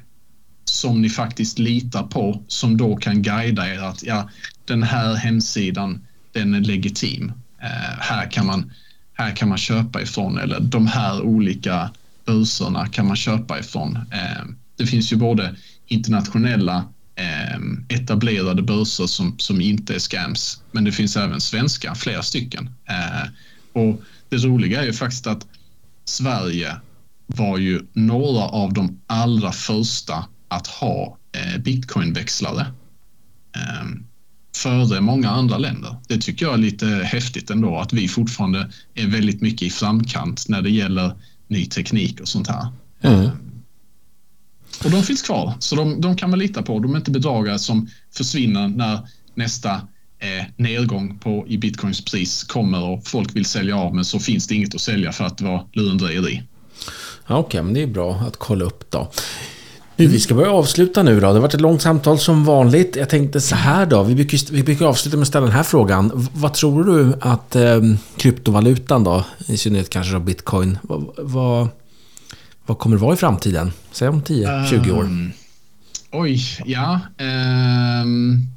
[0.66, 4.30] som ni faktiskt litar på som då kan guida er att ja,
[4.66, 6.06] den här hemsidan
[6.40, 7.32] den är legitim.
[7.62, 8.72] Eh, här, kan man,
[9.14, 11.92] här kan man köpa ifrån eller de här olika
[12.26, 13.96] börserna kan man köpa ifrån.
[14.12, 14.46] Eh,
[14.78, 15.56] det finns ju både
[15.88, 16.86] internationella
[17.16, 17.60] eh,
[17.90, 22.70] etablerade börser som, som inte är scams, men det finns även svenska, flera stycken.
[22.86, 23.30] Eh,
[23.74, 25.48] och det roliga är ju faktiskt att
[26.06, 26.76] Sverige
[27.28, 32.66] var ju några av de allra första att ha eh, bitcoinväxlare.
[33.56, 33.86] Eh,
[34.56, 35.96] Före många andra länder.
[36.08, 40.46] Det tycker jag är lite häftigt ändå att vi fortfarande är väldigt mycket i framkant
[40.48, 41.12] när det gäller
[41.48, 42.68] ny teknik och sånt här.
[43.02, 43.30] Mm.
[44.84, 46.80] Och de finns kvar, så de, de, kan man lita på.
[46.80, 49.00] De är inte bedragare som försvinner när
[49.34, 49.74] nästa
[50.20, 54.48] eh, nedgång på, i bitcoins pris kommer och folk vill sälja av men så finns
[54.48, 56.44] det inget att sälja för att det var lurendrejeri.
[57.24, 59.12] Okej, okay, men det är bra att kolla upp då.
[59.98, 61.20] Nu, vi ska börja avsluta nu då.
[61.20, 62.96] Det har varit ett långt samtal som vanligt.
[62.96, 64.04] Jag tänkte så här då.
[64.04, 66.28] Vi brukar, vi brukar avsluta med att ställa den här frågan.
[66.34, 67.82] Vad tror du att eh,
[68.18, 71.68] kryptovalutan då, i synnerhet kanske då bitcoin, vad, vad,
[72.66, 73.72] vad kommer det vara i framtiden?
[73.92, 75.04] Säg om 10-20 år.
[75.04, 75.32] Ehm,
[76.12, 77.00] oj, ja.
[78.02, 78.55] Um,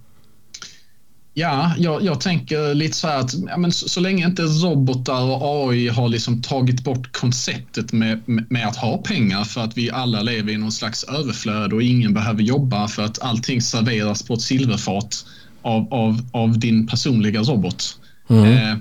[1.38, 5.22] Ja, jag, jag, tänker lite så här att ja, men så, så, länge inte robotar
[5.22, 9.90] och AI har liksom tagit bort konceptet med, med, att ha pengar för att vi
[9.90, 14.34] alla lever i någon slags överflöd och ingen behöver jobba för att allting serveras på
[14.34, 15.26] ett silverfat
[15.62, 17.98] av, av, av din personliga robot.
[18.28, 18.44] Mm.
[18.44, 18.76] Eh,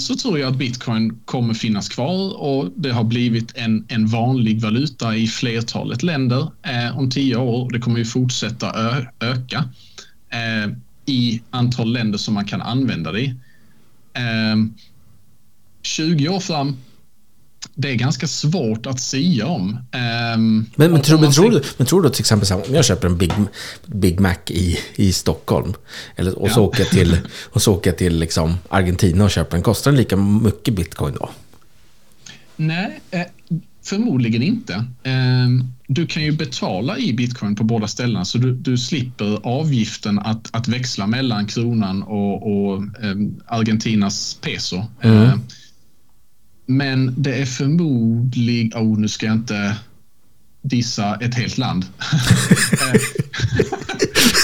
[0.00, 4.60] så tror jag att bitcoin kommer finnas kvar och det har blivit en, en vanlig
[4.60, 7.70] valuta i flertalet länder eh, om tio år.
[7.72, 9.68] Det kommer ju fortsätta ö, öka.
[10.30, 10.72] Eh,
[11.06, 13.34] i antal länder som man kan använda det i.
[15.82, 16.76] 20 ehm, år fram
[17.74, 19.68] det är ganska svårt att säga om.
[19.68, 23.08] Um, men, men, tror, men, tror du, men tror du till exempel om jag köper
[23.08, 23.32] en Big,
[23.86, 25.74] Big Mac i, i Stockholm
[26.16, 26.54] eller, och, ja.
[26.54, 27.18] så åker jag till,
[27.50, 31.14] och så åker jag till liksom Argentina och köper den, kostar den lika mycket bitcoin
[31.14, 31.30] då?
[32.56, 33.22] Nej, eh,
[33.82, 34.84] Förmodligen inte.
[35.86, 40.48] Du kan ju betala i bitcoin på båda ställena så du, du slipper avgiften att,
[40.52, 44.84] att växla mellan kronan och, och ehm, Argentinas peso.
[45.02, 45.16] Mm.
[45.16, 45.40] Ehm,
[46.66, 48.72] men det är förmodligen...
[48.74, 49.76] Oh, nu ska jag inte
[50.62, 51.86] dissa ett helt land.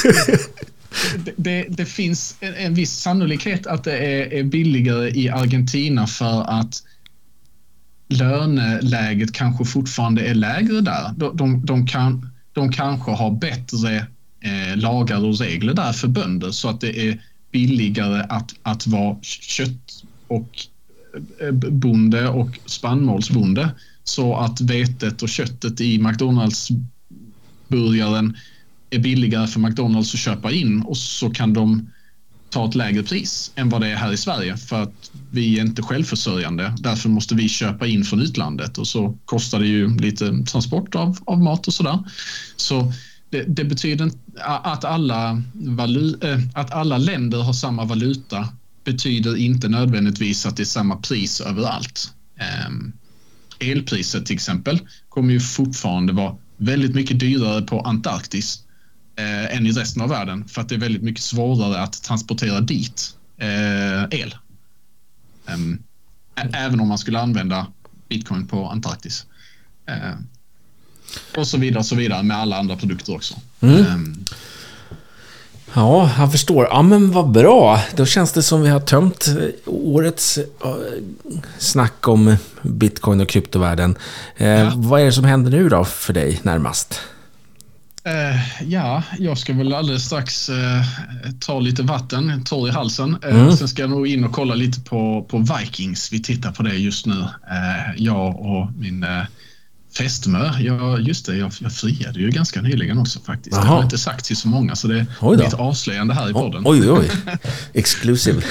[1.24, 6.06] det, det, det, finns en, en viss sannolikhet att det är, är billigare i Argentina
[6.06, 6.82] för att
[8.10, 11.12] löneläget kanske fortfarande är lägre där.
[11.16, 13.96] De, de, de kan, de kanske har bättre
[14.40, 17.22] eh, lagar och regler där för bönder så att det är
[17.52, 20.66] billigare att, att vara kött och
[21.40, 23.70] eh, bonde och spannmålsbonde
[24.04, 26.68] så att vetet och köttet i McDonalds
[27.68, 28.36] burgaren
[28.90, 31.90] är billigare för McDonalds att köpa in och så kan de
[32.50, 35.62] ta ett lägre pris än vad det är här i Sverige för att vi är
[35.62, 36.74] inte självförsörjande.
[36.78, 41.18] Därför måste vi köpa in från utlandet och så kostar det ju lite transport av,
[41.24, 41.98] av mat och sådär.
[42.56, 42.92] Så
[43.30, 44.10] det, det betyder
[44.44, 48.48] att alla, valu, eh, att alla länder har samma valuta
[48.84, 52.12] betyder inte nödvändigtvis att det är samma pris överallt.
[52.38, 52.92] Ehm,
[53.60, 54.78] elpriset till exempel
[55.08, 58.64] kommer ju fortfarande vara väldigt mycket dyrare på Antarktis
[59.20, 62.60] eh, än i resten av världen för att det är väldigt mycket svårare att transportera
[62.60, 64.34] dit eh, el.
[65.54, 65.82] Um,
[66.52, 67.66] även om man skulle använda
[68.08, 69.26] bitcoin på Antarktis.
[69.90, 70.14] Uh,
[71.36, 73.34] och så vidare, så vidare med alla andra produkter också.
[73.60, 73.86] Mm.
[73.86, 74.24] Um,
[75.74, 76.68] Ja, jag förstår.
[76.70, 77.80] Ja, men vad bra.
[77.96, 79.28] Då känns det som vi har tömt
[79.66, 80.38] årets
[81.58, 83.96] snack om bitcoin och kryptovärlden.
[84.36, 84.72] Ja.
[84.76, 87.00] Vad är det som händer nu då för dig närmast?
[88.06, 90.56] Uh, ja, jag ska väl alldeles strax uh,
[91.40, 93.18] ta lite vatten, torr i halsen.
[93.24, 93.56] Uh, mm.
[93.56, 96.12] Sen ska jag nog in och kolla lite på, på Vikings.
[96.12, 97.24] Vi tittar på det just nu.
[97.96, 99.06] jag och min
[99.96, 100.50] fästmö.
[100.60, 101.36] Ja, just det.
[101.36, 103.56] Jag, jag friade ju ganska nyligen också faktiskt.
[103.56, 103.64] Aha.
[103.64, 106.62] Det har inte sagt till så många så det är lite avslöjande här i podden.
[106.66, 107.10] Oj, oj.
[107.72, 108.42] Exclusive.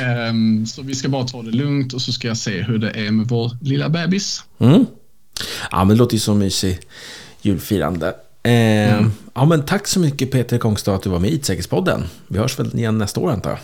[0.30, 2.90] um, så vi ska bara ta det lugnt och så ska jag se hur det
[2.90, 4.44] är med vår lilla bebis.
[4.58, 4.86] Mm.
[5.70, 6.86] Ja, men det låter ju så mysigt
[7.42, 8.14] julfirande.
[8.42, 8.52] Eh,
[8.98, 9.12] mm.
[9.34, 12.04] Ja, men tack så mycket Peter Kongstad att du var med i IT-säkerhetspodden.
[12.28, 13.58] Vi hörs väl igen nästa år antar jag?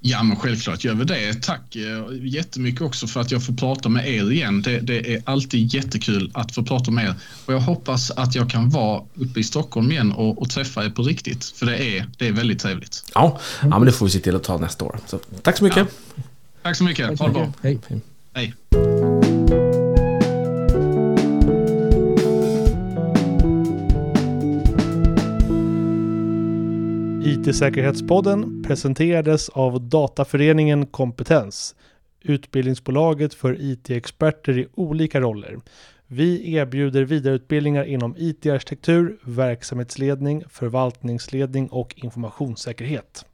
[0.00, 1.42] Ja, men självklart gör vi det.
[1.42, 1.82] Tack eh,
[2.20, 4.62] jättemycket också för att jag får prata med er igen.
[4.62, 7.14] Det, det, är alltid jättekul att få prata med er
[7.46, 10.90] och jag hoppas att jag kan vara uppe i Stockholm igen och, och träffa er
[10.90, 11.44] på riktigt.
[11.44, 13.04] För det är, det är väldigt trevligt.
[13.14, 14.98] Ja, ja men det får vi se till att ta nästa år.
[15.06, 15.88] Så, tack så mycket.
[16.16, 16.22] Ja.
[16.62, 17.18] Tack så mycket.
[17.18, 17.52] ha det bra.
[17.62, 17.78] Hej.
[18.34, 18.54] Hej.
[27.26, 31.74] IT-säkerhetspodden presenterades av Dataföreningen Kompetens,
[32.22, 35.58] utbildningsbolaget för IT-experter i olika roller.
[36.06, 43.26] Vi erbjuder vidareutbildningar inom IT-arkitektur, verksamhetsledning, förvaltningsledning och informationssäkerhet.